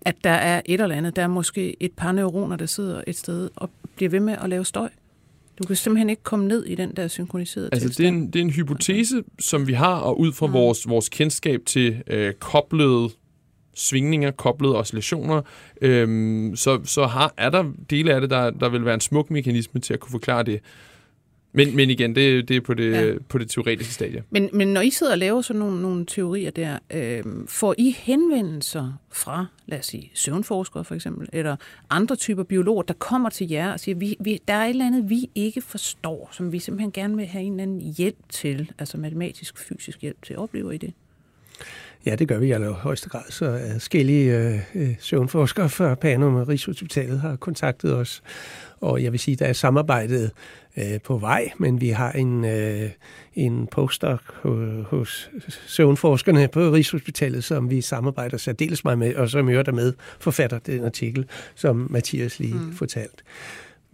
at 0.01 0.17
der 0.25 0.31
er 0.31 0.63
et 0.67 0.81
eller 0.81 0.97
andet, 0.97 1.17
der 1.17 1.23
er 1.23 1.29
måske 1.29 1.83
et 1.83 1.93
par 1.93 2.13
neuroner, 2.13 2.57
der 2.57 2.67
sidder 2.67 3.03
et 3.07 3.17
sted 3.17 3.51
og 3.57 3.71
bliver 3.97 4.11
ved 4.11 4.21
med 4.21 4.37
at 4.43 4.51
lave 4.51 4.65
støj. 4.65 4.89
Du 5.59 5.65
kan 5.65 5.77
simpelthen 5.77 6.11
ikke 6.11 6.23
komme 6.23 6.49
ned 6.49 6.65
i 6.65 6.75
den 6.75 6.93
der 6.97 7.09
synkroniserede 7.09 7.69
altså, 7.73 7.89
tilstand. 7.89 8.07
Det 8.07 8.21
er, 8.21 8.23
en, 8.23 8.33
det 8.33 8.39
er 8.39 8.45
en 8.45 8.51
hypotese, 8.51 9.17
okay. 9.17 9.29
som 9.41 9.67
vi 9.67 9.73
har, 9.73 9.95
og 9.95 10.21
ud 10.21 10.33
fra 10.33 10.47
ja. 10.47 10.53
vores, 10.53 10.89
vores 10.89 11.09
kendskab 11.09 11.61
til 11.67 12.03
øh, 12.07 12.33
koblede 12.33 13.09
svingninger, 13.75 14.31
koblede 14.31 14.77
oscillationer, 14.77 15.43
øhm, 15.81 16.57
så, 16.57 16.81
så 16.85 17.07
har, 17.07 17.35
er 17.37 17.51
der 17.51 17.73
dele 17.91 18.15
af 18.15 18.21
det, 18.21 18.31
der, 18.31 18.51
der 18.51 18.69
vil 18.69 18.85
være 18.85 18.95
en 18.95 19.01
smuk 19.01 19.31
mekanisme 19.31 19.81
til 19.81 19.95
at 19.95 20.01
kunne 20.01 20.11
forklare 20.11 20.43
det. 20.43 20.61
Men, 21.57 21.77
men 21.77 21.91
igen, 21.91 22.15
det, 22.15 22.49
det 22.49 22.57
er 22.57 22.61
på 22.61 22.75
det, 22.75 22.93
ja. 22.93 23.15
på 23.29 23.39
det 23.39 23.51
teoretiske 23.51 23.95
stadie. 23.95 24.23
Men, 24.31 24.51
men 24.53 24.69
når 24.69 24.81
I 24.81 24.91
sidder 24.91 25.13
og 25.13 25.19
laver 25.19 25.43
sådan 25.43 25.61
nogle, 25.61 25.83
nogle 25.83 26.07
teorier 26.07 26.51
der, 26.51 26.79
øh, 26.91 27.25
får 27.49 27.75
I 27.79 27.97
henvendelser 27.99 28.93
fra, 29.13 29.47
lad 29.67 29.79
os 29.79 29.87
sige, 29.87 30.11
søvnforskere 30.15 30.85
for 30.85 30.95
eksempel, 30.95 31.29
eller 31.33 31.57
andre 31.91 32.17
typer 32.17 32.43
biologer, 32.43 32.83
der 32.83 32.95
kommer 32.95 33.29
til 33.31 33.49
jer 33.49 33.73
og 33.73 33.81
siger, 33.81 33.95
vi, 33.95 34.17
vi, 34.21 34.41
der 34.49 34.55
er 34.55 34.65
et 34.65 34.71
eller 34.71 34.87
andet, 34.87 35.11
vi 35.11 35.31
ikke 35.35 35.61
forstår, 35.61 36.29
som 36.33 36.53
vi 36.53 36.59
simpelthen 36.59 36.93
gerne 36.93 37.17
vil 37.17 37.27
have 37.27 37.45
en 37.45 37.53
eller 37.53 37.63
anden 37.63 37.95
hjælp 37.97 38.19
til, 38.29 38.73
altså 38.79 38.99
matematisk, 38.99 39.59
fysisk 39.59 40.01
hjælp 40.01 40.23
til. 40.23 40.39
Oplever 40.39 40.71
I 40.71 40.77
det? 40.77 40.93
Ja, 42.07 42.15
det 42.17 42.29
gør 42.29 42.39
vi 42.39 42.47
i 42.47 42.51
allerhøjeste 42.51 43.09
grad. 43.09 43.23
Så 43.31 43.61
forskellige 43.73 44.39
øh, 44.39 44.61
øh, 44.75 44.95
søvnforskere 44.99 45.69
fra 45.69 45.95
Panum 45.95 46.35
og 46.35 46.49
Rigshospitalet 46.49 47.21
har 47.21 47.37
kontaktet 47.37 47.95
os. 47.95 48.23
Og 48.81 49.03
jeg 49.03 49.13
vil 49.13 49.21
sige, 49.21 49.37
der 49.37 49.47
er 49.47 49.53
samarbejdet 49.53 50.31
øh, 50.77 51.01
på 51.05 51.19
vej, 51.19 51.51
men 51.59 51.81
vi 51.81 51.89
har 51.89 52.13
en, 52.13 52.45
øh, 52.45 52.91
en 53.35 53.67
postdoc 53.67 54.21
hos, 54.87 55.31
søvnforskerne 55.67 56.49
på 56.49 56.61
Rigshospitalet, 56.61 57.45
som 57.45 57.71
vi 57.71 57.81
samarbejder 57.81 58.37
særdeles 58.37 58.85
meget 58.85 58.99
med, 58.99 59.15
og 59.15 59.31
som 59.31 59.49
hører 59.49 59.63
der 59.63 59.73
med 59.73 59.93
forfatter 60.19 60.59
den 60.59 60.85
artikel, 60.85 61.27
som 61.55 61.87
Mathias 61.91 62.39
lige 62.39 62.55
mm. 62.55 62.73
fortalt. 62.73 63.25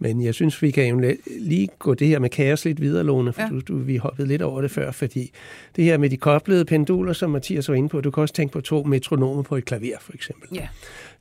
Men 0.01 0.23
jeg 0.23 0.33
synes, 0.33 0.61
vi 0.61 0.71
kan 0.71 1.17
lige 1.39 1.69
gå 1.79 1.93
det 1.93 2.07
her 2.07 2.19
med 2.19 2.29
kaos 2.29 2.65
lidt 2.65 2.81
videre, 2.81 3.03
Lone, 3.03 3.33
for 3.33 3.41
ja. 3.41 3.47
du, 3.47 3.59
du, 3.59 3.77
vi 3.77 3.97
hoppede 3.97 4.27
lidt 4.27 4.41
over 4.41 4.61
det 4.61 4.71
før, 4.71 4.91
fordi 4.91 5.31
det 5.75 5.83
her 5.83 5.97
med 5.97 6.09
de 6.09 6.17
koblede 6.17 6.65
penduler, 6.65 7.13
som 7.13 7.29
Mathias 7.29 7.69
var 7.69 7.75
inde 7.75 7.89
på, 7.89 8.01
du 8.01 8.11
kan 8.11 8.21
også 8.21 8.33
tænke 8.33 8.53
på 8.53 8.61
to 8.61 8.83
metronomer 8.83 9.41
på 9.41 9.55
et 9.55 9.65
klaver, 9.65 9.97
for 10.01 10.13
eksempel. 10.13 10.49
Ja. 10.53 10.67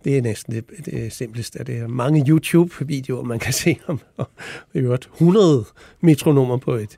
Det 0.05 0.19
er 0.19 0.23
næsten 0.23 0.55
det, 0.55 0.65
det 0.85 1.13
simpleste. 1.13 1.65
Det 1.65 1.79
er 1.79 1.87
mange 1.87 2.25
YouTube-videoer, 2.29 3.23
man 3.23 3.39
kan 3.39 3.53
se 3.63 3.77
om, 3.87 4.01
vi 4.73 4.85
har 4.85 4.99
100 5.15 5.65
metronomer 6.01 6.57
på 6.57 6.75
et, 6.75 6.97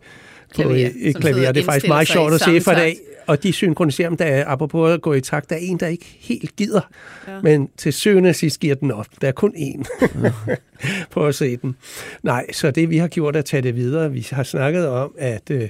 klaver, 0.54 0.70
på 0.70 0.74
et, 0.74 0.92
et 0.96 1.16
klaver. 1.16 1.52
Det 1.52 1.60
er 1.60 1.64
faktisk 1.64 1.88
meget 1.88 2.08
sjovt 2.08 2.34
at 2.34 2.40
se 2.40 2.60
for 2.60 2.72
dag. 2.72 2.96
Og 3.26 3.42
de 3.42 3.52
synkroniserer 3.52 4.08
dem, 4.08 4.16
der 4.16 4.24
er, 4.24 4.44
apropos 4.46 4.90
at 4.90 5.02
gå 5.02 5.12
i 5.12 5.20
takt, 5.20 5.50
der 5.50 5.56
er 5.56 5.60
en, 5.60 5.80
der 5.80 5.86
ikke 5.86 6.16
helt 6.20 6.56
gider. 6.56 6.80
Ja. 7.28 7.40
Men 7.40 7.68
til 7.76 7.92
syvende 7.92 8.34
sidst 8.34 8.60
giver 8.60 8.74
den 8.74 8.90
op. 8.90 9.06
Der 9.20 9.28
er 9.28 9.32
kun 9.32 9.54
én 9.56 9.84
på 11.12 11.26
at 11.26 11.34
se 11.34 11.56
den. 11.56 11.76
Nej, 12.22 12.52
så 12.52 12.70
det 12.70 12.90
vi 12.90 12.96
har 12.96 13.08
gjort 13.08 13.36
er 13.36 13.38
at 13.38 13.44
tage 13.44 13.62
det 13.62 13.76
videre. 13.76 14.12
Vi 14.12 14.28
har 14.30 14.42
snakket 14.42 14.88
om, 14.88 15.14
at, 15.18 15.50
øh, 15.50 15.68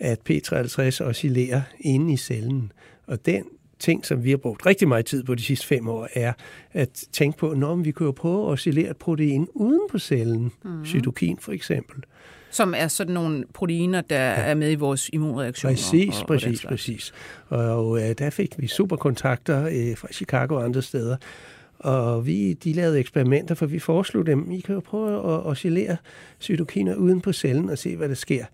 at 0.00 0.18
P53 0.30 1.04
oscillerer 1.04 1.62
inde 1.80 2.12
i 2.12 2.16
cellen. 2.16 2.72
Og 3.06 3.26
den 3.26 3.44
ting, 3.78 4.06
som 4.06 4.24
vi 4.24 4.30
har 4.30 4.36
brugt 4.36 4.66
rigtig 4.66 4.88
meget 4.88 5.06
tid 5.06 5.24
på 5.24 5.34
de 5.34 5.42
sidste 5.42 5.66
fem 5.66 5.88
år, 5.88 6.08
er 6.14 6.32
at 6.72 7.04
tænke 7.12 7.38
på, 7.38 7.54
når 7.54 7.76
vi 7.76 7.90
kan 7.90 8.06
jo 8.06 8.12
prøve 8.12 8.46
at 8.46 8.52
oscillere 8.52 8.90
et 8.90 8.96
protein 8.96 9.48
uden 9.54 9.80
på 9.90 9.98
cellen, 9.98 10.52
mm. 10.64 10.84
cytokin 10.86 11.38
for 11.40 11.52
eksempel. 11.52 12.04
Som 12.54 12.74
er 12.76 12.88
sådan 12.88 13.14
nogle 13.14 13.44
proteiner, 13.54 14.00
der 14.00 14.16
ja. 14.16 14.34
er 14.34 14.54
med 14.54 14.72
i 14.72 14.74
vores 14.74 15.10
immunreaktioner. 15.12 15.74
Præcis, 15.74 16.20
og, 16.20 16.26
præcis, 16.26 16.64
og 16.64 16.68
præcis. 16.68 17.12
Og, 17.48 18.02
øh, 18.02 18.14
der 18.18 18.30
fik 18.30 18.54
vi 18.58 18.66
super 18.66 18.96
kontakter 18.96 19.64
øh, 19.66 19.96
fra 19.96 20.08
Chicago 20.12 20.54
og 20.54 20.64
andre 20.64 20.82
steder. 20.82 21.16
Og 21.78 22.26
vi, 22.26 22.52
de 22.52 22.72
lavede 22.72 23.00
eksperimenter, 23.00 23.54
for 23.54 23.66
vi 23.66 23.78
foreslog 23.78 24.26
dem, 24.26 24.50
I 24.50 24.60
kan 24.60 24.74
jo 24.74 24.80
prøve 24.80 25.18
at 25.18 25.46
oscillere 25.46 25.96
cytokiner 26.40 26.94
uden 26.94 27.20
på 27.20 27.32
cellen 27.32 27.70
og 27.70 27.78
se, 27.78 27.96
hvad 27.96 28.08
der 28.08 28.14
sker. 28.14 28.44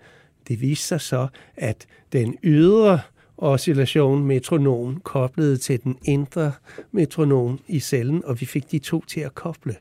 Det 0.49 0.61
viste 0.61 0.87
sig 0.87 1.01
så, 1.01 1.27
at 1.57 1.87
den 2.13 2.37
ydre 2.45 3.01
oscillation 3.39 4.25
metronom 4.25 5.01
koblede 5.01 5.57
til 5.57 5.83
den 5.85 5.99
indre 6.05 6.53
metronom 6.93 7.61
i 7.69 7.81
cellen, 7.81 8.25
og 8.25 8.41
vi 8.41 8.47
fik 8.47 8.71
de 8.71 8.79
to 8.79 9.05
til 9.05 9.21
at 9.21 9.35
koble. 9.35 9.77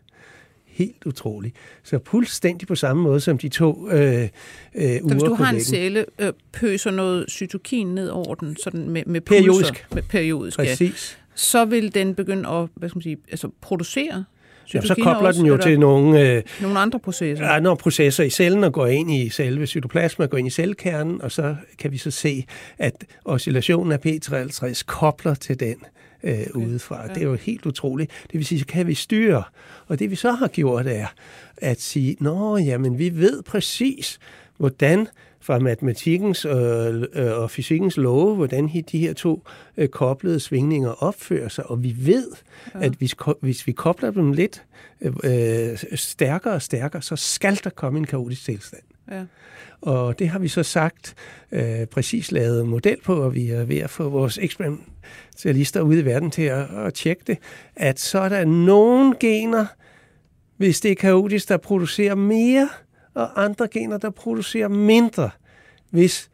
Helt 0.80 1.06
utroligt. 1.06 1.56
Så 1.84 2.00
fuldstændig 2.06 2.68
på 2.68 2.76
samme 2.76 3.04
måde 3.04 3.20
som 3.20 3.38
de 3.38 3.50
to 3.50 3.90
øh, 3.90 4.00
øh, 4.02 4.30
uger 4.76 5.14
hvis 5.14 5.24
du 5.24 5.34
har 5.34 5.54
en 5.54 5.62
celle, 5.62 6.06
øh, 6.20 6.34
pøser 6.54 6.92
noget 6.92 7.26
cytokin 7.30 7.88
ned 7.88 8.10
over 8.10 8.36
den 8.36 8.58
sådan 8.64 8.90
med, 8.90 9.04
med 9.06 9.22
pulser, 9.22 9.44
periodisk. 9.44 9.86
Med 9.94 10.04
periodisk, 10.04 10.58
Præcis. 10.58 11.18
Ja. 11.20 11.24
Så 11.36 11.66
vil 11.66 11.94
den 11.94 12.16
begynde 12.16 12.50
at 12.50 12.68
hvad 12.76 12.90
skal 12.90 12.98
man 12.98 13.04
sige, 13.04 13.18
altså 13.32 13.50
producere 13.62 14.26
Ja, 14.74 14.82
så 14.82 14.96
kobler 14.96 15.28
også, 15.28 15.40
den 15.40 15.48
jo 15.48 15.58
til 15.58 15.80
nogle, 15.80 16.22
øh, 16.22 16.44
nogle 16.62 16.80
andre 16.80 17.00
processer. 17.00 17.48
Andre 17.48 17.78
processer 17.78 18.24
i 18.24 18.30
cellen 18.30 18.64
og 18.64 18.74
går 18.74 18.88
ind 18.88 19.12
i 19.12 19.30
selve 19.30 19.68
cytoplasma, 19.68 20.26
går 20.26 20.38
ind 20.38 20.48
i 20.48 20.52
cellekernen, 20.52 21.22
og 21.22 21.32
så 21.32 21.56
kan 21.80 21.92
vi 21.92 21.98
så 21.98 22.12
se, 22.12 22.46
at 22.78 23.06
oscillationen 23.26 23.92
af 23.92 23.98
P53 24.06 24.84
kobler 24.86 25.34
til 25.34 25.60
den 25.60 25.76
øh, 26.24 26.46
udefra. 26.56 27.02
Ja. 27.02 27.14
Det 27.14 27.24
er 27.24 27.28
jo 27.28 27.36
helt 27.36 27.66
utroligt. 27.66 28.12
Det 28.24 28.34
vil 28.34 28.46
sige, 28.46 28.60
så 28.60 28.66
kan 28.66 28.88
vi 28.88 28.94
styre. 28.94 29.44
Og 29.88 30.00
det 30.00 30.12
vi 30.12 30.16
så 30.16 30.32
har 30.32 30.48
gjort 30.48 30.88
er 30.88 31.08
at 31.58 31.82
sige, 31.82 32.16
nå, 32.20 32.58
jamen 32.58 33.00
vi 33.00 33.16
ved 33.16 33.44
præcis, 33.44 34.20
hvordan 34.58 35.08
fra 35.42 35.60
matematikkens 35.60 36.46
øh, 36.46 37.04
øh, 37.14 37.42
og 37.42 37.52
fysikkens 37.52 37.98
love, 37.98 38.36
hvordan 38.36 38.70
de 38.92 39.00
her 39.00 39.14
to 39.14 39.44
øh, 39.78 39.88
koblede 39.88 40.40
svingninger 40.40 41.04
opfører 41.04 41.50
sig, 41.50 41.70
og 41.70 41.84
vi 41.84 41.96
ved, 41.98 42.28
ja. 42.76 42.86
at 42.86 42.94
hvis, 42.94 43.16
hvis 43.42 43.68
vi 43.68 43.72
kobler 43.72 44.12
dem 44.12 44.32
lidt 44.32 44.64
øh, 45.24 45.78
stærkere 45.96 46.54
og 46.54 46.62
stærkere, 46.62 47.02
så 47.02 47.16
skal 47.16 47.60
der 47.64 47.70
komme 47.70 48.00
en 48.00 48.06
kaotisk 48.06 48.46
tilstand. 48.46 48.82
Ja. 49.12 49.24
Og 49.82 50.20
det 50.20 50.30
har 50.30 50.40
vi 50.40 50.48
så 50.48 50.64
sagt 50.64 51.16
øh, 51.52 51.86
præcis 51.86 52.32
lavet 52.32 52.68
model 52.68 52.98
på, 53.04 53.16
og 53.16 53.36
vi 53.36 53.50
er 53.50 53.66
ved 53.66 53.78
at 53.78 53.90
få 53.90 54.10
vores 54.10 54.38
eksperimentalister 54.38 55.82
ude 55.82 56.00
i 56.00 56.06
verden 56.06 56.32
til 56.32 56.42
at, 56.42 56.68
at 56.78 56.94
tjekke 56.94 57.24
det, 57.28 57.38
at 57.76 58.00
så 58.00 58.20
er 58.20 58.30
der 58.30 58.46
nogle 58.46 59.16
gener, 59.20 59.66
hvis 60.58 60.82
det 60.82 60.92
er 60.92 60.96
kaotisk, 60.96 61.50
der 61.50 61.58
producerer 61.58 62.16
mere, 62.16 62.70
og 63.14 63.44
andre 63.44 63.68
gener, 63.68 63.98
der 63.98 64.10
producerer 64.10 64.68
mindre, 64.68 65.30
hvis 65.90 66.30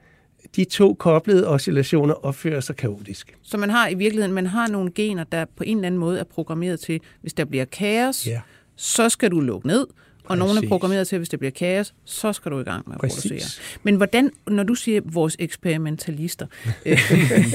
de 0.56 0.64
to 0.64 0.94
koblede 0.94 1.48
oscillationer 1.48 2.14
opfører 2.14 2.60
sig 2.60 2.76
kaotisk. 2.76 3.38
Så 3.42 3.58
man 3.58 3.70
har 3.70 3.88
i 3.88 3.94
virkeligheden 3.94 4.34
man 4.34 4.46
har 4.46 4.68
nogle 4.68 4.92
gener, 4.92 5.24
der 5.24 5.46
på 5.56 5.64
en 5.64 5.78
eller 5.78 5.88
anden 5.88 6.00
måde 6.00 6.20
er 6.20 6.24
programmeret 6.24 6.80
til, 6.80 7.02
hvis 7.22 7.34
der 7.34 7.46
bliver 7.46 7.66
kaos, 7.66 8.28
ja. 8.28 8.42
så 8.76 9.10
skal 9.10 9.32
du 9.32 9.40
lukke 9.40 9.68
ned, 9.68 9.88
og 10.26 10.38
nogen 10.38 10.64
er 10.64 10.68
programmeret 10.68 11.08
til, 11.08 11.16
at 11.16 11.20
hvis 11.20 11.30
det 11.30 11.40
bliver 11.40 11.52
kaos, 11.52 11.94
så 12.06 12.34
skal 12.34 12.52
du 12.52 12.60
i 12.60 12.64
gang 12.64 12.84
med 12.88 12.96
at 12.96 13.02
Præcis. 13.02 13.32
producere. 13.32 13.80
Men 13.84 13.96
hvordan, 13.96 14.32
når 14.48 14.64
du 14.64 14.76
siger 14.76 15.02
vores 15.06 15.36
eksperimentalister, 15.40 16.48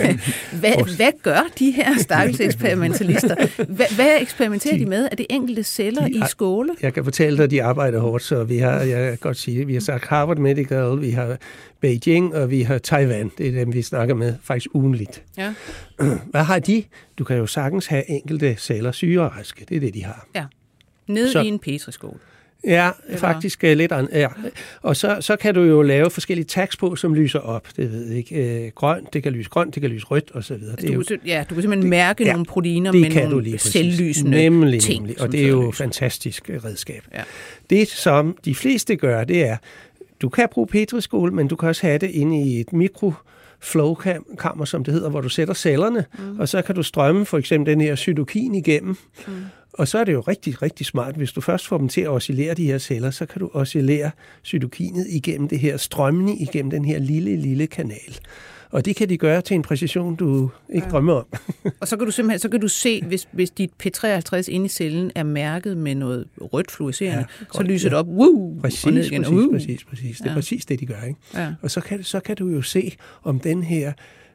hvad, 0.61 0.97
hvad 0.97 1.13
gør 1.23 1.41
de 1.59 1.71
her 1.71 1.99
stakkels 1.99 2.41
eksperimentalister? 2.41 3.65
Hvad, 3.69 3.95
hvad 3.95 4.21
eksperimenterer 4.21 4.75
de, 4.75 4.85
de 4.85 4.89
med? 4.89 5.09
Er 5.13 5.17
det 5.17 5.27
enkelte 5.31 5.63
celler 5.63 6.07
de, 6.07 6.13
i 6.17 6.23
skåle? 6.29 6.75
Jeg 6.83 6.95
kan 6.95 7.05
fortælle 7.05 7.37
dig, 7.37 7.45
at 7.45 7.51
de 7.51 7.63
arbejder 7.63 8.01
hårdt, 8.01 8.23
så 8.23 8.45
vi 8.45 8.59
har, 8.59 8.81
jeg 8.81 9.09
kan 9.09 9.19
godt 9.19 9.37
sige 9.37 9.67
vi 9.67 9.75
har 9.75 9.81
sagt 9.81 10.07
Harvard 10.07 10.39
Medical, 10.39 11.01
vi 11.01 11.11
har 11.11 11.37
Beijing, 11.81 12.35
og 12.35 12.51
vi 12.51 12.63
har 12.63 12.79
Taiwan. 12.79 13.31
Det 13.39 13.49
er 13.49 13.53
dem, 13.53 13.75
vi 13.75 13.83
snakker 13.83 14.15
med 14.15 14.35
faktisk 14.43 14.67
ugenligt. 14.75 15.23
Ja. 15.39 15.55
Hvad 16.31 16.43
har 16.43 16.59
de? 16.59 16.85
Du 17.19 17.25
kan 17.25 17.37
jo 17.37 17.47
sagtens 17.47 17.87
have 17.87 18.11
enkelte 18.11 18.57
celler 18.57 18.93
syreraske. 18.93 19.65
Det 19.69 19.77
er 19.77 19.81
det, 19.81 19.95
de 19.95 20.05
har. 20.05 20.27
Ja. 20.35 20.45
Nede 21.07 21.33
så, 21.33 21.41
i 21.41 21.47
en 21.47 21.59
petriskål. 21.59 22.21
Ja, 22.65 22.91
Eller? 23.07 23.19
faktisk 23.19 23.65
uh, 23.65 23.71
lidt 23.71 23.93
andet. 23.93 24.11
Ja. 24.13 24.29
Og 24.83 24.97
så, 24.97 25.17
så 25.21 25.37
kan 25.37 25.55
du 25.55 25.63
jo 25.63 25.83
lave 25.83 26.11
forskellige 26.11 26.45
tags 26.45 26.77
på, 26.77 26.97
som 26.97 27.15
lyser 27.15 27.39
op. 27.39 27.69
Det 27.77 27.93
ved 27.93 28.07
jeg 28.07 28.17
ikke. 28.17 28.65
Uh, 28.65 28.73
grøn, 28.75 29.07
det 29.13 29.23
kan 29.23 29.33
lyse 29.33 29.51
grønt, 29.51 29.75
det 29.75 29.81
kan 29.81 29.91
lyse 29.91 30.07
rødt 30.07 30.31
osv. 30.35 30.53
Altså, 30.53 30.77
det 30.81 30.89
du, 30.89 30.93
jo, 30.93 31.19
ja, 31.27 31.45
du 31.51 31.55
kan 31.55 31.63
simpelthen 31.63 31.91
mærke 31.91 32.25
ja, 32.25 32.33
nogle 32.33 32.47
proteiner 32.47 32.93
med 32.93 33.11
kan 33.11 33.29
nogle 33.29 33.59
selvlysende 33.59 34.31
nemlig, 34.31 34.81
ting. 34.81 35.03
Nemlig, 35.03 35.21
og 35.21 35.33
det 35.33 35.45
er 35.45 35.49
jo 35.49 35.69
et 35.69 35.75
fantastisk 35.75 36.51
redskab. 36.65 37.03
Ja. 37.15 37.23
Det, 37.71 37.89
som 37.89 38.37
de 38.45 38.55
fleste 38.55 38.97
gør, 38.97 39.25
det 39.25 39.47
er, 39.49 39.57
du 40.23 40.29
kan 40.29 40.49
bruge 40.53 40.67
petriskål, 40.67 41.33
men 41.33 41.49
du 41.49 41.57
kan 41.57 41.69
også 41.69 41.87
have 41.87 41.99
det 41.99 42.11
inde 42.11 42.43
i 42.43 42.61
et 42.61 42.73
mikro 42.73 43.13
flowkammer, 43.63 44.65
som 44.65 44.85
det 44.85 44.95
hedder, 44.95 45.11
hvor 45.11 45.21
du 45.21 45.29
sætter 45.29 45.55
cellerne, 45.55 46.05
mm. 46.19 46.41
og 46.41 46.49
så 46.49 46.63
kan 46.63 46.75
du 46.75 46.83
strømme 46.83 47.27
for 47.27 47.39
eksempel 47.39 47.73
den 47.73 47.81
her 47.81 47.97
cytokin 47.97 48.55
igennem. 48.55 48.97
Mm. 49.27 49.33
Og 49.73 49.89
så 49.89 49.99
er 49.99 50.05
det 50.05 50.13
jo 50.13 50.21
rigtig, 50.21 50.63
rigtig 50.63 50.87
smart, 50.87 51.17
hvis 51.17 51.33
du 51.33 51.41
først 51.41 51.67
får 51.67 51.79
dem 51.79 51.89
til 51.89 52.01
at 52.01 52.09
oscillere 52.09 52.55
de 52.55 52.67
her 52.67 52.79
celler, 52.79 53.11
så 53.11 53.27
kan 53.27 53.41
du 53.41 53.51
oscillere 53.53 54.11
cytokinet 54.45 55.07
igennem 55.09 55.49
det 55.49 55.59
her 55.59 55.77
strømning, 55.77 56.43
igennem 56.43 56.71
den 56.71 56.85
her 56.85 56.99
lille, 56.99 57.37
lille 57.37 57.67
kanal. 57.67 58.19
Og 58.71 58.85
det 58.85 58.97
kan 58.97 59.09
de 59.09 59.17
gøre 59.17 59.41
til 59.41 59.55
en 59.55 59.63
præcision, 59.63 60.17
du 60.17 60.51
ikke 60.69 60.87
ja. 60.87 60.91
drømmer 60.91 61.13
om. 61.13 61.27
og 61.81 61.89
så 61.89 61.97
kan 61.97 62.07
du 62.07 62.13
simpelthen 62.13 62.39
så 62.39 62.49
kan 62.49 62.61
du 62.61 62.69
se, 62.69 63.03
hvis, 63.03 63.29
hvis 63.33 63.51
dit 63.51 63.71
P53 63.83 64.49
inde 64.49 64.67
i 64.67 64.69
cellen 64.69 65.11
er 65.15 65.23
mærket 65.23 65.77
med 65.77 65.95
noget 65.95 66.27
rødt 66.41 66.71
fluorescerende, 66.71 67.27
ja, 67.41 67.45
så 67.55 67.63
lyser 67.63 67.89
ja. 67.89 67.91
det 67.91 67.99
op, 67.99 68.07
woo, 68.07 68.59
præcis, 68.61 68.85
og 68.85 68.93
ned 68.93 69.05
igen. 69.05 69.23
Præcis, 69.23 69.37
uh. 69.37 69.53
præcis, 69.53 69.85
præcis. 69.85 70.19
Det 70.19 70.27
er 70.27 70.31
ja. 70.31 70.35
præcis 70.35 70.67
det, 70.67 70.81
de 70.81 70.87
gør. 70.87 71.03
Ikke? 71.09 71.21
Ja. 71.35 71.53
Og 71.63 71.71
så 71.71 71.81
kan, 71.81 72.05
så 72.05 72.21
kan 72.21 72.37
du 72.37 72.49
jo 72.49 72.63
se, 72.63 72.97
om 73.23 73.41
den 73.41 73.63
her 73.63 73.93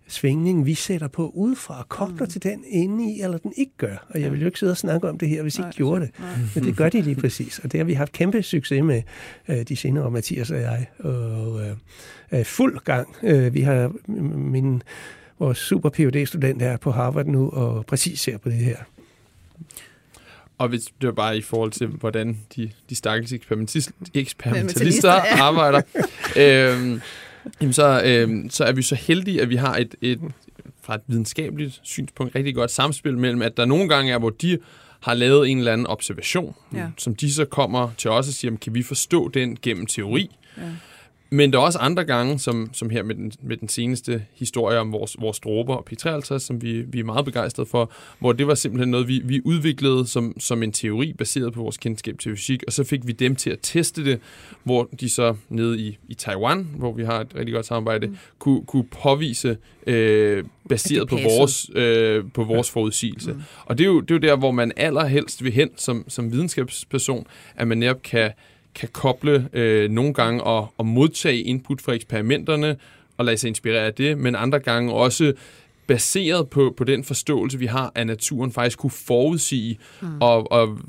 svingning, 0.07 0.65
vi 0.65 0.73
sætter 0.73 1.07
på 1.07 1.31
udefra, 1.35 1.85
kobler 1.89 2.25
mm. 2.25 2.31
til 2.31 2.43
den 2.43 2.63
inde 2.67 3.13
i, 3.13 3.21
eller 3.21 3.37
den 3.37 3.53
ikke 3.57 3.71
gør. 3.77 4.05
Og 4.09 4.21
jeg 4.21 4.31
vil 4.31 4.39
jo 4.39 4.45
ikke 4.45 4.59
sidde 4.59 4.71
og 4.71 4.77
snakke 4.77 5.09
om 5.09 5.17
det 5.17 5.29
her, 5.29 5.41
hvis 5.41 5.57
I 5.57 5.61
ikke 5.61 5.71
gjorde 5.71 6.01
det. 6.01 6.19
Nej. 6.19 6.29
Men 6.55 6.63
det 6.63 6.77
gør 6.77 6.89
de 6.89 7.01
lige 7.01 7.15
præcis. 7.15 7.59
Og 7.59 7.71
det 7.71 7.79
har 7.79 7.85
vi 7.85 7.93
haft 7.93 8.11
kæmpe 8.11 8.43
succes 8.43 8.83
med 8.83 9.01
øh, 9.47 9.61
de 9.61 9.75
senere, 9.75 10.11
Mathias 10.11 10.51
og 10.51 10.61
jeg. 10.61 10.87
Og 10.99 11.61
øh, 12.31 12.45
fuld 12.45 12.79
gang. 12.79 13.15
Øh, 13.23 13.53
vi 13.53 13.61
har 13.61 13.91
min, 14.37 14.83
vores 15.39 15.57
super 15.57 15.89
phd 15.89 16.25
student 16.25 16.61
her 16.61 16.77
på 16.77 16.91
Harvard 16.91 17.25
nu, 17.25 17.49
og 17.49 17.85
præcis 17.85 18.19
ser 18.19 18.37
på 18.37 18.49
det 18.49 18.57
her. 18.57 18.77
Og 20.57 20.69
hvis 20.69 20.81
det 21.01 21.07
var 21.07 21.11
bare 21.11 21.37
i 21.37 21.41
forhold 21.41 21.71
til, 21.71 21.87
hvordan 21.87 22.37
de, 22.55 22.71
de 22.89 22.95
stakkels 22.95 23.33
eksperimentalister, 23.33 23.93
eksperimentalister 24.13 25.11
arbejder. 25.41 25.81
øhm, 26.37 27.01
jamen 27.61 27.73
så, 27.73 28.01
øh, 28.05 28.49
så 28.49 28.63
er 28.63 28.71
vi 28.71 28.81
så 28.81 28.95
heldige, 28.95 29.41
at 29.41 29.49
vi 29.49 29.55
har 29.55 29.77
et, 29.77 29.95
et 30.01 30.19
fra 30.81 30.95
et 30.95 31.01
videnskabeligt 31.07 31.79
synspunkt 31.83 32.35
rigtig 32.35 32.55
godt 32.55 32.71
samspil 32.71 33.17
mellem, 33.17 33.41
at 33.41 33.57
der 33.57 33.65
nogle 33.65 33.89
gange 33.89 34.13
er, 34.13 34.19
hvor 34.19 34.29
de 34.29 34.57
har 35.01 35.13
lavet 35.13 35.49
en 35.49 35.57
eller 35.57 35.73
anden 35.73 35.87
observation, 35.87 36.55
ja. 36.73 36.87
som 36.97 37.15
de 37.15 37.33
så 37.33 37.45
kommer 37.45 37.89
til 37.97 38.09
os 38.09 38.27
og 38.27 38.33
siger, 38.33 38.57
kan 38.57 38.73
vi 38.73 38.83
forstå 38.83 39.27
den 39.29 39.57
gennem 39.61 39.85
teori? 39.85 40.35
Ja. 40.57 40.63
Men 41.35 41.53
der 41.53 41.59
er 41.59 41.63
også 41.63 41.79
andre 41.79 42.03
gange, 42.03 42.39
som, 42.39 42.69
som 42.73 42.89
her 42.89 43.03
med 43.03 43.15
den, 43.15 43.31
med 43.43 43.57
den 43.57 43.69
seneste 43.69 44.25
historie 44.33 44.79
om 44.79 44.91
vores, 44.91 45.15
vores 45.19 45.39
dråber 45.39 45.75
og 45.75 45.87
P53, 45.91 46.39
som 46.39 46.61
vi, 46.61 46.81
vi 46.81 46.99
er 46.99 47.03
meget 47.03 47.25
begejstrede 47.25 47.69
for, 47.69 47.91
hvor 48.19 48.33
det 48.33 48.47
var 48.47 48.55
simpelthen 48.55 48.91
noget, 48.91 49.07
vi, 49.07 49.21
vi 49.23 49.41
udviklede 49.45 50.07
som, 50.07 50.39
som 50.39 50.63
en 50.63 50.71
teori 50.71 51.13
baseret 51.13 51.53
på 51.53 51.61
vores 51.61 51.77
kendskab 51.77 52.19
til 52.19 52.31
fysik, 52.31 52.63
og 52.67 52.73
så 52.73 52.83
fik 52.83 53.07
vi 53.07 53.11
dem 53.11 53.35
til 53.35 53.49
at 53.49 53.59
teste 53.61 54.05
det, 54.05 54.19
hvor 54.63 54.89
de 54.99 55.09
så 55.09 55.35
nede 55.49 55.79
i, 55.79 55.97
i 56.07 56.13
Taiwan, 56.13 56.67
hvor 56.77 56.93
vi 56.93 57.03
har 57.03 57.21
et 57.21 57.35
rigtig 57.35 57.53
godt 57.53 57.65
samarbejde, 57.65 58.07
mm. 58.07 58.17
kunne, 58.39 58.65
kunne 58.65 58.85
påvise 59.03 59.57
øh, 59.87 60.43
baseret 60.69 61.07
på 61.07 61.15
vores, 61.23 61.69
øh, 61.75 62.23
på 62.33 62.43
vores 62.43 62.71
forudsigelse. 62.71 63.33
Mm. 63.33 63.41
Og 63.65 63.77
det 63.77 63.83
er, 63.83 63.87
jo, 63.87 63.99
det 63.99 64.11
er 64.11 64.15
jo 64.15 64.19
der, 64.19 64.35
hvor 64.35 64.51
man 64.51 64.71
allerhelst 64.77 65.43
vil 65.43 65.51
hen 65.51 65.69
som, 65.75 66.05
som 66.07 66.31
videnskabsperson, 66.31 67.27
at 67.55 67.67
man 67.67 67.77
netop 67.77 68.01
kan 68.01 68.31
kan 68.75 68.89
koble 68.91 69.49
øh, 69.53 69.91
nogle 69.91 70.13
gange 70.13 70.43
og, 70.43 70.73
og 70.77 70.85
modtage 70.85 71.41
input 71.41 71.81
fra 71.81 71.93
eksperimenterne 71.93 72.75
og 73.17 73.25
lade 73.25 73.37
sig 73.37 73.47
inspirere 73.47 73.85
af 73.85 73.93
det, 73.93 74.17
men 74.17 74.35
andre 74.35 74.59
gange 74.59 74.93
også 74.93 75.33
baseret 75.87 76.49
på, 76.49 76.73
på 76.77 76.83
den 76.83 77.03
forståelse, 77.03 77.59
vi 77.59 77.65
har 77.65 77.91
af 77.95 78.07
naturen, 78.07 78.51
faktisk 78.51 78.79
kunne 78.79 78.91
forudsige 78.91 79.77
mm. 80.01 80.07
og, 80.21 80.51
og 80.51 80.79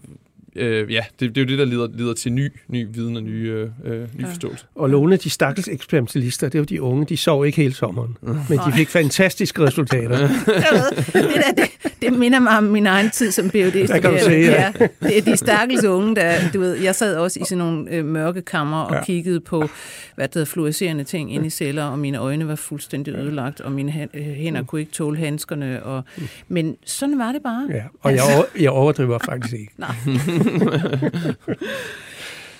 øh, 0.57 0.93
ja, 0.93 1.05
det, 1.21 1.35
det 1.35 1.41
er 1.41 1.45
jo 1.45 1.49
det, 1.49 1.59
der 1.59 1.65
leder, 1.65 1.89
leder 1.95 2.15
til 2.15 2.33
ny, 2.33 2.53
ny 2.69 2.87
viden 2.91 3.17
og 3.17 3.23
ny, 3.23 3.51
øh, 3.51 3.71
øh 3.85 4.09
ny 4.15 4.23
ja. 4.23 4.29
forståelse. 4.29 4.65
Og 4.75 4.91
Lone, 4.91 5.17
de 5.17 5.31
stakkels 5.31 5.69
eksperimentalister, 5.69 6.49
det 6.49 6.55
er 6.55 6.59
jo 6.59 6.65
de 6.65 6.83
unge, 6.83 7.07
de 7.07 7.17
sov 7.17 7.47
ikke 7.47 7.57
hele 7.57 7.75
sommeren, 7.75 8.17
mm. 8.23 8.29
men 8.49 8.59
de 8.59 8.73
fik 8.77 8.89
fantastiske 8.89 9.63
resultater. 9.63 10.19
det, 10.29 10.29
der, 10.47 11.53
det, 11.57 11.71
det 12.03 12.13
minder 12.13 12.39
mig 12.39 12.59
om 12.59 12.65
min 12.65 12.87
egen 12.87 13.11
tid 13.11 13.31
som 13.31 13.51
phd 13.51 13.89
kan 13.89 14.03
du 14.03 14.19
sige, 14.19 14.51
ja. 14.51 14.73
ja. 14.81 14.87
Det 15.03 15.19
er 15.19 15.23
de 15.23 15.37
stakkels 15.37 15.85
unge, 15.85 16.17
der, 16.17 16.35
du 16.55 16.61
ved, 16.61 16.75
jeg 16.75 16.95
sad 16.95 17.17
også 17.17 17.41
i 17.41 17.45
sådan 17.45 17.59
nogle 17.59 17.91
øh, 17.91 18.05
mørke 18.05 18.43
kammer 18.43 18.81
og 18.83 18.95
ja. 18.95 19.05
kiggede 19.05 19.41
på, 19.41 19.69
hvad 20.15 20.29
der 20.29 20.45
fluorescerende 20.45 21.05
ting 21.05 21.35
inde 21.35 21.47
i 21.47 21.51
celler, 21.51 21.85
og 21.85 21.99
mine 21.99 22.19
øjne 22.19 22.49
var 22.49 22.55
fuldstændig 22.55 23.15
ødelagt, 23.15 23.61
og 23.61 23.73
mine 23.73 24.09
øh, 24.15 24.23
hænder 24.23 24.63
kunne 24.63 24.81
ikke 24.81 24.93
tåle 24.93 25.19
handskerne, 25.19 25.83
og, 25.83 26.05
men 26.49 26.77
sådan 26.85 27.19
var 27.19 27.33
det 27.33 27.43
bare. 27.43 27.69
Ja, 27.71 27.83
og 28.01 28.13
jeg, 28.13 28.23
over, 28.23 28.45
jeg 28.61 28.71
overdriver 28.71 29.19
faktisk 29.19 29.55
ikke. 29.55 29.73
Nej. 29.77 29.95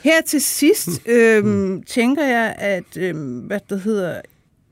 Her 0.07 0.23
til 0.27 0.41
sidst 0.41 1.09
øh, 1.09 1.45
tænker 1.87 2.25
jeg, 2.25 2.55
at 2.59 2.97
øh, 2.97 3.15
hvad 3.47 3.61
det 3.71 3.81
hedder, 3.81 4.21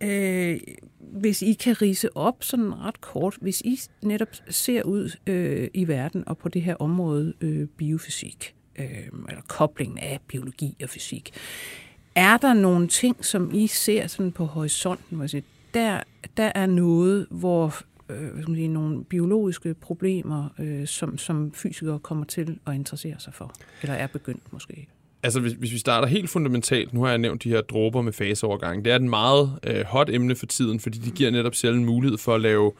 øh, 0.04 0.60
hvis 0.98 1.42
I 1.42 1.52
kan 1.52 1.82
rise 1.82 2.16
op 2.16 2.44
sådan 2.44 2.74
ret 2.74 3.00
kort, 3.00 3.36
hvis 3.40 3.60
I 3.60 3.80
netop 4.02 4.28
ser 4.50 4.82
ud 4.82 5.16
øh, 5.26 5.68
i 5.74 5.88
verden 5.88 6.28
og 6.28 6.38
på 6.38 6.48
det 6.48 6.62
her 6.62 6.74
område 6.74 7.34
øh, 7.40 7.68
biofysik, 7.68 8.54
øh, 8.76 8.86
eller 9.28 9.42
koblingen 9.48 9.98
af 9.98 10.20
biologi 10.28 10.76
og 10.82 10.88
fysik, 10.88 11.30
er 12.14 12.36
der 12.36 12.54
nogle 12.54 12.88
ting, 12.88 13.24
som 13.24 13.50
I 13.54 13.66
ser 13.66 14.06
sådan 14.06 14.32
på 14.32 14.44
horisonten, 14.44 15.16
hvor 15.16 15.24
I 15.24 15.28
siger, 15.28 15.42
der, 15.74 16.00
der 16.36 16.52
er 16.54 16.66
noget, 16.66 17.26
hvor 17.30 17.74
øh, 18.08 18.44
sige, 18.46 18.68
nogle 18.68 19.04
biologiske 19.04 19.74
problemer, 19.74 20.48
øh, 20.58 20.86
som, 20.86 21.18
som 21.18 21.52
fysikere 21.52 21.98
kommer 21.98 22.24
til 22.24 22.58
at 22.66 22.74
interessere 22.74 23.14
sig 23.18 23.34
for? 23.34 23.54
Eller 23.82 23.94
er 23.94 24.06
begyndt 24.06 24.52
måske? 24.52 24.88
Altså, 25.24 25.40
hvis, 25.40 25.52
hvis 25.52 25.72
vi 25.72 25.78
starter 25.78 26.08
helt 26.08 26.30
fundamentalt, 26.30 26.94
nu 26.94 27.02
har 27.02 27.08
jeg 27.08 27.18
nævnt 27.18 27.44
de 27.44 27.48
her 27.48 27.60
dråber 27.60 28.02
med 28.02 28.12
faseovergang, 28.12 28.84
det 28.84 28.92
er 28.92 28.96
et 28.96 29.02
meget 29.02 29.58
øh, 29.66 29.84
hot 29.84 30.10
emne 30.10 30.34
for 30.34 30.46
tiden, 30.46 30.80
fordi 30.80 30.98
de 30.98 31.10
giver 31.10 31.30
netop 31.30 31.54
selv 31.54 31.76
en 31.76 31.84
mulighed 31.84 32.18
for 32.18 32.34
at 32.34 32.40
lave 32.40 32.72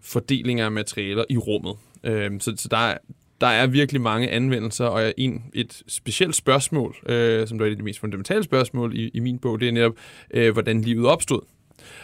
fordelinger 0.00 0.64
af 0.64 0.72
materialer 0.72 1.24
i 1.30 1.36
rummet. 1.36 1.74
Øh, 2.04 2.30
så, 2.40 2.52
så 2.56 2.68
der 2.68 2.76
er, 2.76 2.98
der 3.40 3.46
er 3.46 3.66
virkelig 3.66 4.00
mange 4.00 4.30
anvendelser, 4.30 4.84
og 4.84 5.14
en, 5.16 5.44
et 5.54 5.82
specielt 5.88 6.36
spørgsmål, 6.36 6.96
øh, 7.06 7.48
som 7.48 7.60
er 7.60 7.64
et 7.64 7.70
af 7.70 7.76
de 7.76 7.82
mest 7.82 8.00
fundamentale 8.00 8.42
spørgsmål 8.42 8.96
i, 8.96 9.10
i 9.14 9.20
min 9.20 9.38
bog, 9.38 9.60
det 9.60 9.68
er 9.68 9.72
netop, 9.72 9.94
øh, 10.30 10.52
hvordan 10.52 10.80
livet 10.80 11.06
opstod. 11.06 11.40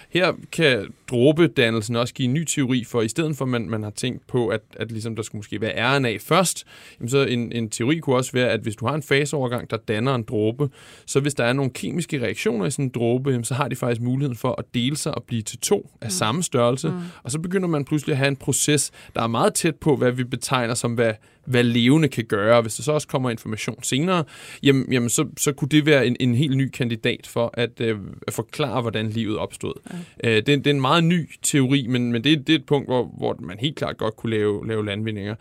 Her 0.09 0.33
kan 0.53 0.87
dråbedannelsen 1.11 1.97
også 1.97 2.15
give 2.15 2.25
en 2.29 2.35
ny 2.35 2.45
teori, 2.45 2.85
for 2.85 3.03
i 3.03 3.09
stedet 3.09 3.37
for, 3.37 3.45
at 3.45 3.49
man, 3.49 3.71
man 3.71 3.83
har 3.83 3.91
tænkt 3.91 4.27
på, 4.27 4.49
at, 4.49 4.61
at 4.77 4.93
ligesom 4.93 5.17
der 5.17 5.23
skulle 5.23 5.39
måske 5.39 5.61
være 5.61 5.97
RNA 5.97 6.17
først, 6.17 6.67
jamen 7.01 7.09
så 7.09 7.19
en, 7.19 7.53
en 7.53 7.71
teori 7.71 7.99
kunne 7.99 8.17
også 8.17 8.33
være, 8.33 8.49
at 8.49 8.61
hvis 8.61 8.77
du 8.77 8.87
har 8.87 8.95
en 8.95 9.03
faseovergang, 9.03 9.71
der 9.71 9.77
danner 9.77 10.15
en 10.15 10.23
dråbe, 10.23 10.71
så 11.07 11.21
hvis 11.21 11.35
der 11.35 11.45
er 11.45 11.53
nogle 11.53 11.71
kemiske 11.71 12.23
reaktioner 12.23 12.67
i 12.67 12.71
sådan 12.71 12.85
en 12.85 12.91
dråbe, 12.95 13.31
jamen 13.31 13.45
så 13.45 13.55
har 13.55 13.69
de 13.69 13.77
faktisk 13.77 14.01
muligheden 14.01 14.37
for 14.37 14.55
at 14.59 14.65
dele 14.75 14.97
sig 14.97 15.15
og 15.15 15.25
blive 15.25 15.43
til 15.43 15.59
to 15.59 15.91
af 16.01 16.07
mm. 16.07 16.11
samme 16.11 16.43
størrelse, 16.43 16.89
mm. 16.89 16.99
og 17.23 17.31
så 17.31 17.39
begynder 17.39 17.69
man 17.69 17.85
pludselig 17.85 18.13
at 18.13 18.19
have 18.19 18.29
en 18.29 18.37
proces, 18.37 18.91
der 19.15 19.23
er 19.23 19.27
meget 19.27 19.55
tæt 19.55 19.77
på, 19.77 19.97
hvad 19.97 20.13
vi 20.13 20.25
betegner 20.25 20.75
som, 20.75 20.95
hvad, 20.95 21.13
hvad 21.45 21.65
levende 21.65 22.09
kan 22.09 22.25
gøre. 22.25 22.63
Hvis 22.63 22.75
der 22.75 22.83
så 22.83 22.93
også 22.93 23.09
kommer 23.09 23.31
information 23.31 23.83
senere, 23.83 24.25
jamen, 24.63 24.93
jamen 24.93 25.09
så, 25.09 25.29
så 25.39 25.53
kunne 25.53 25.69
det 25.69 25.87
være 25.87 26.07
en, 26.07 26.17
en 26.21 26.35
helt 26.35 26.57
ny 26.57 26.69
kandidat 26.69 27.27
for 27.27 27.51
at, 27.55 27.81
øh, 27.81 27.99
at 28.27 28.33
forklare, 28.33 28.81
hvordan 28.81 29.11
livet 29.11 29.39
opstod. 29.39 29.73
Ja. 29.93 29.98
Øh, 30.25 30.37
det, 30.37 30.47
det 30.47 30.67
er 30.67 30.71
en 30.71 30.81
meget 30.81 31.05
ny 31.05 31.31
teori, 31.43 31.87
men, 31.89 32.13
men 32.13 32.25
det, 32.25 32.47
det 32.47 32.53
er 32.53 32.59
et 32.59 32.67
punkt, 32.67 32.89
hvor, 32.89 33.15
hvor 33.19 33.37
man 33.41 33.59
helt 33.59 33.77
klart 33.77 33.97
godt 33.97 34.17
kunne 34.17 34.31
lave, 34.31 34.67
lave 34.69 34.87
landvindinger. 34.87 35.35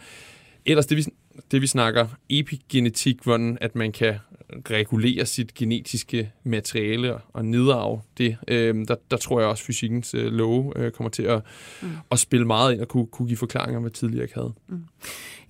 Ellers 0.66 0.86
det 0.86 0.98
vi, 0.98 1.04
det, 1.52 1.62
vi 1.62 1.68
snakker 1.68 2.08
epigenetik, 2.30 3.24
hvordan 3.24 3.58
at 3.62 3.76
man 3.76 3.92
kan 3.92 4.16
regulere 4.72 5.26
sit 5.26 5.54
genetiske 5.54 6.32
materiale 6.44 7.18
og 7.18 7.46
nedarve 7.46 8.02
det, 8.18 8.38
øh, 8.48 8.76
der, 8.88 8.96
der 9.12 9.18
tror 9.18 9.40
jeg 9.40 9.50
også, 9.50 9.62
at 9.62 9.66
fysikkens 9.66 10.14
øh, 10.14 10.32
love 10.32 10.74
øh, 10.76 10.92
kommer 10.92 11.10
til 11.10 11.24
at, 11.24 11.42
mm. 11.82 11.90
at 12.12 12.20
spille 12.20 12.46
meget 12.46 12.74
ind 12.74 12.82
og 12.82 12.88
kunne, 12.88 13.08
kunne 13.08 13.28
give 13.28 13.38
forklaringer, 13.38 13.80
hvad 13.80 13.92
tidligere 13.92 14.24
ikke 14.24 14.36
havde. 14.36 14.54
Mm. 14.68 14.80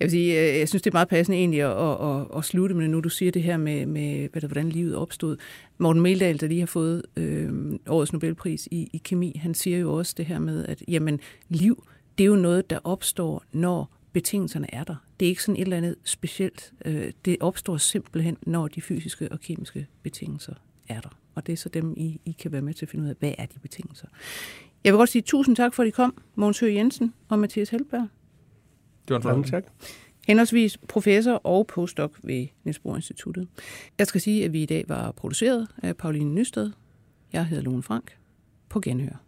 Jeg 0.00 0.04
vil 0.04 0.10
sige, 0.10 0.40
øh, 0.40 0.58
jeg 0.58 0.68
synes, 0.68 0.82
det 0.82 0.90
er 0.90 0.94
meget 0.94 1.08
passende 1.08 1.38
egentlig 1.38 1.62
at, 1.62 1.70
at, 1.70 2.20
at, 2.20 2.38
at 2.38 2.44
slutte 2.44 2.74
med, 2.74 2.88
nu 2.88 3.00
du 3.00 3.08
siger 3.08 3.32
det 3.32 3.42
her 3.42 3.56
med, 3.56 3.86
med 3.86 4.28
hvad 4.32 4.42
der, 4.42 4.48
hvordan 4.48 4.68
livet 4.68 4.96
opstod. 4.96 5.36
Morten 5.78 6.02
Meldal, 6.02 6.40
der 6.40 6.46
lige 6.46 6.60
har 6.60 6.66
fået 6.66 7.02
øh, 7.16 7.50
årets 7.88 8.12
Nobelpris 8.12 8.68
i, 8.70 8.88
i 8.92 8.98
kemi, 9.04 9.40
han 9.42 9.54
siger 9.54 9.78
jo 9.78 9.94
også 9.94 10.14
det 10.16 10.26
her 10.26 10.38
med, 10.38 10.66
at 10.66 10.82
jamen, 10.88 11.20
liv, 11.48 11.84
det 12.18 12.24
er 12.24 12.28
jo 12.28 12.36
noget, 12.36 12.70
der 12.70 12.78
opstår, 12.84 13.44
når 13.52 13.90
betingelserne 14.12 14.74
er 14.74 14.84
der. 14.84 14.94
Det 15.20 15.26
er 15.26 15.30
ikke 15.30 15.42
sådan 15.42 15.56
et 15.56 15.62
eller 15.62 15.76
andet 15.76 15.96
specielt. 16.04 16.72
Øh, 16.84 17.12
det 17.24 17.36
opstår 17.40 17.76
simpelthen, 17.76 18.36
når 18.42 18.68
de 18.68 18.80
fysiske 18.80 19.32
og 19.32 19.40
kemiske 19.40 19.86
betingelser 20.02 20.54
er 20.88 21.00
der. 21.00 21.18
Og 21.34 21.46
det 21.46 21.52
er 21.52 21.56
så 21.56 21.68
dem, 21.68 21.94
I, 21.96 22.20
I 22.24 22.32
kan 22.32 22.52
være 22.52 22.62
med 22.62 22.74
til 22.74 22.84
at 22.84 22.90
finde 22.90 23.04
ud 23.04 23.08
af, 23.08 23.16
hvad 23.18 23.32
er 23.38 23.46
de 23.46 23.58
betingelser. 23.58 24.08
Jeg 24.84 24.92
vil 24.92 24.98
godt 24.98 25.10
sige 25.10 25.22
tusind 25.22 25.56
tak 25.56 25.74
for, 25.74 25.82
at 25.82 25.86
I 25.86 25.90
kom, 25.90 26.22
Måns 26.34 26.60
Høgh 26.60 26.74
Jensen 26.74 27.14
og 27.28 27.38
Mathias 27.38 27.70
Helberg. 27.70 28.08
Det 29.08 29.10
var 29.10 29.16
en 29.16 29.22
fornøjelse. 29.22 29.50
Tak. 29.50 29.64
Henholdsvis 30.26 30.78
professor 30.88 31.32
og 31.32 31.66
postdoc 31.66 32.10
ved 32.22 32.46
Niels 32.64 32.78
Bohr 32.78 32.96
Instituttet. 32.96 33.48
Jeg 33.98 34.06
skal 34.06 34.20
sige, 34.20 34.44
at 34.44 34.52
vi 34.52 34.62
i 34.62 34.66
dag 34.66 34.84
var 34.88 35.12
produceret 35.12 35.68
af 35.82 35.96
Pauline 35.96 36.34
Nysted. 36.34 36.70
Jeg 37.32 37.46
hedder 37.46 37.62
Lone 37.62 37.82
Frank. 37.82 38.18
På 38.68 38.80
genhør. 38.80 39.27